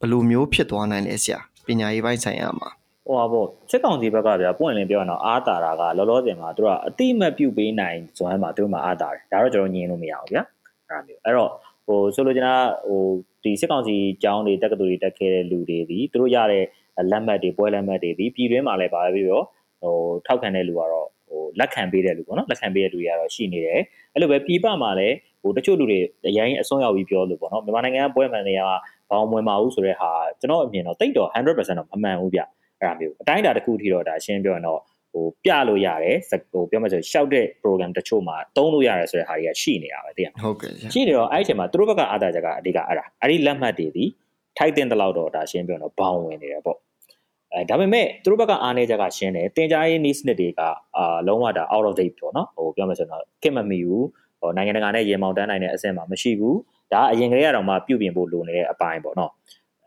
[0.01, 2.71] ဘယ်လိုမျိုးဖြစ်သွားနိုင်လဲဆရာပညာရေးပိုင်းဆိုင်ရာမှာ
[3.07, 10.43] ဟိုပါပေါ့စစ်ကောင်စီဘက်ကဗျာပွင့်လင်းပြောရအောင်အားတာတာကလောလောဆယ်မှာတို့ကအတိမတ်ပြုတ်ပေးနိုင်ဇွမ်းမှာတို့မှာအားတာတယ်ဒါတော့ကျွန်တော်ညင်လို့မရဘူးဗျာ
[10.89, 11.51] အဲ့ဒါမျိုးအဲ့တော့
[11.87, 12.57] ဟိုဆိုလိုချင်တာ
[12.89, 13.03] ဟို
[13.45, 16.65] ဒီစစ်ကောင်စီကျောင်းတွေတက္ကသိုလ်တွေတက်ခဲ့တဲ့လူတွေဒီတို့ရတဲ့
[17.11, 19.45] လက်မှတ်တွေပွဲလက်မှတ်တွေဒီပြည်တွင်းမှာလည်းပါပဲပြီးတော့
[19.83, 19.95] ဟို
[20.27, 23.81] ထောက်ခံတဲ့လူကတော့ဟိုလက်ခံပေးတဲ့လူပေါ့နော်လက်ခံပေးတဲ့လူတွေကတော့ရှိနေတယ်
[24.15, 28.63] အဲ့လိုပဲပြည်ပမှာလည်းဟိုတချို့လူတွေအရင်အစွန်းရောက်ပြီးပြောလို့ပေါ့နော်မြန်မာနိုင်ငံကပွဲမှန်တွေက
[29.11, 32.41] ဘောင်ဝင်ပါဘူးဆိုတဲ့ဟာကျွန်တော်အမြင်တော့တိတ်တော့100%တော့မမှန်ဘူးဗျ
[32.81, 34.81] အဲ့ဒါမျိုးအတိုင်းအတာတစ်ခုထိတော့ဒါရှင်းပြောရင်တော့
[35.13, 36.17] ဟိုပြလို့ရတယ်
[36.53, 44.05] ဟိုပြောမှဆိုရှောက်တဲ့ program တချို့မှာသုံးလို့ရတယ်ဆိုတဲ့ဟာတွေကရှိနေတာပဲသိရမလားဟုတ်ကဲ့ဆရာရှိနေတော့အဲ့ဒီအချိန်မှာသူတို့ဘက်ကအာသာချက်ကအဓိကအဲ့ဒါအဲ့ဒီလက်မှတ်တွေဒီ
[44.59, 46.79] ထိုက်တင်တဲ့လောက်တော့ဒါရှင်းပြောရင်တော့ဘောင်ဝင်နေတယ်ပေါ့
[47.55, 50.61] အဲဒါပေမဲ့သူတို့ဘက်ကအားနေချက်ကရှင်းတယ်တင် जा ရေး needs တွေက
[50.97, 54.07] အာလုံးဝဒါ out of date ပေါ့နော်ဟိုပြောမှဆိုတော့ခင်မမီဘူး
[54.41, 56.59] ဟိုနိုင်ငံတကာနဲ့ရေမောင်တန်းနိုင်တဲ့အဆင့်မှာမရှိဘူး
[56.93, 59.31] ဒါအရင်ကလေးကတော့မှပြုပြင်ဖို့လိုနေတဲ့အပိုင်းပေါ့နော်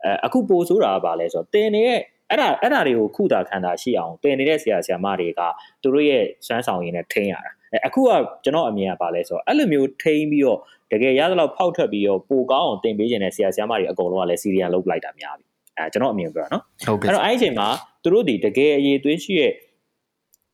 [0.04, 2.00] အဲအခုပို့ဆိုတာကဘာလဲဆိုတော့တင်နေတဲ့
[2.30, 5.40] အဲ့ဒါအဲ့ဒါတွေကိုခုတာခံတာရှိအောင်တင်နေတဲ့ဆရာဆရာမတွေက
[5.82, 8.10] သူတို့ရဲ့စွမ်းဆောင်ရည်နဲ့ထိန်းရတာအဲအခုက
[8.44, 10.58] ကျွန်တော်အမြင်ကဘာလဲဆိုတော့အဲ့လိုမျိုးထိန်းပြီးတော့
[10.92, 15.51] တကယ်ရသလောက်ဖောက်ထွက်ပြီးတော့ပိုကောင်းအောင်တင်ပေးခြင်းနဲ့ဆရာဆရာမတွေအကုန်လုံးကလည်းစီရီယံလုပ်လိုက်တာများပြီ
[15.84, 17.68] အဲကျွန်တော်အမြင်ပြောတာနော်ဟုတ်ကဲ့အဲ့တော့အဲ့ဒီအချိန်မှာ
[18.02, 19.52] သူတို့ဒီတကယ်အရေးသွေးရှိရဲ့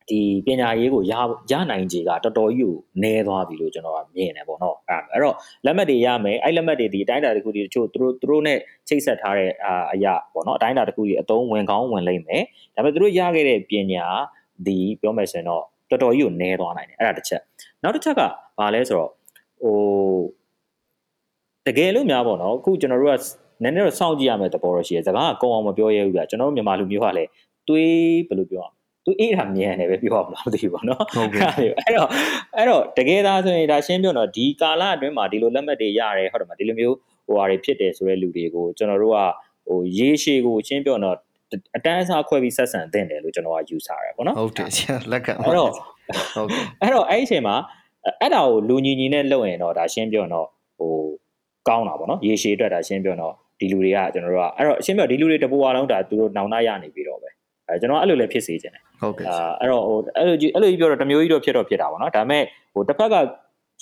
[0.09, 1.13] ဒီပညာရေးကိုရ
[1.51, 2.73] ရနိုင်ခြေကတော်တော်ကြီးကို
[3.03, 8.53] နည်းသွားပြီလို့ကျွန်တော်ကမြင်တယ်ပေါ့နော်အဲ့အဲ့တော့လက်မှတ်တွေရမယ်အဲ့လက်မှတ်တွေဒီအတိုင်းအတာတစ်ခုဒီတချို့သူတို့သူတို့ ਨੇ
[8.87, 12.43] ချိတ်ဆက်ထားတဲ့အာအရာပေါ့နော်အတိုင်းအတာတစ်ခုဒီအတုံးဝင်ကောင်းဝင်လိမ့်မယ်
[12.75, 14.05] ဒါပေမဲ့သူတို့ရခဲ့တဲ့ပညာ
[14.67, 17.41] ဒီပြောမယ်ဆိုရင်တော့တော်တော်ကြီးကိုနည်းသွားနိုင်တယ်အဲ့ဒါတစ်ချက်
[17.83, 18.21] နောက်တစ်ချက်က
[18.59, 19.11] ဘာလဲဆိုတော့
[19.61, 19.77] ဟို
[21.67, 23.15] တကယ်လို့များပေါ့နော်အခုကျွန်တော်တို့က
[23.63, 27.29] နည်းနည်းတော့စောင့်ကြည့်ရမယ်သဘောတော့ရှိတယ်စကားကကုံအောင်မပြောရဘူးပြကျွန်တော်တို့မြန်မာလူမျိုးကလည်း
[27.67, 27.93] တွေး
[28.27, 28.73] ဘယ်လိုပြောအောင်
[29.05, 32.09] သူအေးတာမြန်တယ်ပဲပြောရမလားမသိဘူးပေါ့နော်ဟုတ်ကဲ့အဲ့တော့
[32.57, 36.95] အဲ့တော့တကယ်သားဆိုရင်ဒါရှင်းပြောတော့ဒီကာလအတွင်းမှာဒီလိုလက်မှတ်တွေရတယ်ဟုတ်တယ်မဒီလိုမျိုး
[37.25, 39.17] ဟိုဟာတွေဖြစ်တယ်ဆိုတဲ့လူတွေကိုကျွန်တော်တို့က
[39.67, 41.15] ဟိုရေးရှည်ကိုရှင်းပြောတော့
[41.75, 45.71] အတန်းအစားခွဲပြီးဆက်ဆံသင့်တယ်လို့ကျွန်တော်ကယူဆရတယ်ပေါ့နော်ဟုတ်တယ်ဆရာလက်ခံအဲ့တော့
[46.35, 47.55] ဟုတ်ကဲ့အဲ့တော့အဲ့ဒီအချိန်မှာ
[48.21, 50.47] အဲ့ဒါကိုလူညီညီနဲ့လုပ်ရင်တော့ဒါရှင်းပြောတော့
[50.77, 50.93] ဟို
[51.67, 57.29] ကောင်းတာပေါ့နော်ရေရှည်အတွက်ဒါရှင်းပြောတော့ ဒီလူတွေကကျွန်တော်တို့ကအဲ့တော့ရှင်းပြောဒီလူတွေတပူအားလုံးဒါသူတို့နောင်နာရနေပြီတော့ပဲ
[57.67, 62.43] အဲကျွန်တော်အဲ့လိုလည်းဖြစ်စေချင်တယ်ဟုတ်ကဲ့အာအဲ့တော့ဟိုအဲ့လိုကြီးအဲ့လိုကြီးပြောတော့တစ်မျိုးကြီးတော့ဖြစ်တော့ဖြစ်တာပေါ့နော်ဒါပေမဲ့
[62.73, 63.15] ဟိုတစ်ဖက်က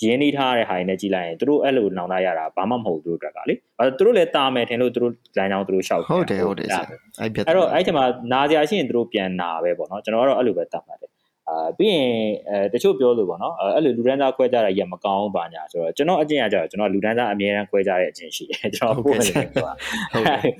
[0.02, 6.82] ရင်းနှီးထားတဲ့ဟာတွေနဲ့ကြည်လိုက်ရင်သူတို့အဲ့လိုနောင်လာရတာဘာမှမဟုတ်ဘူးသူတို့အတွက်ကလေအဲသူတို့လည်းတာမယ်ထင်လို့သူတို့လိုင်းအောင်သူတို့ရှောက်ဟုတ်တယ်ဟုတ်တယ်ဆရာ
[7.20, 11.10] အဲ့ပြတ်အဲ့တော့အဲ့ဒီမှာနာစရာရှိရင်သူတို့ပြန်နာပဲပေါ့နော်ကျွန်တော်ကတော့အဲ့လိုပဲတတ်မှတ်တယ်
[11.48, 12.10] အာပြီးရင်
[12.48, 19.72] အဲတချို့ပြောလို့ပေါ့နော်အဲ့လိုလူဒန်းသားခွဲကြတာကြီးမကောင်းပါညာဆိုတော့ကျွန်တော်အကျင့်အကြတော့ကျွန်တော်လူဒန်းသားအမြဲတမ်းခွဲကြတဲ့အကျင့်ရှိတယ်ကျွန်တော်ပို့နေတယ်ဆိုတာ
[20.12, 20.52] ဟုတ်ကဲ့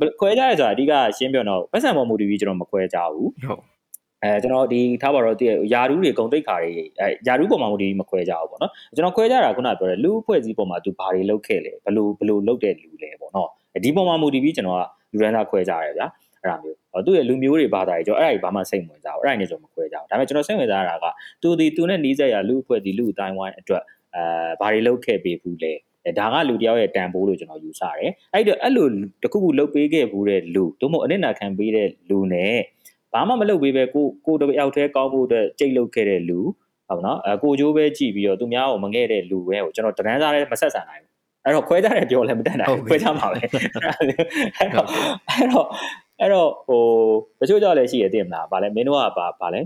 [0.00, 3.62] ဟိုခွဲကြရဲဆိုတာအဓိကရှင်းပြတော့ပတ်စံပေါ်မူတည်ပြီးကျွန်တော်မခွဲကြဘူးဟုတ်
[4.22, 13.48] အဲကျွန်တော်ဒီထားပါတော့တည့်ယာရူးတွေဂုံတိတ်ခါတွေအဲယာရူးပေါ်မှာမူတည်ပြီးမခွဲကြဘူးပေါ့နော်ကျွန်တော်ခွဲကြတာခုနကပြောတယ်လူအဖွဲ့အစည်းပေါ်မှာသူဘာတွေလုပ်ခဲ့လဲဘလို့ဘလို့လုပ်တဲ့လူလဲပေါ့နော်
[13.84, 14.82] ဒီပေါ်မှာမူတည်ပြီးကျွန်တော်က
[15.12, 16.06] လူရန်သားခွဲကြရတယ်ဗျာ
[16.40, 21.06] အဲ့ဒါမျိုး သူ့ရဲ့လူမျိုးတွေဘာသာတွေကျွန်တော်အဲ့ဒါကြီးဘာမှစိတ်ဝင်စားဘူးအဲ့ဒါနဲ့ကျွန်တော်မခွဲကြဘူးဒါပေမဲ့ကျွန်တော်စိတ်ဝင်စားတာက
[21.42, 23.82] သူဒီသူနဲ့နီးစပ်ရလူအဖွဲ့အစည်းလူအတိုင်းဝိုင်းအတွက်
[24.14, 24.22] အဲ
[24.60, 25.72] ဘာတွေလုပ်ခဲ့ပေးဘူးလဲ
[26.18, 28.86] ဒါကလူတယောက်ရဲ့တန်ဖိုးလို့ကျွန်တော်ယူဆတယ်အဲ့တော့အဲ့လို
[29.22, 32.56] တခုခုလုပ်ပေးခဲ့ဘူးတဲ့လူတို့မို့အနစ်နာခံပေးတဲ့လူနဲ့
[33.12, 36.40] ဘာမှမလုပ်ပေးပဲကိုကိုတယောက်တည်းကောင်းဖို့အတွက်ကြိတ်လုပ်ခဲ့တဲ့လူ
[36.88, 41.12] ဟုတ်နော်အဲကိုကျိုးပဲကြည့်ပြီးတော့သူများကိုမငဲ့တဲ့လူပဲကိုကျွန်တော်တန်းစားလည်းမဆက်ဆံနိုင်ဘူး
[41.44, 44.86] အဲ့တော့ခွဲကြတယ်ပြောလည်းမတတ်နိုင်ဘူးခွဲကြမှာပဲအဲ့တော့
[45.30, 45.66] အဲ့တော့
[46.20, 46.82] အဲ့တော့ဟို
[47.40, 49.60] တချို့ကြောက်လည်းရှိရတဲ့မလားဗာလဲမင်းတို့ကဗာဗာလဲ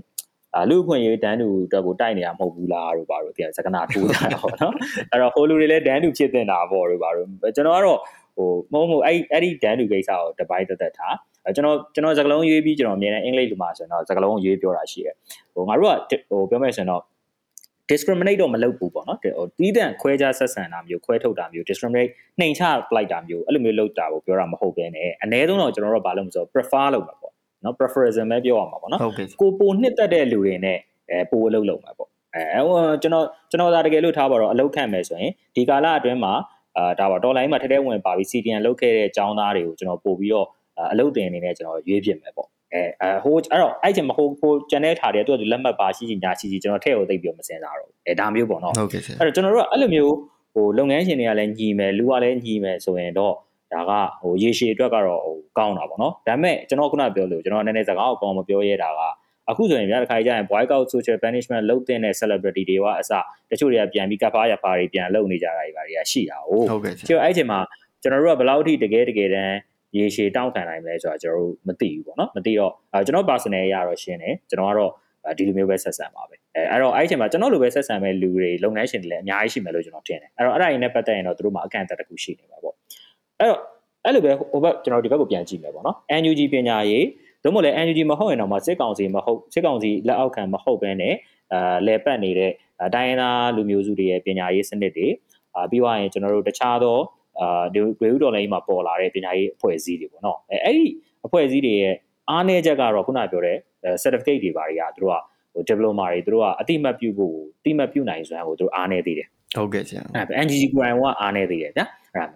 [0.55, 4.75] အာလူခွင့်ရေးတန်းတူအတွက်ကိုတိုက်နေတာမဟုတ်ဘူးလားတို့ဘာလို့တရားစကနာထိုးကြတာပေါ့နော်
[5.11, 7.99] အဲ့တော့ဟိုလူတွေလည်းတန်းတူဖြစ်တင်တာပေါ့တို့ဘာလို့ကျွန်တော်ကတော့
[8.37, 11.15] ဟိုမဟုတ်မဟုတ်အဲ့အဲ့ဒီတန်းတူကိစ္စကိုတပိုင်းသက်သက်ထား
[11.57, 15.15] ကျွန်တော်ကျွန်တော်စကားလုံးရွေးပြီးကျွန်တော်အမြဲတမ်းအင်္ဂလိပ်လိုမှာဆိုရင်တော့စကားလုံးရွေးပြောတာရှိတယ်
[15.55, 17.03] ဟိုငါတို့ကဟိုပြောမယ်ဆိုရင်တော့
[17.91, 22.11] discriminate တော့မလုပ်ဘူးပေါ့နော်ဟိုတီးတန့်ခွဲခြားဆက်ဆံတာမျိုးခွဲထုတ်တာမျိုး discriminate
[22.41, 22.63] နှိမ်ချ
[22.97, 27.33] လိုက်တာမျိုးအဲ့လိုမျိုးလုပ်တာကိုပြောတာမဟုတ်ဘဲနဲ့အ ਨੇ ဆုံးတော့ကျွန်တော်တို့ကဘာလို့မဆို prefer လုပ်မှာပေါ့
[27.65, 30.79] နော် preference ပဲပြောရမှာပေါ့နော်ဟုတ်ကဲ့ကိုပိုနှစ်သက်တဲ့လူတွေနဲ့
[31.11, 36.33] အဲပိုအလုပ်လုပ်မှာပေါ့အဲဟိုကျွန်တော်ကျွန်တော်ဒါတကယ်လို့ထားပါတော့အလုပ်ခန့်မယ်ဆိုရင်ဒီကာလအတွင်းမှာ
[36.77, 40.47] အာဒါပါဒေါ်လာရင်းမှာထဲထဲဝင်ပါပြီး CDN လုပ်ခဲ့တဲ့အကြောင်းသားတွေကိုကျွန်တော်ပို့ပြီးတော့
[40.93, 50.15] အလုပ်တင်အနေနဲ့ကျွန်တော်ရွေးပြစ်မယ်ပေါ့ အဲအဲဟိုအဲ့တော့အဲ့ချိန်မှာဟိုဟိုကျန်တဲ့ထားတယ်သူကလက်မှတ်ပါရှိရှိညာရှိရှိကျွန်တော်ထည့်ကိုသိပြီးတော့မစင်စားတော့အဲဒါမျိုးပေါ့နော်ဟုတ်ကဲ့ဆရာအဲ့တော့ကျွန်တော်တို့ကအဲ့လိုမျိုး
[50.55, 53.35] ဟိုလုပ်ငန်းရှင်တွေကလည်းညီမယ်လူကလည်းညီမယ်ဆိုရင်တော့
[53.73, 59.01] ဒါကဟိုရေရှည်အတွက်ကတော့ဟိုကောင်းတာပေါ့နော်ဒါပေမဲ့ကျွန်တော်ခုနပြောလို့ကျွန်တော်နည်းနည်းစကားကိုကောင်းမပြောရဲတာက
[59.51, 63.13] အခုဆိုရင်ဗျာတစ်ခါကြရင် boycott social punishment လုပ်တဲ့ celebrity တွေကအစ
[63.51, 67.59] တချို့တွေကပြန်ပြီးကဖားရဖားတွေပြန်လုပ်နေကြတာတွေပါတွေကရှိတာ哦ဟုတ်ကဲ့ဆကျရာတော့အဲ့ချိန်မှာ
[68.03, 69.57] ကျွန်တော်တို့ကဘယ်လောက်ထိတကယ်တကယ်တမ်း
[69.97, 74.93] ရေရှည်တောင်းခံနိုင်မလဲဆိုတာကျွန်တော်တို့မသိဘူးပေါ့နော်မသိတော့အဲကျွန်တော် personal ရတော့ရှင်းတယ်ကျွန်တော်ကတော့
[75.39, 82.75] ဒီလိုမျိုးပဲဆက်ဆံပါပဲအဲအဲ့တော့အဲ့ချိန်မှာကျွန်တော်လိုပဲဆက်ဆံမဲ့လူတွေလုပ်ငန်းရှင်တွေလည်းအများကြီးရှိမယ်လို့ကျွန်တော်ထင်တယ်အဲ့တော့အဲ့ဒါရင်းနဲ့ပတ်သက်ရင်တော့သူတို့မှာအကန့်အသတ်တစ်ခုရှိနေပါပေါ့
[83.41, 83.61] အဲ့တော့
[84.05, 87.07] အဲ့လိုပဲဟိုဘက်ကျွန်တော်ဒီဘက်ကိုပြန်ကြည့်မယ်ပေါ့နော် NUG ပညာရေး
[87.43, 91.15] သို့မဟုတ်လည်း NUG မဟုတ်ရင်တော့မှစစ်ကောင်စီမဟုတ်စစ်ကောင်စီလက်အောက်ခံမဟုတ်ဘဲနဲ့
[91.53, 92.53] အာလဲပတ်နေတဲ့
[92.95, 95.07] တိုင်းရင်းသားလူမျိုးစုတွေရဲ့ပညာရေးစနစ်တွေ
[95.55, 96.99] အာပြီးသွားရင်ကျွန်တော်တို့တခြားသော
[97.41, 100.87] အာဒီဝေဥတော်လိုင်းမှာပေါ်လာတဲ့ပညာရေးအဖွဲ့အစည်းတွေပေါ့နော်အဲအဲ့ဒီ
[101.27, 101.95] အဖွဲ့အစည်းတွေရဲ့
[102.31, 103.57] အားနည်းချက်ကတော့ခုနပြောတဲ့
[104.03, 105.21] certificate တွေဘာတွေကသူတို့က
[105.55, 111.85] ဟို diploma တွေသူတို့ကအတိမတ်ပြုဖို့အတိမတ်ပြုနိုင်စွမ်းကိုသူတို့အားနည်းသေးတယ်ဟုတ်ကဲ့ဆရာအဲ့ဒါ NGG ကိုယ်တိုင်ကအားနေသေးတယ်ဗျာ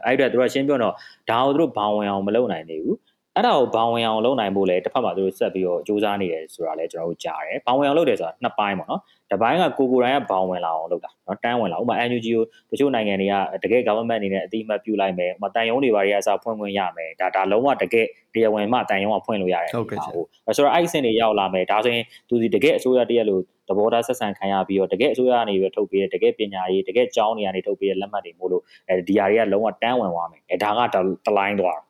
[0.06, 0.94] အဲ့ဒါအဲ့ဒါသူတို့ရှင်းပြောတော့
[1.30, 2.98] ဒါကိုသူတို့ဘောင်ဝင်အောင်မလုပ်နိုင်သေးဘူး
[3.36, 9.00] အဲ့ဒါကိုဘောင်ဝင်အောင်လုပ်နိုင်ဖို့လဲတစ်ဖက်မှာသူတို့ဆက်ပြီးတော့စူးစမ်းနေတယ်ဆိုတာလဲကျွန်တော်တို့ကြားတယ်ဘောင်ဝင်အောင်လုပ်တယ်ဆိုတာနှစ်ပိုင်းပေါ့နော်
[9.32, 12.26] တစ်ပိုင်းကကိုကိုယ်တိုင်ကဘောင်ဝင်လာအောင်လုပ်တာနော်တန်းဝင်လာဥပမာ NGG
[12.68, 13.28] ကိုတချို့နိုင်ငံတွေ
[13.62, 20.26] ကတကယ် government အနေနဲ့အတိအမှတ်ပြုလိုက်မယ်ဥပမာတန်ယုံတွေဘာတွေအစားဖွင့်ခွင့်ရမယ်ဒါဒါလုံးဝတကယ်တရားဝင်မှတန်ယုံကဖွင့်လို့ရတယ်ဟုတ်ကဲ့ဆရာဟုတ်
[20.56, 30.80] ဆိုတော့အဲ့စင်တွေရောက်လာမယ်ဒါဆိုရင်သူဒီတကယ်အစိုးရတရက်လို့သဘောထားဆက်ဆံခံရပြီးတော့တကယ်အစိုးရကနေပြီးထုတ်ပေးတဲ့တကယ်ပညာရေးတကယ်ကျောင်းတွေကနေထုတ်ပေးတဲ့လက်မှတ်တွေမို့လို့အဲဒီဟာတွေကလုံးဝတန်းဝင်သွားမယ်အဲဒါက
[31.26, 31.84] တလိုင်းသွားတာ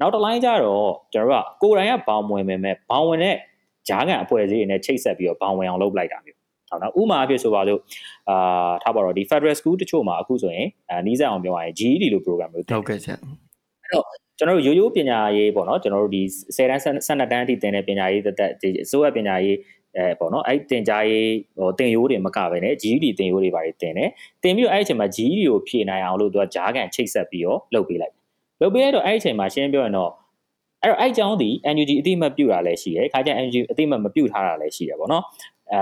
[0.00, 3.36] နောက်တစ်လိုင်းကျတော့ကျွန်တော်တို့ကကိုယ်တိုင်ကဘောင်ဝင်မယ်မဲ့ဘောင်ဝင်တဲ့
[3.88, 6.35] ဂျားကန်အဖွဲ့အစည်းတွေနဲ့ချိတ်ဆက်ပြီးတော့ဘောင်ဝင်အောင်လုပ်လိုက်တာမျိုးဟုတ်
[6.82, 7.80] နော်ဥမာအဖြစ်ဆိုပါလို့
[8.30, 13.16] အာထားပါတော့ဒီ Federal School တချို့မှာအခုဆိုရင်အဲနီးစပ်အောင်ပြောရရင် GED လို့ program မျိုးဟုတ်ကဲ့ဆရာ
[14.38, 16.22] ကျွန်တော်တို့ရိုးရိုးပညာရေးပေါ့နော်ကျွန်တော်တို့ဒီ
[16.56, 19.56] 10တန်း12တန်းအထိသင်တဲ့ပညာရေးသက်သက်ဒီအစိုးရပညာရေး
[19.96, 23.92] အဲပေါ့နော်အဲ့တင်ကြားရေးဟိုတင်ရိုးတွေမကပဲね GED တင်ရိုးတွေပါတင်တယ်
[24.42, 28.14] တင်ပြီးတော့အဲ့အချိန်မှာ GED ကိုဖြည့်နိုင်အောင်လို့သူကဂျားကန်ချိတ်ဆက်ပြီးတော့လုပ်ပေးလိုက်
[28.60, 30.10] လုပ်ပေးရတော့အဲ့အချိန်မှာရှင်းပြောရင်တော့
[30.82, 35.24] အဲ့တော့အဲ့ကျောင်းဒီ NUG အတိမတ်ပြုတာလည်းရှိတယ်ခါကျ NUG အတိမတ်မပြုထားတာလည်းရှိတယ်ပေါ့နော်
[35.72, 35.80] အဲ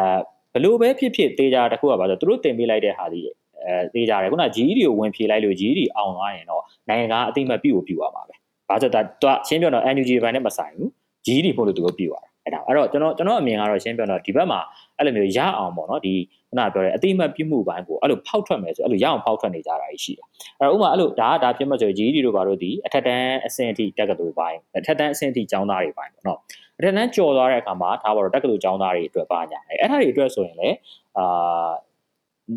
[0.54, 8.34] ဘလို့ပဲဖြစ်ဖြစ်တေးကြတစ်ခုကပါဆိုသူတို့တင်ပေးလိုက်တဲ့ဟာလေးအဲတေးကြတယ်ခုန GED ကိုဝင်ဖြည့်လိုက်လို့ GED အောင်သွားရင်တော့နိုင်ငံကအတိမတ်ပြုကိုပြုရမှာပဲ
[8.68, 10.88] ဘာလို့ဒါသူကရှင်းပြောတော့ NUG ဘိုင်းနဲ့မဆိုင်ဘူး
[11.26, 14.60] GD ဖို့လို့သူတို့ပြောတာအဲ့ဒါအဲ့တော့ကျွန်တော်ကျွန်တော်အမြင်ကတော့ရှင်းပြောတော့ဒီဘက်မှာ
[14.98, 16.14] အဲ့လိုမျိုးရအောင်ပေါ့နော်ဒီ
[16.48, 20.26] ခုနပြောတဲ့အတိမတ်ပြမှုပိုင်းကိုအဲ့လိုဖောက်ထွက်မယ်ဆိုအဲ့လိုရအောင်ဖောက်ထွက်နေကြတာရှိတယ်
[20.58, 26.38] အဲ့တော့ဥပမာအဲ့လိုဒါကဒါဖြစ်မှဆို GD တို့ဘာလို့ဒီအထက်တန်းအဆင့်အထိတက်ကတူပိုင်းအထက်တန်းအဆင့်အထိကျောင်းသားတွေပိုင်းပေါ့နော်
[26.78, 30.76] အထက်တန်းကျော်သွားတဲ့အခါမှာဒါပါတော့တက်ကတူကျောင်းသားတွေအတွက်ပါညာအဲ့အဲ့ဒါတွေအတွက်ဆိုရင်လည်း
[31.18, 31.70] အာ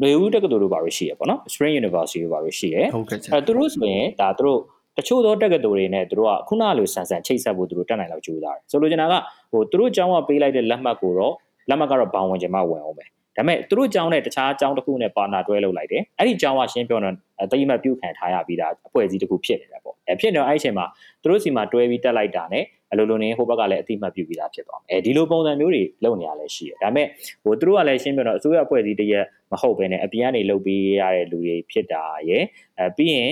[0.02, 4.60] ဘေဦးတက္ကသိုလ်တို့ဘာလို့ရှိရပေါ့နော် Spring University တို့ဘာလို့ရှိရဟုတ်ကဲ့ဆရာအဲသူတို့ဆိုရင်ဒါသူတို့
[4.98, 9.16] တချို့သောတက္ကသိုလ်တွေနဲ့သူတို့ကခုနလိုဆန်ဆန်ချိတ်ဆက်ဖို့သူတို့တက်နိုင်လောက်ကြိုးစားတယ်ဆိုလိုချင်တာက
[9.52, 11.34] ဟိုသူတို့ကျောင်းကပေးလိုက်တဲ့လက်မှတ်ကိုတော့
[11.70, 13.06] လက်မှတ်ကတော့ဘောင်ဝင်ချင်မှဝင်အောင်ပဲ
[13.38, 20.86] ဒါပေမဲ့သူတို့ကျောင်းနဲ့တခြားကျောင်းတစ်ခုနဲ့ပါနာတွဲလုပ်လိုက်တယ်အဲ့ဒီကျောင်းကရှင်းပြောတော့အတိအမှတ်ပြုခံထားရပြီးသားအဖွဲ့အစည်းတစ်ခုဖြစ်နေတယ်ပေါ့အဲဖြစ်တော့အဲ့ဒီအချိန်မှာ
[21.22, 27.08] သူတို့စီမှာတွဲပြီးတက်လိုက်တာနဲ့ အလိုလိုနေဟိုဘက်ကလည်းအတိအမှတ်ပြုပြီးသားဖြစ်သွားမယ်အဲဒီလိုပုံစံမျိုးတွေလုပ်နေရလဲရှိတယ်ဒါပေမဲ့
[27.44, 32.44] ဟိုသူတို့ကလည်းရှင်းပြောတော့အစိုးရအဖွဲ့အစည်းတရက်မဟုတ်ဘဲနဲ့အပြင်ကနေလုပ်ပေးရတဲ့လူတွေဖြစ်တာရယ်
[32.80, 33.32] အဲပြီးရင်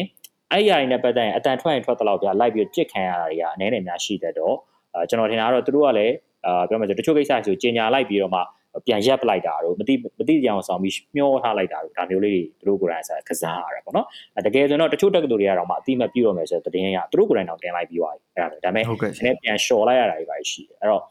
[0.51, 4.55] အဲ့ဒီအရင်နဲ့ပတ်သက်ရင်အတန်ထွက်ရင်ထွက်တော့ပြလိုက်ပြီးကြစ်ခံရတာတွေကအနည်းနဲ့များရှိတတ်တော့
[4.93, 6.13] အဲကျွန်တော်ထင်တာကတော့သူတို့ကလည်း
[6.45, 8.41] အာပြောမှဆိုတချို့ကိစ္စဆိုကြီးညာလိုက်ပြီးတော့မှ
[8.85, 14.05] ပြန်ရက်ပလိုက်တာတို့မတိမတိကြအောင်ဆောင်ပြီးမျောထားလိုက်တာတို့ဒါမျိုးလေးတွေသူတို့ကိုယ်တိုင်ဆက်ကစားရတာပေါ့နော်
[14.45, 21.01] တကယ်ဆိုတော့တချို့တက္ကသိုလ်တွေကတော့မှအတိမတ်ပြုတော့မယ်ဆိုတဲ့တည်င်းရသူတို့ကိုယ်တိုင်တော့တင်လိုက်ပြီးသွားပြီအဲ့ဒါပဲဒါပေမဲ့ဟုတ်ကဲ့ဆနရာည်းပြန်လျှော်လိုက်ရတာတွေပါရှိတယ်အဲ့တော့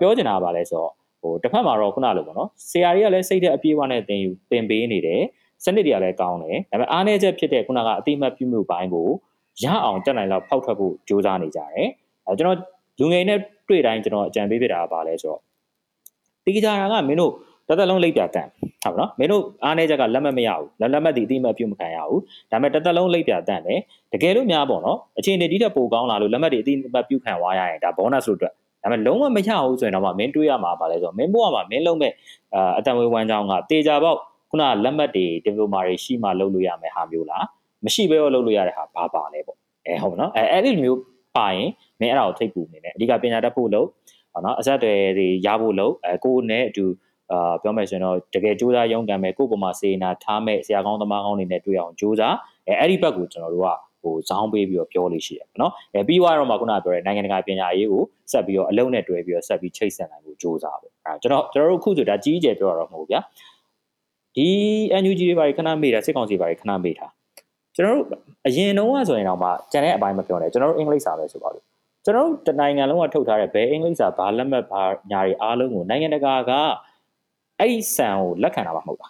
[0.00, 5.22] ပြောချင်တာကဘာလဲဆိုတော့ဟိုတစ်ဖက်မှာတော့ခုနလိုပေါ့နော်ဆရာတွေကလည်းစိတ်တဲ့အပြေးအဝနဲ့တင်ယူတင်ပေးနေတယ်
[5.64, 9.08] စနစ်တွေကလည်းကောင်းတယ်ဒါပေမဲ့အားနည်းချက်ဖြစ်တဲ့ခုနကအတိမတ်ပြုမှုပိုင်းကို
[9.62, 11.88] ရအောင်တက်နိုင်လောက်ဖောက်ထွက်ဖို့ကြိုးစားနေကြတယ်
[12.26, 12.58] အဲကျွန်တော်
[13.00, 15.40] လူငယ်နဲ့တွေ့တိုင်းကျွန်တော်အကြံပေးပြတာကဘာလဲဆိုတော့
[16.44, 17.32] တီးကြတာကမင်းတို့
[17.68, 18.48] တစ်သက်လုံးလိပ်ပြတန်
[18.84, 22.20] ဟုတ်ပါနော်မင်းတို့အားနည်းချက်ကလက်မှတ်မရဘူးလက်လက်မှတ်ဒီအတိမတ်ပြုမခံရဘူး
[22.50, 23.80] ဒါပေမဲ့တစ်သက်လုံးလိပ်ပြတန်တယ်
[24.12, 32.12] တကယ်လို့များပေါ့နော်အချိန်ဒီထက်ပိုကောင်းလာလို့လက်မှတ်ဒီအတိမတ်ပြုခံသွားရရင်ဒါ bonus လို့အတွက်ဒါပေမဲ့လုံးဝမရဘူးဆိုရင်တော့မှမင်းတွေးရမှာပါလဲဆိုတော့မင်းဘဝမှာမင်းလုံးမဲ့
[32.54, 34.18] အာအတန်ဝေဝမ်းကြောင်းကတေချာပေါက်
[34.50, 37.44] ခုနလက်မှတ်တွေဒီပလိုမာတွေရှိမှလုပ်လို့ရမယ်ဟာမျိုးလား
[37.84, 40.98] မရှိဘဲတော့လုပ်လို့ရတဲ့ဟာဘာပါလဲပေါ့အဲဟုတ်နော်အဲအဲ့ဒီမျိုး
[41.36, 41.70] ပါရင်
[42.00, 43.86] မင်းအဲ့ဒါကိုထိတ်ပူနေတယ်အဓိကပညာတတ်ဖို့လို့
[44.34, 46.84] ဟောနော်အဆက်တွေတွေရဖို့လို့အဲကိုယ်နဲ့အတူ
[47.32, 53.68] အာပြောမယ်ဆိုရင်တော့တကယ်စူးစမ်းရုံးကန်မယ်ကိုယ့်ပုံမှာစေနာထားမဲ့ဆရာကောင်းသမားကောင်းတွေနဲ့တွေ့အောင်စူးစမ်းအဲအဲ့ဒီဘက်ကိုကျွန်တော်တို့က
[54.02, 63.20] ဟိုဇောင်းပေးပြီးတော့ပြောလို့ရှိရပါတော့။အဲပြီးသွားတော့မှခုနကပြောတဲ့နိုင်ငံတကာပညာရေးကိုဆက်ပြီးတော့အလုံးနဲ့တွဲပြီးတော့ဆက်ပြီးချိတ်ဆက်နိုင်ဖို့ကြိုးစားပေါ့။အဲကျွန်တော်ကျွန်တော်တို့ခုဆိုဒါကြီးကျယ်ပြောရတော့မဟုတ်ဗျာ။
[64.36, 64.48] ဒီ
[65.02, 67.06] NUG တွေပါခဏမေးတာစစ်ကောင်စီပါခဏမေးတာ။
[67.76, 68.08] ကျွန်တော်တို့
[68.46, 71.64] အရင်တုန်းကဆိုရင်တော့မှကျန်တဲ့အပိုင်းမပြောနဲ့ကျွန်တော်တို့အင်္ဂလိပ်စာပဲဆိုပါလို့
[72.04, 76.52] ကျွန်တော်တို့တနိုင်ငံလုံးကထုတ်ထားတဲ့ဘယ်အင်္ဂလိပ်စာဘာလက်မှတ်ဘာညာတွေအားလုံးကိုနိုင်ငံတကာက
[77.58, 79.08] အဲ့ဒီဆန်ကိုလက်ခံတာမှမဟုတ်တာ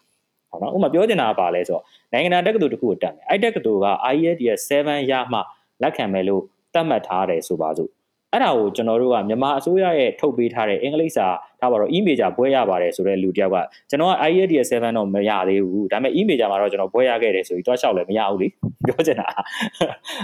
[0.51, 5.39] ဟုတ်နော်ဥပမာပြောချင်တာကဘာလဲဆိုတော့နိုင်ငံတကာတက္ကသိုလ်တစ်ခုကိုတက်မယ်အဲ့တက္ကသိုလ်က IELTS 7ရမှ
[5.83, 6.43] လက်ခံမယ်လို့
[6.75, 7.91] သတ်မှတ်ထားတယ်ဆိုပါစို့
[8.35, 11.27] အဲ့ဒါကိုကျွန်တော်တို့ကမြန်မာအစိုးရရဲ့ထုတ်ပေးထားတဲ့အင်္ဂလိပ်စာ
[11.61, 13.57] ထားပါတော့ email ကြဘွဲရပါတယ်ဆိုတဲ့လူတယောက်က
[13.91, 18.49] ကျွန်တော်က IELTS 7တော့မရသေးဘူးဒါပေမဲ့ email ကြမှာတော့ကျွန်တော်ဘွဲရခဲ့တယ်ဆိုပြီးတွားလျှောက်လည်းမရဘူးလေ
[18.87, 19.29] ပြောချင်တာ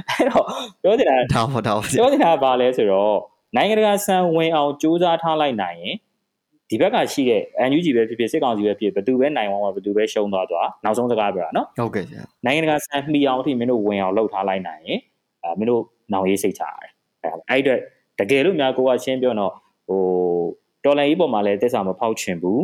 [0.09, 0.45] အဲ့တော့
[0.83, 3.17] ပြောချင်တာဒါဟုတ်ဒါဟုတ်ပြောချင်တာကဘာလဲဆိုတော့
[3.57, 5.97] နိုင်ငံတကာစံဝင်အောင်စူးစမ်းထားလိုက်နိုင်ရင်
[6.71, 14.99] ဒီဘက်ကရှိတဲ့ NUG ပဲဖြစ်ဖြစ်စစ်ကောင်စီပဲဖြစ်ဘယ်သူပဲနိုင်ဝမ်းဘယ်သူပဲရှုံးသွားသွားနောက်ဆုံးစကားပြောတာနော်ဟုတ်ကဲ့ဆရာနိုင်ငံတကာစံမှီအောင်အထိမင်းတို့ဝင်အောင်လှုပ်ထားလိုက်နိုင်ရင်
[15.43, 15.83] အဲမင်းတို့
[16.13, 16.91] နောင်ရေးစိတ်ချရတယ်
[17.23, 17.75] အဲ့အဲ့တက
[18.37, 19.53] ယ်လို့များကိုကရှင်းပြောတော့
[19.89, 20.03] ဟို
[20.85, 22.63] တော်လိုင်းကြီးပေါ်မှာလည်းတက်စာမဖောက်ချင်ဘူး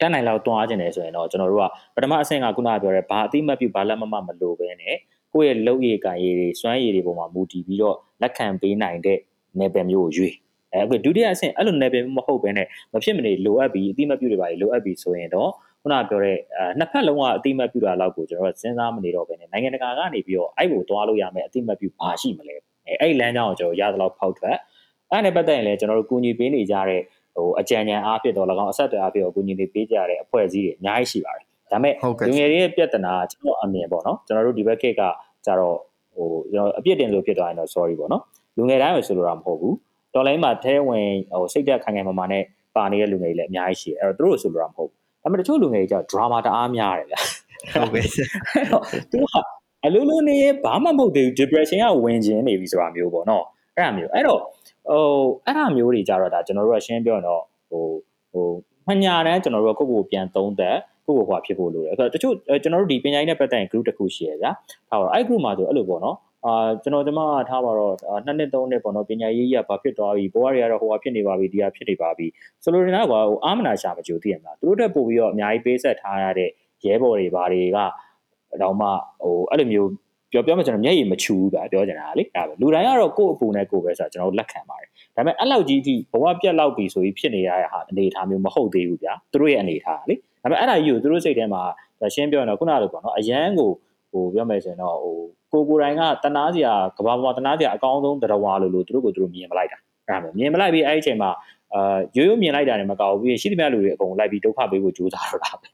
[0.00, 4.96] တက်နိုင်လောက်တွန်းအားခြင်းတယ်ဆိုရင်တော့ကျွန်တော်တို့ကပထမအဆင့်ကခုနကပြောတဲ့ဘာအတိမတ်ပြုဘာလက်မမမလိုပဲနဲ့
[5.32, 9.18] ကိုယ့်ရဲ့လုပ်ရည်ကံရည်တွေစွမ်းရည်တွေပေါ်မှာမူတည်ပြီးတော့လက်ခံပေးနိုင်တဲ့
[9.58, 10.34] နယ်ပယ်မျိုးကိုရွေး
[10.72, 15.50] အဲအခုဒုတိယအဆင့်အဲ့လိုနယ်ပယ်မဟုတ်ဘဲနဲ့မဖြစ်မနေလိုအပ်ပြီးအတိမတ်ပြုတွေပါလိုအပ်ပြီးဆိုရင်တော့
[15.82, 22.56] ခုနပြောတဲ့အဲနှစ်ဖက်လုံးကအတိမတ်ပြုတာလောက်ကိုကျွန်တော်တို့စဉ်းစားမနေတော့ဘဲနဲ့နိုင်ငံတကာကနေပြီးတော့အဲ့ကိုသွားလို့ရမယ်အတိမတ်ပြုဘာရှိမလဲ
[22.88, 24.56] အဲအဲ့လမ်းကြောင်းကိုကျွန်တော်ရသလောက်ဖောက်ထွက်
[25.10, 27.00] အဲ့နဲ့ပတ်သက်ရင်လည်းကျွန်တော်တို့ကူညီပေးနေကြတဲ့
[27.36, 31.94] ဟိုအကြံဉာဏ်အားဖြင့်တော့၎င်းအဆက်အသွယ်အားဖြင့်ကိုကူညီနေပေးကြတဲ့အဖွဲ့အစည်းတွေအများကြီးရှိပါတယ်ဒါပေမဲ့
[32.28, 35.02] လူငယ်တွေရဲ့ပြဿနာကျွန်တော်အမြင်ပေါ့နော်ကျွန်တော်တို့ဒီဘက်ခေတ်က
[35.46, 35.76] ကြတော့
[36.14, 38.22] ဟိုကျွန်တော်အပြစ်တင်လို့ဖြစ်သွားရင်တော့ sorry ပေါ့နော်
[38.56, 39.76] လူငယ်တိုင်းပဲဆိုလိုတာမဟုတ်ဘူး
[40.14, 42.42] တော်လိုင်းမှာထဲဝင်ဟိုစိတ်သက်ခိုင်ခိုင်မာမာနဲ့
[42.76, 47.20] ပါနေတဲ့လူငယ်တွေလည်းအများကြီးရှိတယ်အဲ့တော့သူတို့ဆိုလိုတာမဟုတ်ဘူးဒါပေမဲ့တချို့လူငယ်တွေကျတော့ drama တအားများတယ်ဗျာ
[47.72, 48.82] ဟုတ်ကဲ့အဲ့တော့
[49.12, 49.34] သူက
[49.86, 53.44] အလိုလိုနေဘာမှမဟုတ်သေးဘူး depression ကဝင်ခြင်းနေပြီဆိုတာမျိုးပေါ့နော်
[53.76, 55.02] အဲ့ဒါမျိုးအဲ့တော့ဟို
[55.46, 57.84] အဲ့ဒါမျိုးတွေကြတော့ဒါကျွန်တော်တို့ကရှင်းပြောတော့ဟို
[58.32, 58.48] ဟို
[58.88, 60.76] မညာတန်းကျွန်တော်တို့ကကိုယ့်ကိုယ်ပြန်သုံးသက်
[61.06, 64.50] ကိုယ့်ကိုယ်ဟွာဖြစ်ဖို့လိုတယ်အဲ့တော့တချို့ကျွန်တော်တို့ဒီပညာရေးနဲ့ပတ်သက်ရင် group တစ်ခုရှိရဗျာ
[64.88, 66.16] ထားပါတော့အဲ့ group မှာဆိုအဲ့လိုပေါ့နော်
[66.46, 67.94] အာကျွန်တော်ဒီမှာထားပါတော့
[68.26, 72.26] နှစ်နှစ်သုံးနှစ်ပေါ့နော်ပညာရေးကြီးကဘာဖြစ်သွားပြီဘဝတွေကတော့ဟိုဟာဖြစ်နေပါပြီဒီဟာဖြစ်နေပါပြီ
[72.62, 76.50] ဆိုလိုနေတာကဟိုအာမနာရှာမကြိုသိရမလားသူတို့တက်ပို့ပြီးတော့အများကြီးပေးဆက်ထားရတဲ့
[76.84, 77.78] ရဲဘော်တွေဘာတွေက
[78.62, 78.86] တော့မှ
[79.22, 79.90] ဟိုအဲ့လိုမျိုး
[80.32, 91.62] ပြောပြောမှကျွန်တော်မျက်ရည်မချူဘူးဗျာပြောချင်တာလေအဲ့ဒါပဲလူတိုင်းကတော့ကိုယ့်အပူနဲ့ကိုယ်ပဲဆိုတော့ကျွန်တော်လက်ခံပါတယ်ဒါပေမဲ့အဲ့လောက်ကြီးအထိဘဝပြတ်လောက်ပြီဆိုပြီးဖြစ်နေရတဲ့ဟာအနေအထားမျိုးမဟုတ်သေးဘူးဗျာသူတို့ရဲ့အနေအထားလေဒါပေမဲ့အဲ့ဒါကြီးကိုသူတို့စိတ်ထဲမှာ
[92.14, 93.70] ရှင်းပြောရင်တော့ခုနလိုပေါ့နော်အရန်ကို
[94.12, 95.16] ဟိုပြောမယ်ဆိုရင်တော့ဟို
[95.52, 99.78] ကိုကိုတိုင်းကတနာစရာကဘာပေါ်တနာစရာအကောင်းဆုံးတရားဝါလို့လို့သူတို့ကိုသူတို့မြင်မလိုက်တာ
[100.08, 101.30] အဲ့ဒါမျိုးမြင်မလိုက်ပြီးအဲ့ဒီအချိန်မှာ
[101.74, 105.66] အာရိုးရိုးမြင်လိုက်တာလည်းမကောက်ဘူးပြီးရှိသမျှလူတွေအကုန်လိုက်ပြီးဒုက္ခပေးဖို့ကြိုးစားတော့တာပဲ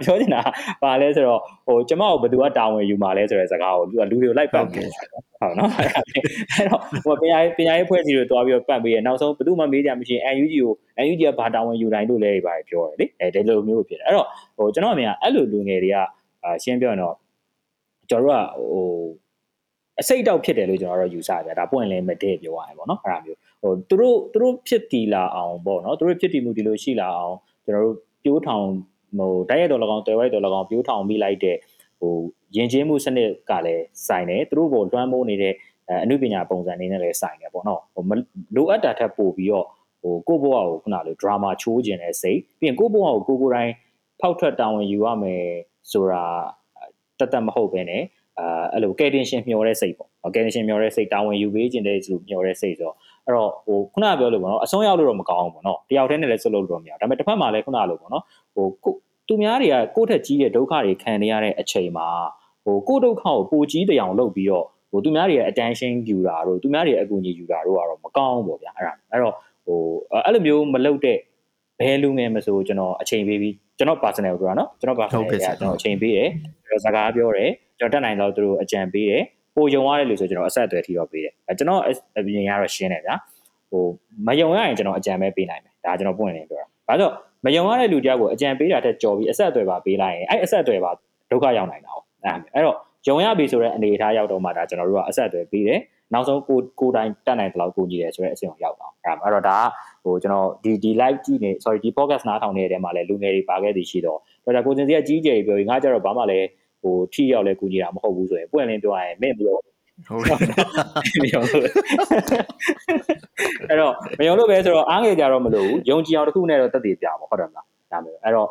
[0.00, 0.40] ပြောချင်တာ
[0.82, 4.88] ပါလဲဆိုတော့ဟိုကျမကိုဘယ်သူကတာဝန်ယူမှာလဲဆိုတဲ့စကားကိုသူကလူတွေကိုလိုက်ပတ်ပြီး
[5.40, 15.96] ဟုတ်နော်အဲ့တော့ဟိုပညာရေးပညာရေးဖွဲ့စည်းတွေတွားပြီးတော့ပတ်ပြီးရနောက်ဆုံးဘယ်သူမှမေးကြမရှိရင် NUG ကို NUG ကဘာတာဝန်ယူနိုင်လို့လဲပါပြောတယ်လေအဲဒီလိုမျိုးဖြစ်တယ်အဲ့တော့ဟိုကျွန်တော်အမြင်ကအဲ့လိုလူငယ်တွေက
[16.44, 17.14] အာရှင်းပြောရင်တော့
[18.10, 18.42] ကျွန်တော်တို့က
[18.72, 18.84] ဟို
[20.00, 28.64] အစိတ်တောက်ဖြစ်တယ်လို့ကျွန်တော်တို့ယူဆကြတာပွင့်လင်းမတဲ့ပြောရရင်ပေါ့နော်အဲ့ဒါမျိုး ဟိုသူတို့သူတို့ဖြစ်တည်လာအောင်ပေါ့နော်သူတို့ဖြစ်တည်မှုဒီလိုရှိလာအောင်ကျွန်တော်တို့ပြိုးထောင်
[29.18, 31.56] ဟိုတိုက်ရိုက်တော်၎င်းတွယ်ဝိုက်တော်၎င်းပြိုးထောင်မိလိုက်တဲ့
[32.00, 32.14] ဟို
[32.56, 35.54] ယဉ်ကျေးမှုစနစ်ကလည်းဆိုင်တယ်သူတို့ကိုလွှမ်းမိုးနေတဲ့
[36.02, 38.02] အမှုပညာပုံစံလေးနဲ့လည်းဆိုင်တယ်ပေါ့နော်ဟို
[38.56, 39.66] လိုအပ်တာထက်ပိုပြီးတော့
[40.02, 43.72] ဟိုကိုယ့်ဘဝကိုခုနလို drama ချိုးခြင်းတဲ့စိတ်ပြီးရင်ကိုယ့်ဘဝကိုကိုကိုယ်တိုင်
[44.20, 45.44] ဖောက်ထွက်တာဝန်ယူရမယ်
[45.92, 46.24] ဆိုတာ
[47.18, 48.02] တတ်တတ်မဟုတ်ဘဲနဲ့
[48.38, 52.96] အာအဲ့လိုကယ်တင်ရှင်မျှော်တဲ့စိတ်ပေါ့ကယ်တင်ရှင်မျှော်တဲ့စိတ်တာဝန်ယူပေးခြင်းတဲ့ဆိုမျှော်တဲ့စိတ်ဆိုတော့
[53.28, 58.24] အဲ့တော့ဟိုခုနပြောလို့ပေါ့နော်အဆုံးရောက်လို့တော့မကောင်းဘူးပေါ့နော်တယောက်တည်းနဲ့လည်းဆွလို့တော့မရဒါပေမဲ့တစ်ဖက်မှာလည်းခုနလိုပေါ့နော်
[58.54, 58.94] ဟိုကို
[59.28, 62.08] သူများတွေကကိုယ့်ထက်ကြီးတဲ့ဒုက္ခတွေခံနေရတဲ့အချိန်မှာ
[62.64, 69.34] ဟိုကိုယ့်ဒုက္ခကိုပိုကြီးတယောင်လုပ်ပြီးတော့ဟိုသူများတွေရဲ့ attention ယူတာတို့သူများတွေရဲ့အကူအညီယူတာတို့ကတော့မကောင်းဘူးပေါ့ဗျာအဲ့ဒါအဲ့တော့
[69.66, 69.78] ဟို
[70.24, 71.18] အဲ့လိုမျိုးမလုပ်တဲ့
[71.80, 76.28] ဘယ်လူငယ်မဆိုကျွန်တော်အချိန်ပေးပြီးကျွန်တော် personal ကိုပြောတာနော်ကျွန်တော် personal ကကျွန်တော်အချိန်ပေးတယ်
[76.66, 79.22] ကျွန်တော်စကားပြောတယ်ကျွန်တော်တက်နိုင်တော့သူတို့အကြံပေးတယ်
[79.58, 81.80] ပိုယုံရတယ်လို့ဆိုကျွန်တော်အဆက်အသွယ်ထီတော့ပေးတယ်အဲကျွန်တော်
[82.18, 83.14] အပြင်ရတော့ရှင်းတယ်ဗျာ
[83.70, 83.84] ဟို
[84.26, 87.12] မယုံရရင်ကျွန်တော်အကြံပဲပေးနိုင်မယ်ဒါကျွန်တော်ပွင့်နေပြောတာဘာလို့
[87.44, 90.90] မယုံရတဲ့လူတယောက်ကိုအကြံပေးတာတက်ကြော်ပြီးအဆက်အသွယ်ပါပေးလိုက်ရင်အဲ့အဆက်အသွယ်ပါ
[91.30, 91.98] ဒုက္ခရောက်နိုင်တာ哦
[92.54, 92.76] အဲ့တော့
[93.08, 95.80] ယုံရပြီဆိုတဲ့အနေအထားရောက်တော့မှဒါကျွန်တော်တို့ကအဆက်အသွယ်ပေးတယ်
[96.12, 106.46] နောက်ဆုံးကိုကိုတိုင်းတက်နိုင်တဲ့လောက်ကိုကြီးတယ်ဆိုတဲ့အဆင့်ကိုရောက်တော့အဲ့တော့ဒါကဟိုကျွန်တော်ဒီဒီ live ကြည့်နေ sorry ဒီ podcast နားထောင်နေတဲ့မှာလည်းလူငယ်တွေပါခဲ့သည်ရှိတော့တော့ဒါကိုစင်စီကကြီးကျယ်ပြောပြီးငါကြတော့ဘာမှလည်း
[106.82, 109.60] ဟိုထိရောက်လဲကူညီတာမဟုတ်ဘူးဆိုရင်ပွင့်လင်းပြောရရင်မင်းမလို့
[110.06, 110.36] ဟုတ်ကဲ့
[111.22, 111.64] မယုံလို့
[113.68, 118.48] အဲ့တော့မယုံလို့ပဲဆိုတော့အားငယ်ကြတော့မလို့ဘူးယုံကြည်အောင်တစ်ခုနဲ့တော့တက်တည်ပြပါဟုတ်တယ်မလားဒါမျိုးအဲ့တော့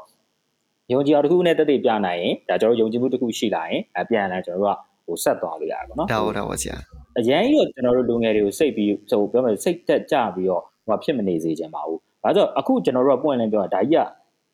[0.94, 6.78] ယုံကြည်အောင်တစ်ခုနဲ့တက်တည်ပြနိုင်ရင်ဒါကျွန်တော်ယုံကြည်မှုတစ်ခုရှိလာရင်အပြန်အလှန်ကျွန်တော်တို့ကဟိုဆက်သွားလို့ရတယ်ပေါ့နော်ဒါဟုတ်ဒါဟုတ်ဆရာ
[7.20, 14.06] အရင်ကြီးတော့ကျွန်တော်တို့လူငယ်တွေကိုစိတ်ပြီးဆိုပြောမယ်စိတ်တက်ကြပြီးတော့ဟိုဖြစ်မနေစေချင်ပါဘူး။ဒါဆိုအခုကျွန်တော်တို့ကပွင့်လင်းပြောတာဒါကြီးက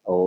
[0.08, 0.20] ဟို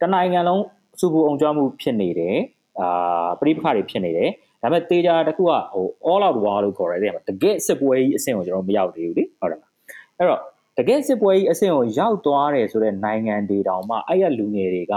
[0.00, 0.62] တနိုင်ငံလုံး
[1.00, 2.36] စူပူအောင်ကြွမှုဖြစ်နေတယ်
[2.80, 4.30] အာပြိပခါတွေဖြစ်နေတယ်
[4.62, 9.72] ဒါပေမဲ့တေးကြတခုကဟို all out war လို့ခေါ်ရတယ်တကယ်စစ်ပွဲကြီးအဆင့်ကိုကျွန်တော်မရောက်သေးဘူးလေဟုတ်တယ်မလား
[10.18, 10.40] အဲ့တော့
[10.78, 14.94] တကယ်စစ်ပွဲကြီးအဆင့်ကိုရောက်သွားတယ်ဆိုတော့နိုင်ငံတွေတောင်မှအဲ့ရလူငယ်တွေက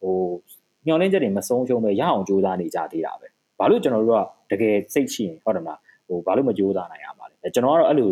[0.00, 0.16] ဟို
[0.86, 3.26] ညှော်လင်းချက်တွေမဆုံးရှုံးပဲရအောင်ကြိုးစားနေကြသေးတာပဲ
[3.58, 8.10] ဘာလို့ကျွန်တော်တို့ကတကယ်စိတ်ရှိရင်ဟုတ်တယ်မလားဟိုဘာလို့မကြိုးစားနိုင်ရမှာလဲကျွန်တော်ကတော့အဲ့လို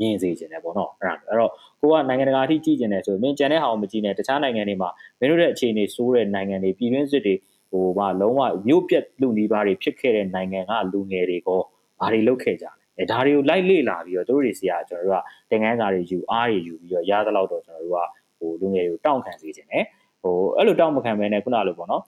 [0.00, 1.50] မြင်စေချင်တယ်ပေါ့နော်အဲ့ဒါအဲ့တော့
[1.80, 7.34] ကိုကနိုင်ငံတကာအထိကြည့်ကျင်တယ်ဆိုရင်မင်းကျန်တဲ့ဟာကိုမကြည့်နဲ့တခြားနိုင်ငံတွေမှာမင်းတို့ရဲ့အခြေအနေဆိုးတဲ့နိုင်ငံတွေပြည်တွင်းစစ်တွေ
[7.70, 11.60] ဟိုမှာလုံးဝမြို့ပြက်လူနီးပါးတွေဖြစ်ခဲ့တဲ့နိုင်ငံကလူငယ်တွေကို
[12.00, 18.06] ဘာတွေလုပ်ခဲ့ကြလဲအဲဒါတွေကိုလိုက်လေ့လာပြီးတော့တို့တွေစီကကျွန်တော်တို့ကတင်ငန်းစာတွေယူအားတွေယူပြီးတော့ရသလောက်တော့ကျွန်တော်တို့က
[18.38, 19.84] ဟိုလူငယ်တွေကိုတောင့်ခံစေခြင်းနဲ့
[20.22, 22.02] ဟိုအဲ့လိုတောင့်မခံမဲနဲ့ခုနလိုပေါ့နော်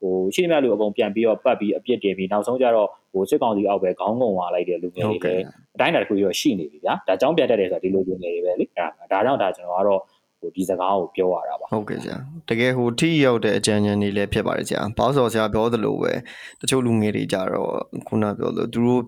[0.00, 5.44] ဟိုရှိသမျှလူအကုန်ပြန်ပြီးတော့ပတ်ပြီးအပြစ်တင်ပြီးနောက်ဆုံးကျတော့ဟိုစစ်ကောင်စီအောက်ပဲခေါင်းငုံသွားလိုက်တဲ့လူငယ်တွေလည်း
[5.74, 10.00] အတိုင်းအတာတစ်ခုရောရှိနေပြီဗျာဒါကြောင့်ပြတ်တတ်တယ်ဆိုတာဒီလိုလူငယ်တွေပဲလေအဲဒါကြောင့်ဒါကျွန်တော်ကတော့
[10.40, 12.16] ဟိုဒီစကားကိုပြောရတာပါဟုတ်ကဲ့ဆရာ
[12.48, 16.12] တကယ်ဟိုထိရောက်တဲ့အကြံဉာဏ်တွေလည်းဖြစ်ပါတယ်ဆရာဘောက်စော်ဆရာပြောသလိုပဲ
[16.60, 17.72] တချို့လူငယ်တွေကြတော့
[18.08, 19.02] ခုနပြောလို့သူတို့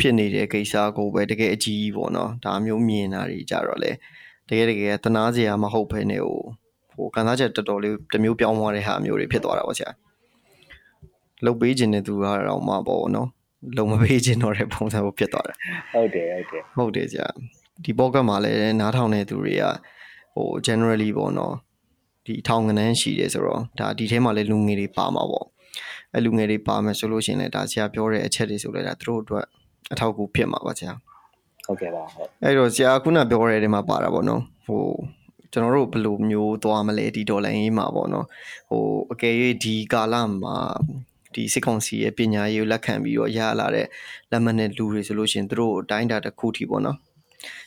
[0.00, 3.90] ဖြစ်နေတဲ့ကိစ္စကိုပဲတကယ်အကြီးကြီးပေါ့နော်ဒါမျိုးမြင်တာတွေကြတော့လေ
[4.48, 6.40] တကယ်တကယ်တနာစရာမဟုတ်ဘဲနဲ့ဟို
[6.94, 9.90] ဟိုကန်စားချက်တော်တော်လေးတစ်မျိုးပြောင်းသွားတဲ့ဟာမျိုးတွေဖြစ်သွားတာပေါ့ဆရာ
[11.44, 13.28] လုတ်ပေးခြင်းတဲ့သူကတော့မှပေါ့နော်
[13.76, 15.56] လုံမပေးခြင်းတော့တဲ့ပုံစံကိုဖြစ်သွားတယ်
[15.92, 17.28] ဟုတ်တယ်ဟုတ်တယ်ဟုတ်တယ်ဆရာ
[17.84, 19.64] ဒီပေါ့ကတ်မှာလည်းနားထောင်တဲ့သူတွေက
[20.34, 21.54] ဟို generally ပေါ့နော်
[22.26, 25.46] ဒီထောင်ကနန်းရှိတယ်ဆိုတော့ဒါဒီထဲမှာလည်းလူငယ်တွေပါမှာပေါ့
[26.14, 29.46] အဲလူငယ်တွေပါမယ်ဆိုလို့ရှိရင်လည်းဒါဆရာပြောတဲ့အချက်တွေဆိုလည်းဒါသူတို့အတွက်
[29.92, 30.92] အထောက်အကူဖြစ်မှာပါဆရာ
[31.66, 34.82] ဟုတ်ကဲ့ပါဟုတ်အဲ့တော့ဆရာခုနပြောရတဲ့မှာပါတာပေါ့နော်ဟို
[35.52, 38.26] ကျွန်တော်တို့ဘယ်လိုမျိုးသွားမလဲဒီဒေါ်လာရင်းမှာပေါ့နော်
[38.70, 40.56] ဟိုအကယ်၍ဒီကာလမှာ
[41.34, 43.86] ဒီစစ်ကောင်စီရဲ့ပညာရေးကိုလက်ခံပြီးတော့ရလာတဲ့
[44.30, 46.98] လက်မှတ်နဲ့လူတွေဆိုလို့ရှိရင်တို့အတိုင်းတာတစ်ခုထိပေါ့နော်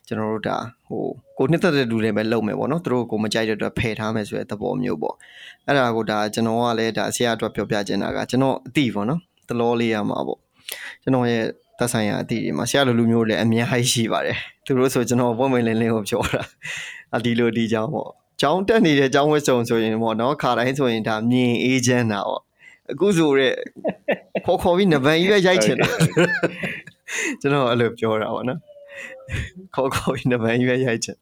[0.07, 1.03] ကျွန်တော်တို့ဒါဟို
[1.37, 5.15] ကိုနှစ်သက်တဲ့လူတွေပဲလုပ်မယ်ပေါ့နော်တို့ကိုမကြိုက်တဲ့အတွက်ဖယ်ထားမယ်ဆိုတဲ့သဘောမျိုးပေါ့
[5.65, 10.39] အဲ့ဒါကိုဒါကျွန်တော်ကလည်းဒါဆရာအတွက်ပြောပြချင်တာကကျွန်တော်အတိပေါ့နော်တလောလေးရမှာပေါ့
[11.03, 11.43] ကျွန်တော်ရဲ့
[11.77, 16.43] သက်ဆိုင်ရာအတိတွေမှာဆရာလိုလူမျိုးလည်းအများကြီးရှိပါတယ်သူတို့ဆိုကျွန်တော်ပုံမှန်လင်းလင်းကိုပြောတာ
[17.15, 18.09] အဒီလိုဒီကြောင်းပေါ့
[18.41, 22.41] ကျောင်းတက်နေတဲ့ကျောင်းဝတ်စုံဆိုရင်ပေါ့နော်ခါတိုင်းဆိုရင်ဒါမြင်အေးချမ်းတာပေါ့
[22.91, 23.53] အခုဆိုတဲ့
[24.45, 25.89] ခေါ်ခေါ်ပြီးနဗန်ကြီးပဲရိုက်ချင်တာ
[27.41, 28.59] ကျွန်တော်အဲ့လိုပြောတာပေါ့နော်
[29.75, 31.17] ခေါ်ခေါ်ပြီးနဗန်ကြီးပဲရိုက်ချင်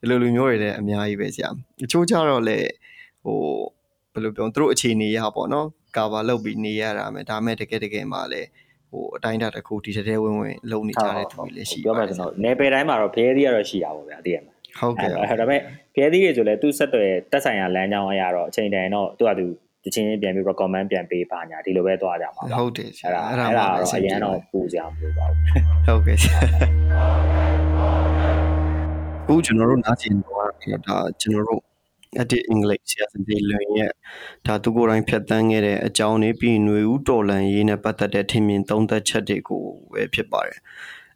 [0.00, 1.48] ဒီလိုလူမျိုးတွေလည်းအများကြီးပဲဆရာ
[1.84, 2.58] အချို့ကြတော့လေ
[3.24, 3.38] ဟို
[4.12, 8.48] ဘယ်လိုပြောသူတို့အခြေအနေရပေါ့နော်ကာဗာလုပ်ပြီးနေရတာမယ်ဒါမဲ့တကယ်တကယ်မှလည်း
[8.90, 15.60] ဟိုအတိုင်းတာတစ်ခုဒီတဲဝင်းဝင်းလုံနေကြတဲ့သူတွေလည်းရှိပြောမှကျွန်တော်နေပယ်တိုင်းမှာတော့ဖဲသီးကတော့ရှိတာပေါ့ဗျာသိရမှာဟုတ်ကဲ့ဒါပေမဲ့
[15.94, 19.46] ဖဲသီးတွေဆိုလဲသူ့ဆက်သွယ်တက်ဆိုင်ရာလမ်းကြောင်းအရာတော့အချိန်တန်တော့သူကသူ
[19.84, 25.38] တချင်းပြန်ပြီး recommend ပြန်ပေးပါညာဒီလိုပဲသွားကြမှာပါဟုတ်တယ်အဲ့ဒါအဲ့ဒါတော့အရင်တော့ပူကြမလို့ပါဘူး
[25.86, 26.18] ဟုတ်ကဲ့
[29.26, 31.62] ခုကျွန်တော်တို့နားကျင်တော့ဒါကျွန်တော်တို့
[32.22, 33.92] edit english ဆရာစင်ဒီလွင်ရဲ့
[34.46, 39.62] ဒါသူကိုယ်တိုင်ဖြတ်တန်းခဲ့တဲ့အကြောင်းတွေပြီးຫນွေဦးတော်လန်ရေးနဲ့ပတ်သက်တဲ့ထင်မြင်သုံးသပ်ချက်တွေကို
[39.92, 40.58] ပဲဖြစ်ပါတယ်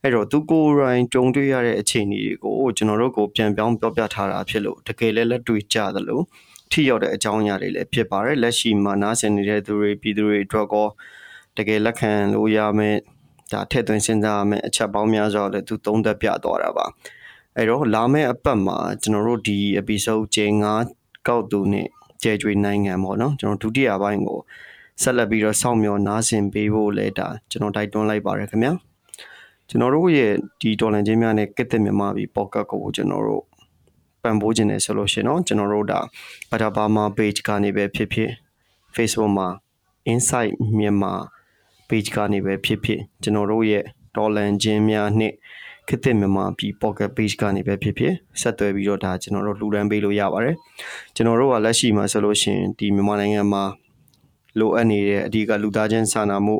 [0.03, 6.21] အဲ့တော့သူကိုယ်တိုင်ကြုံတွေ့ရတဲ့အခြေအနေတွေကိုကျွန်တော်တို့ကိုပြန်ပြောင်းပြောပြထားတာဖြစ်လို့တကယ်လည်းလက်တွေ့ကြသလို
[6.71, 10.89] ထိရောက်တဲ့အကြောင်းအရာတွေလည်းဖြစ်ပါတယ်လက်ရှိမှာနားဆင်နေတဲ့သူတွေပြည်သူတွေအတွက်ကော
[11.57, 12.97] တကယ်လက်ခံလို့ရမယ်
[13.53, 16.87] ဒါထည့်သွင်းစဉ်းစားရမယ်အချက်ပေါင်းများစွာလည်းသူသုံးသပ်ပြသွားတာပါ
[17.57, 20.55] အဲ့တော့လာမယ့်အပတ်မှာကျွန်တော်တို့ဒီ episode ကျင်း
[20.91, 21.89] 9ကောက်သူနဲ့
[22.23, 24.39] ကျဲကျွေးနိုင်ငံပေါ့နော်ကျွန်တော်ဒုတိယပိုင်းကို
[25.03, 28.73] ဆက်လက်ပြီးတော့စောင့်မျှော်နားဆင်ပေးဖို့လဲဒါကျွန်တော်တိုက်တွန်းလိုက်ပါရခင်ဗျာ
[29.69, 33.45] ကျွန်တော်တို့ရဲ့ဒီဒေါ်လာချင်းများနဲ့ကစ်တဲ့မြန်မာပြည်ပေါ့ကတ်ကိုကျွန်တော်တို့
[34.25, 36.01] ပံ့ပိုးခြင်းနဲ့ဆိုလို့ရှိရင်တော့ကျွန်တော်တို့ဒါ
[36.51, 38.31] ဘာသာဘာမာ page ကနေပဲဖြစ်ဖြစ်
[38.95, 39.49] Facebook မှာ
[40.13, 41.13] Insight မြန်မာ
[41.89, 43.85] page ကနေပဲဖြစ်ဖြစ်ကျွန်တော်တို့ရဲ့
[44.17, 45.35] ဒေါ်လန်ချင်းများနှင့်
[45.89, 50.57] ခေတ်သစ်မြန်မာပြည် pocket page ကနေပဲဖြစ်ဖြစ်ဆက်သွယ်ပြီးတော့ဒါကျွန်တော်တို့လှူဒန်းပေးလို့ရပါတယ်
[51.15, 53.65] ကျွန်တော်တို့ကလက်ရှိမှာဆိုလို့ရှိရင်ဒီမြန်မာနိုင်ငံမှာ
[54.59, 56.57] လိုအပ်နေတဲ့အဓိကလူသားချင်းစာနာမှု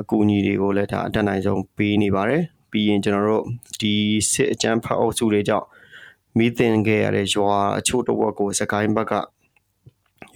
[0.00, 3.44] အကူအညီတွေကိုလည်းဒါအတက်နိုင်ဆုံးပေးနေပါတယ်ပြီးရင်ကျွန်တော်တို့
[3.80, 3.92] ဒီ
[4.30, 5.66] စစ်အကြမ်းဖက်အုပ်စုတွေကြောင့်
[6.38, 9.12] မိသင်ခဲ့ရတဲ့ရွာအချို့တဝက်ကိုစကိုင်းဘက်က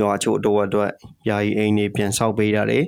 [0.00, 0.90] ရွာအချို့တဝက်အတွက်
[1.28, 2.80] ယာယီအိမ်တွေပြန်ဆောက်ပေးတာတွေ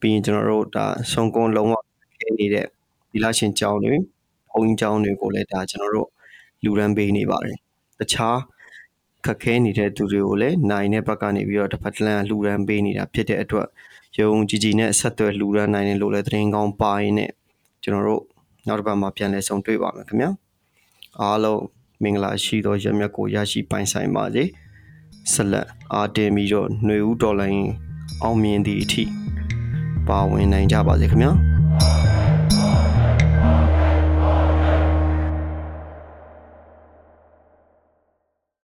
[0.00, 1.74] ပြီးရင်ကျွန်တော်တို့ဒါဆုံကုန်းလုံးဝ
[2.20, 2.66] ခဲနေတဲ့
[3.12, 3.94] ဒီလာရှင်ကျောင်းတွေ
[4.52, 6.08] ဘုံကျောင်းတွေကိုလည်းဒါကျွန်တော်တို့
[6.64, 7.58] လူရန်ပေးနေပါတယ်
[7.98, 8.38] တခြား
[9.26, 13.68] ခက်ခဲနေတဲ့သူတွေကိုလည်းနိုင်တဲ့ဘက်ကနေပြီးတော့တစ်ဖက်တလန်လှူဒန်းပေးနေတာဖြစ်တဲ့အတွက်
[14.20, 17.30] ယုံကြည်ကြည်နဲ့ဆက်သွယ်လှူဒန်းနိုင်တယ်လို့လည်းသတင်းကောင်းပါရင်နဲ့
[17.82, 18.22] ကျွန်တော်တို့
[18.68, 20.30] နောက်တစ်ပတ်မှာပြန်လည်ဆုံတွေ့ပါမယ်ခင်ဗျာ
[21.20, 21.60] အားလုံး
[22.02, 24.44] မင်္ဂလာရှိသောရမြတ်ကိုရရှိပိုင်ဆိုင်ပါစေ
[25.32, 27.64] ဆက်လက်အာတင်ပြီးတော့ຫນွေဦးတော်လိုင်း
[28.22, 29.04] အောင်မြင်သည့်အထိ
[30.08, 31.32] ပါဝင်နိုင်ကြပါစေခင်ဗျာ